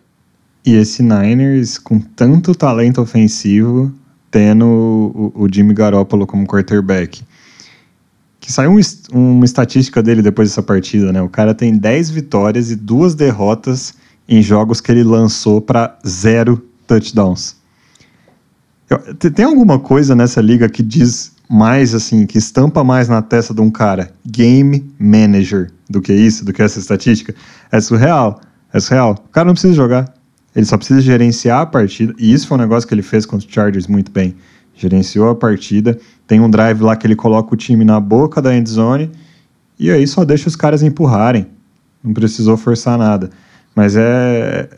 [0.65, 3.91] E esse Niners, com tanto talento ofensivo,
[4.29, 7.23] tendo o, o Jimmy Garoppolo como quarterback
[8.41, 8.79] que saiu um,
[9.13, 11.21] uma estatística dele depois dessa partida, né?
[11.21, 13.93] O cara tem 10 vitórias e duas derrotas
[14.27, 17.55] em jogos que ele lançou para zero touchdowns.
[19.33, 23.59] Tem alguma coisa nessa liga que diz mais assim, que estampa mais na testa de
[23.59, 27.35] um cara game manager do que isso, do que essa estatística?
[27.69, 28.39] É surreal.
[28.71, 29.21] É surreal.
[29.25, 30.13] O cara não precisa jogar.
[30.55, 32.13] Ele só precisa gerenciar a partida.
[32.17, 34.33] E isso foi um negócio que ele fez com os Chargers muito bem.
[34.73, 38.55] Gerenciou a partida tem um drive lá que ele coloca o time na boca da
[38.55, 39.11] endzone
[39.77, 41.47] e aí só deixa os caras empurrarem.
[42.01, 43.29] Não precisou forçar nada.
[43.75, 44.69] Mas é,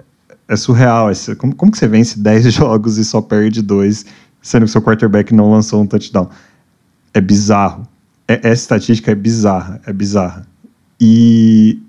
[0.48, 1.12] é surreal.
[1.38, 4.04] Como, como que você vence 10 jogos e só perde dois,
[4.42, 6.28] sendo que seu quarterback não lançou um touchdown?
[7.14, 7.88] É bizarro.
[8.28, 9.82] É, essa estatística é bizarra.
[9.86, 10.48] É bizarra.
[11.00, 11.80] E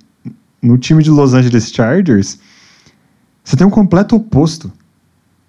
[0.61, 2.39] no time de Los Angeles Chargers,
[3.43, 4.73] você tem um completo oposto.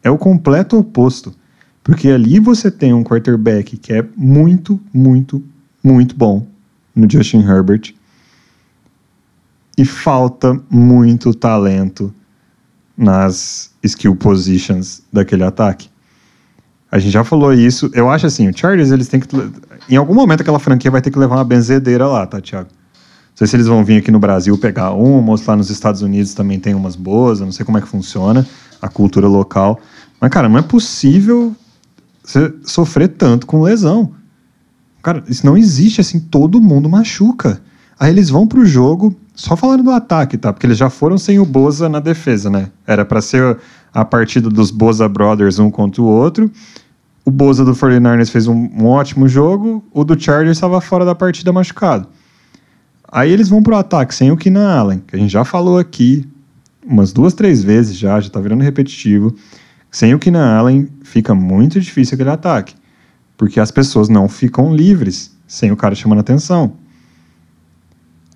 [0.04, 1.34] É o completo oposto.
[1.84, 5.44] Porque ali você tem um quarterback que é muito, muito,
[5.84, 6.48] muito bom
[6.96, 7.94] no Justin Herbert.
[9.78, 12.14] E falta muito talento
[12.98, 15.90] nas skill positions daquele ataque.
[16.96, 17.92] A gente já falou isso.
[17.94, 19.28] Eu acho assim, o Chargers, eles têm que.
[19.90, 22.70] Em algum momento aquela franquia vai ter que levar uma benzedeira lá, tá, Thiago?
[22.70, 25.70] Não sei se eles vão vir aqui no Brasil pegar uma, ou se lá nos
[25.70, 28.48] Estados Unidos também tem umas boas, eu não sei como é que funciona
[28.82, 29.78] a cultura local.
[30.22, 31.54] Mas, cara, não é possível
[32.24, 34.14] você sofrer tanto com lesão.
[35.04, 37.62] Cara, isso não existe assim, todo mundo machuca.
[38.00, 40.54] Aí eles vão pro jogo, só falando do ataque, tá?
[40.54, 42.70] Porque eles já foram sem o Boza na defesa, né?
[42.88, 43.58] Era para ser
[43.94, 46.50] a partida dos Boza Brothers um contra o outro.
[47.26, 51.16] O Boza do 49ers fez um, um ótimo jogo, o do Chargers estava fora da
[51.16, 52.08] partida machucado.
[53.12, 56.28] Aí eles vão pro ataque sem o Keenan Allen, que a gente já falou aqui
[56.86, 59.36] umas duas, três vezes já, já tá virando repetitivo.
[59.90, 62.76] Sem o Keenan Allen, fica muito difícil aquele ataque,
[63.36, 66.74] porque as pessoas não ficam livres sem o cara chamando atenção.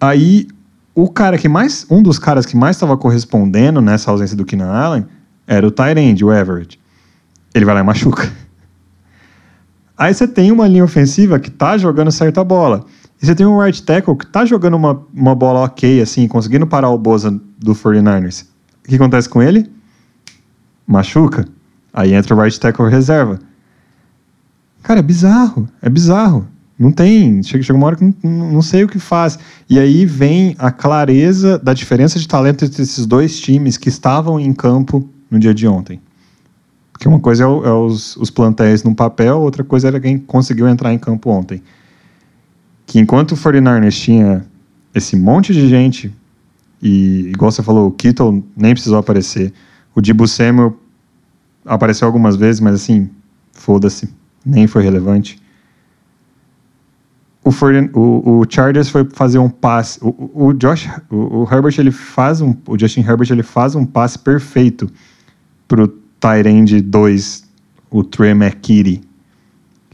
[0.01, 0.47] Aí,
[0.95, 4.71] o cara que mais, um dos caras que mais estava correspondendo nessa ausência do Keenan
[4.71, 5.05] Allen
[5.45, 6.79] era o Tyrande, o Everett.
[7.53, 8.48] Ele vai lá e machuca.
[9.99, 12.85] Aí você tem uma linha ofensiva que tá jogando certa bola.
[13.21, 16.65] E você tem um right tackle que tá jogando uma, uma bola ok, assim, conseguindo
[16.65, 18.45] parar o Boza do 49ers.
[18.85, 19.69] O que acontece com ele?
[20.89, 21.47] machuca,
[21.93, 23.39] aí entra o right tackle reserva.
[24.81, 26.47] Cara, é bizarro, é bizarro.
[26.79, 29.37] Não tem, chega, chega uma hora que não, não, sei o que faz.
[29.69, 34.39] E aí vem a clareza da diferença de talento entre esses dois times que estavam
[34.39, 36.01] em campo no dia de ontem.
[36.99, 40.19] Porque uma coisa é, o, é os, os plantéis no papel, outra coisa era quem
[40.19, 41.63] conseguiu entrar em campo ontem.
[42.85, 44.45] Que enquanto o 49ers tinha
[44.93, 46.13] esse monte de gente,
[46.81, 49.53] e igual você falou, o Kittle nem precisou aparecer,
[49.95, 50.77] o Dibu Samuel
[51.63, 53.09] apareceu algumas vezes, mas assim,
[53.53, 54.13] foda-se,
[54.45, 55.41] nem foi relevante.
[57.45, 57.49] O,
[57.97, 59.99] o, o, Chargers foi fazer um passe.
[60.01, 63.85] O, o Josh, o, o, Herbert ele faz um, o Justin Herbert ele faz um
[63.85, 64.91] passe perfeito
[65.65, 67.43] pro Tyrande 2,
[67.89, 69.01] o Trey McKitty,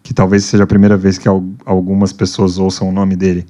[0.01, 1.27] que talvez seja a primeira vez que
[1.65, 3.45] algumas pessoas ouçam o nome dele.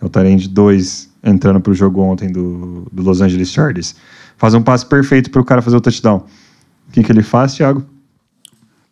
[0.00, 3.94] É o Tyrande 2 entrando pro jogo ontem do, do Los Angeles Chargers
[4.36, 6.24] faz um passe perfeito para o cara fazer o touchdown.
[6.88, 7.84] O que, que ele faz, Thiago?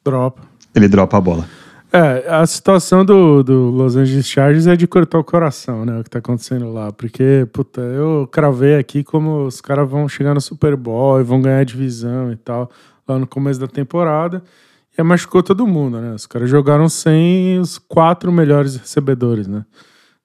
[0.04, 0.42] Dropa.
[0.74, 1.44] Ele dropa a bola.
[1.92, 6.00] É, a situação do, do Los Angeles Chargers é de cortar o coração, né?
[6.00, 6.90] O que tá acontecendo lá.
[6.90, 11.42] Porque, puta, eu cravei aqui como os caras vão chegar no Super Bowl e vão
[11.42, 12.70] ganhar a divisão e tal,
[13.06, 14.42] lá no começo da temporada.
[14.96, 16.14] E machucou todo mundo, né?
[16.14, 19.64] Os caras jogaram sem os quatro melhores recebedores, né?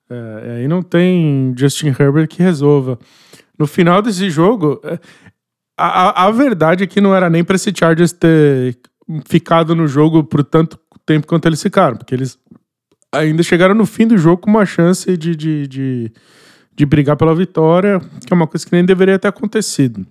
[0.10, 3.00] É, aí não tem Justin Herbert que resolva.
[3.58, 5.00] No final desse jogo, é,
[5.78, 8.78] a, a, verdade é que não era nem para esse Chargers ter
[9.26, 12.38] ficado no jogo por tanto tempo quanto eles ficaram, porque eles
[13.12, 16.12] ainda chegaram no fim do jogo com uma chance de, de, de,
[16.76, 20.06] de brigar pela vitória, que é uma coisa que nem deveria ter acontecido.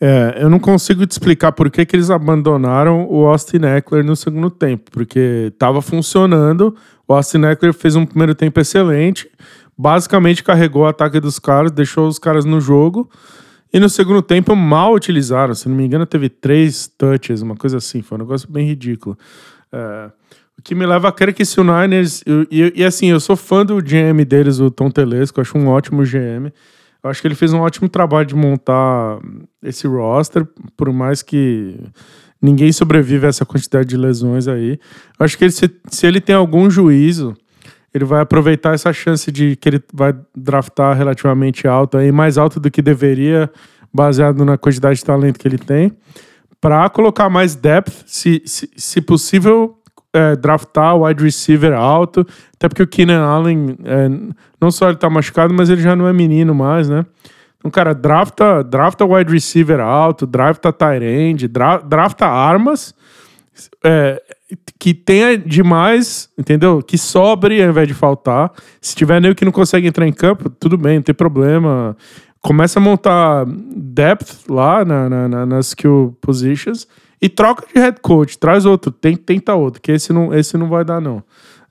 [0.00, 4.14] É, eu não consigo te explicar por que, que eles abandonaram o Austin Eckler no
[4.14, 6.76] segundo tempo, porque estava funcionando,
[7.06, 9.28] o Austin Eckler fez um primeiro tempo excelente,
[9.76, 13.10] basicamente carregou o ataque dos caras, deixou os caras no jogo,
[13.72, 17.78] e no segundo tempo mal utilizaram, se não me engano teve três touches, uma coisa
[17.78, 19.18] assim, foi um negócio bem ridículo.
[19.72, 20.10] É,
[20.58, 22.22] o que me leva a crer que se o Niners.
[22.50, 26.02] E, e, assim, eu sou fã do GM deles, o Tom Telesco, acho um ótimo
[26.02, 26.52] GM.
[27.08, 29.18] Eu acho que ele fez um ótimo trabalho de montar
[29.62, 31.80] esse roster, por mais que
[32.40, 34.78] ninguém sobrevive a essa quantidade de lesões aí.
[35.18, 37.34] Eu acho que ele, se, se ele tem algum juízo,
[37.94, 42.60] ele vai aproveitar essa chance de que ele vai draftar relativamente alto, aí, mais alto
[42.60, 43.50] do que deveria,
[43.92, 45.90] baseado na quantidade de talento que ele tem,
[46.60, 49.77] para colocar mais depth, se, se, se possível,
[50.12, 54.08] é, draftar o wide receiver alto, até porque o Keenan Allen, é,
[54.60, 57.04] não só ele tá machucado, mas ele já não é menino mais, né?
[57.58, 62.94] Então, cara, drafta, drafta wide receiver alto, drafta tight end, dra, drafta armas
[63.84, 64.22] é,
[64.78, 66.82] que tenha demais, entendeu?
[66.82, 68.52] Que sobre ao invés de faltar.
[68.80, 71.96] Se tiver nem que não consegue entrar em campo, tudo bem, não tem problema.
[72.40, 76.86] Começa a montar depth lá na, na, na, nas skill positions
[77.20, 80.84] e troca de head coach, traz outro, tenta outro, que esse não, esse não vai
[80.84, 81.22] dar, não.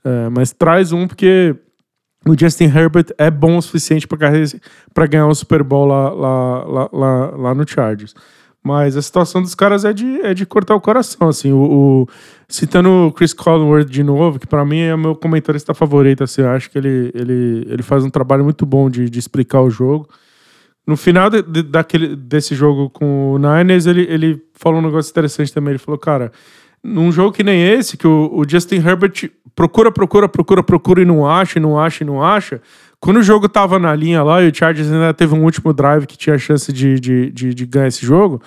[0.04, 1.56] É, mas traz um, porque
[2.26, 6.88] o Justin Herbert é bom o suficiente para ganhar um Super Bowl lá, lá, lá,
[6.92, 8.14] lá, lá no Chargers.
[8.62, 11.52] Mas a situação dos caras é de, é de cortar o coração, assim.
[11.52, 11.58] O,
[12.02, 12.06] o
[12.48, 16.42] citando o Chris Collinsworth de novo, que para mim é o meu comentarista favorito, assim.
[16.42, 19.70] Eu acho que ele, ele, ele faz um trabalho muito bom de, de explicar o
[19.70, 20.08] jogo.
[20.88, 25.10] No final de, de, daquele, desse jogo com o Niners, ele, ele falou um negócio
[25.10, 25.72] interessante também.
[25.72, 26.32] Ele falou, cara,
[26.82, 31.04] num jogo que nem esse, que o, o Justin Herbert procura, procura, procura, procura e
[31.04, 32.62] não acha, e não acha, e não acha.
[32.98, 36.06] Quando o jogo tava na linha lá e o Chargers ainda teve um último drive
[36.06, 38.40] que tinha chance de, de, de, de ganhar esse jogo,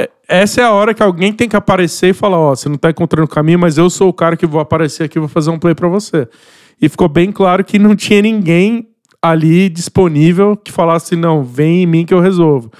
[0.00, 2.66] é, essa é a hora que alguém tem que aparecer e falar: Ó, oh, você
[2.66, 5.20] não tá encontrando o caminho, mas eu sou o cara que vou aparecer aqui e
[5.20, 6.26] vou fazer um play para você.
[6.80, 8.88] E ficou bem claro que não tinha ninguém
[9.20, 12.70] ali disponível que falasse: não, vem em mim que eu resolvo.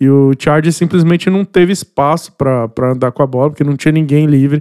[0.00, 3.92] E o Chargers simplesmente não teve espaço para andar com a bola, porque não tinha
[3.92, 4.60] ninguém livre,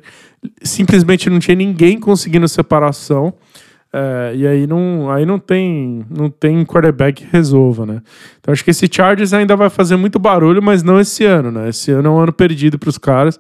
[0.62, 3.34] simplesmente não tinha ninguém conseguindo separação.
[3.94, 8.02] É, e aí não, aí não tem não tem quarterback que resolva, né?
[8.40, 11.70] Então acho que esse Chargers ainda vai fazer muito barulho, mas não esse ano, né?
[11.70, 13.40] Esse ano é um ano perdido para os caras,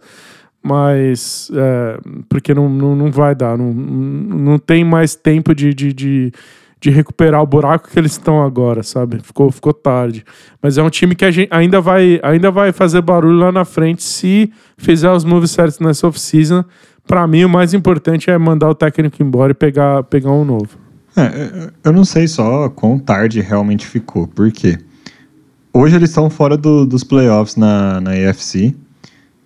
[0.61, 5.93] mas é, porque não, não, não vai dar, não, não tem mais tempo de, de,
[5.93, 6.33] de
[6.81, 9.19] de recuperar o buraco que eles estão agora, sabe?
[9.21, 10.25] Ficou, ficou tarde.
[10.59, 14.01] Mas é um time que gente ainda vai, ainda vai fazer barulho lá na frente
[14.03, 16.65] se fizer os moves certos nessa off-season.
[17.05, 20.69] Para mim, o mais importante é mandar o técnico embora e pegar, pegar um novo.
[21.15, 24.79] É, é eu não sei só quão tarde realmente ficou, por quê?
[25.71, 28.75] Hoje eles estão fora do, dos playoffs na, na AFC,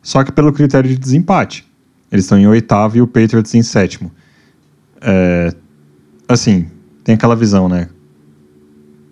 [0.02, 1.68] só que pelo critério de desempate.
[2.10, 4.10] Eles estão em oitavo e o Patriots em sétimo.
[5.02, 5.54] É,
[6.28, 6.68] assim,
[7.06, 7.88] tem aquela visão, né?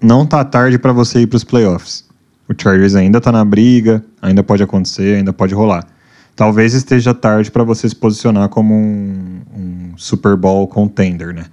[0.01, 2.03] Não tá tarde para você ir para os playoffs.
[2.49, 5.87] O Chargers ainda tá na briga, ainda pode acontecer, ainda pode rolar.
[6.35, 11.45] Talvez esteja tarde para você se posicionar como um, um, Super Bowl contender, né?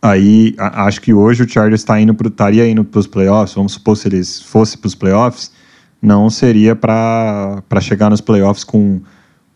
[0.00, 3.54] Aí a, acho que hoje o Chargers está indo pro, estaria indo para os playoffs.
[3.54, 5.52] Vamos supor se eles fossem para os playoffs,
[6.00, 9.02] não seria para chegar nos playoffs com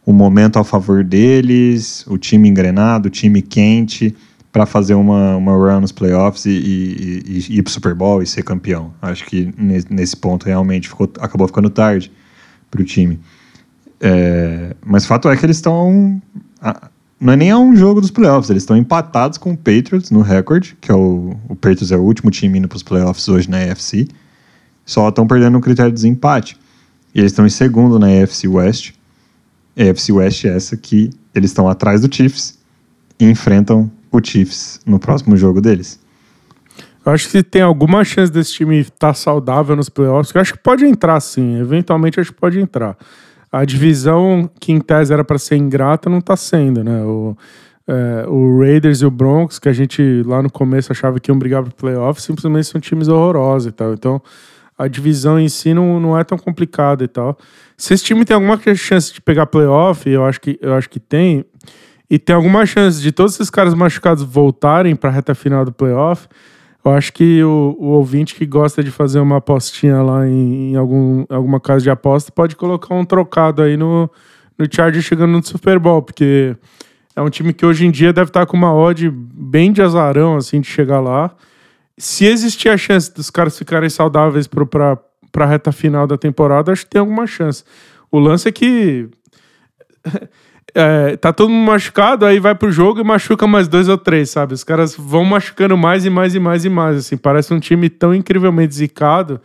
[0.04, 4.14] o momento a favor deles, o time engrenado, o time quente
[4.52, 8.26] para fazer uma, uma run nos playoffs e, e, e, ir pro Super Bowl e
[8.26, 8.92] ser campeão.
[9.00, 12.10] Acho que nesse ponto realmente ficou, acabou ficando tarde
[12.70, 13.18] pro time.
[14.00, 16.20] É, mas fato é que eles estão.
[17.20, 20.76] Não é nem um jogo dos playoffs, eles estão empatados com o Patriots no recorde,
[20.80, 23.58] que é o, o Patriots é o último time indo para os playoffs hoje na
[23.58, 24.08] AFC.
[24.86, 26.58] Só estão perdendo o critério de desempate.
[27.14, 28.94] E eles estão em segundo na AFC West.
[29.76, 32.58] AFC West é essa que eles estão atrás do Chiefs
[33.18, 36.00] e enfrentam o Chiefs no próximo jogo deles?
[37.04, 40.34] Eu acho que tem alguma chance desse time estar tá saudável nos playoffs.
[40.34, 41.58] Eu acho que pode entrar, sim.
[41.58, 42.96] Eventualmente, acho que pode entrar.
[43.50, 47.02] A divisão que em tese era para ser ingrata não está sendo, né?
[47.02, 47.36] O,
[47.88, 51.38] é, o Raiders e o Broncos, que a gente lá no começo achava que iam
[51.38, 53.94] brigar para playoffs, simplesmente são times horrorosos e tal.
[53.94, 54.22] Então,
[54.78, 57.36] a divisão em si não, não é tão complicada e tal.
[57.76, 61.00] Se esse time tem alguma chance de pegar playoff, eu acho que, eu acho que
[61.00, 61.44] tem,
[62.10, 65.70] e tem alguma chance de todos esses caras machucados voltarem para a reta final do
[65.70, 66.26] playoff.
[66.84, 70.76] Eu acho que o, o, ouvinte que gosta de fazer uma apostinha lá em, em
[70.76, 74.10] algum, alguma casa de aposta pode colocar um trocado aí no,
[74.58, 76.56] no chegando no Super Bowl, porque
[77.14, 80.36] é um time que hoje em dia deve estar com uma odd bem de azarão,
[80.36, 81.30] assim, de chegar lá.
[81.96, 84.98] se existir a chance dos caras ficarem saudáveis para
[85.36, 87.62] a reta final da temporada, acho que tem alguma chance.
[88.10, 89.08] O lance é que
[90.74, 94.30] é, tá todo mundo machucado, aí vai pro jogo e machuca mais dois ou três,
[94.30, 94.54] sabe?
[94.54, 97.16] Os caras vão machucando mais e mais e mais e mais, assim.
[97.16, 99.40] Parece um time tão incrivelmente zicado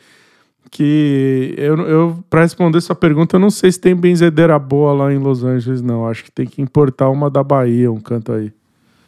[0.70, 5.14] que eu, eu para responder sua pergunta, eu não sei se tem benzedeira boa lá
[5.14, 6.08] em Los Angeles, não.
[6.08, 8.52] Acho que tem que importar uma da Bahia, um canto aí.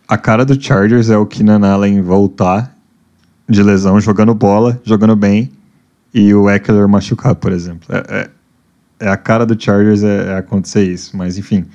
[0.07, 2.73] A cara do Chargers é o Keenan Allen voltar
[3.49, 5.52] de lesão, jogando bola, jogando bem,
[6.14, 7.88] e o Eckler machucar, por exemplo.
[7.89, 8.30] É, é,
[9.07, 11.65] é a cara do Chargers é, é acontecer isso, mas enfim.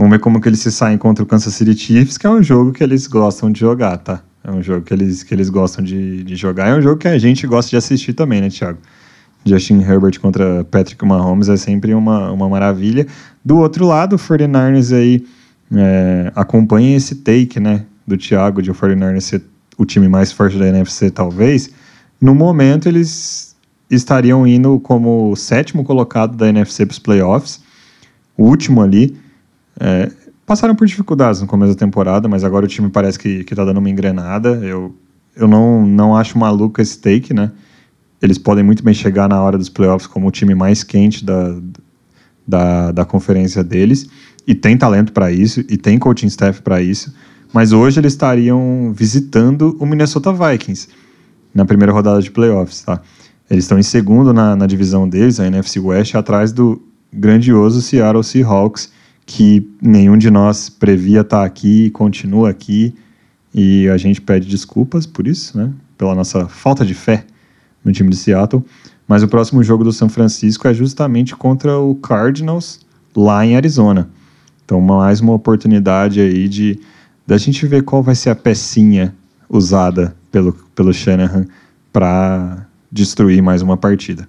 [0.00, 2.42] Vamos ver como que eles se saem contra o Kansas City Chiefs, que é um
[2.42, 4.22] jogo que eles gostam de jogar, tá?
[4.42, 6.68] É um jogo que eles, que eles gostam de, de jogar.
[6.68, 8.78] É um jogo que a gente gosta de assistir também, né, Thiago?
[9.44, 13.06] Justin Herbert contra Patrick Mahomes é sempre uma, uma maravilha.
[13.44, 15.22] Do outro lado, o 49ers aí
[15.70, 19.42] é, acompanha esse take, né, do Thiago de o 49ers ser
[19.76, 21.68] o time mais forte da NFC, talvez.
[22.18, 23.54] No momento, eles
[23.90, 27.60] estariam indo como sétimo colocado da NFC para os playoffs,
[28.34, 29.14] o último ali.
[29.80, 30.12] É,
[30.44, 33.64] passaram por dificuldades no começo da temporada, mas agora o time parece que, que tá
[33.64, 34.50] dando uma engrenada.
[34.62, 34.94] Eu,
[35.34, 37.50] eu não, não acho maluco esse take, né?
[38.20, 41.56] Eles podem muito bem chegar na hora dos playoffs como o time mais quente da,
[42.46, 44.06] da, da conferência deles.
[44.46, 47.14] E tem talento para isso, e tem coaching staff para isso.
[47.52, 50.88] Mas hoje eles estariam visitando o Minnesota Vikings
[51.54, 53.00] na primeira rodada de playoffs, tá?
[53.48, 56.80] Eles estão em segundo na, na divisão deles, a NFC West, atrás do
[57.12, 58.92] grandioso Seattle Seahawks,
[59.30, 62.92] que nenhum de nós previa estar tá aqui e continua aqui.
[63.54, 65.72] E a gente pede desculpas por isso, né?
[65.96, 67.24] Pela nossa falta de fé
[67.84, 68.64] no time de Seattle.
[69.06, 72.80] Mas o próximo jogo do São Francisco é justamente contra o Cardinals
[73.16, 74.10] lá em Arizona.
[74.64, 76.80] Então, mais uma oportunidade aí de
[77.24, 79.14] da gente ver qual vai ser a pecinha
[79.48, 81.46] usada pelo, pelo Shanahan
[81.92, 84.28] para destruir mais uma partida.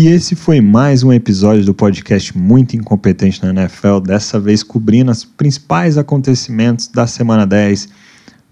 [0.00, 5.10] E esse foi mais um episódio do podcast Muito Incompetente na NFL, dessa vez cobrindo
[5.10, 7.88] os principais acontecimentos da semana 10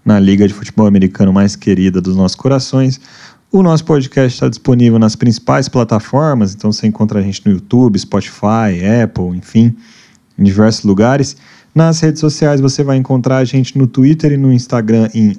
[0.03, 2.99] na Liga de Futebol Americano mais querida dos nossos corações.
[3.49, 7.97] O nosso podcast está disponível nas principais plataformas, então você encontra a gente no YouTube,
[7.97, 9.73] Spotify, Apple, enfim,
[10.37, 11.37] em diversos lugares.
[11.77, 15.35] Nas redes sociais você vai encontrar a gente no Twitter e no Instagram em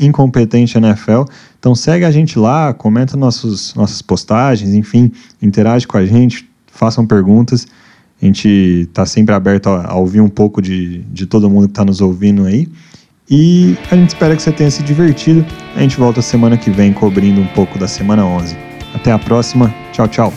[0.00, 1.26] @incompetenteNFL.
[1.60, 7.06] Então segue a gente lá, comenta nossos, nossas postagens, enfim, interage com a gente, façam
[7.06, 7.68] perguntas.
[8.20, 8.48] A gente
[8.88, 12.00] está sempre aberto a, a, ouvir um pouco de, de todo mundo que está nos
[12.00, 12.66] ouvindo aí.
[13.30, 15.46] E a gente espera que você tenha se divertido.
[15.76, 18.56] A gente volta semana que vem cobrindo um pouco da semana 11.
[18.92, 19.72] Até a próxima.
[19.92, 20.32] Tchau, tchau.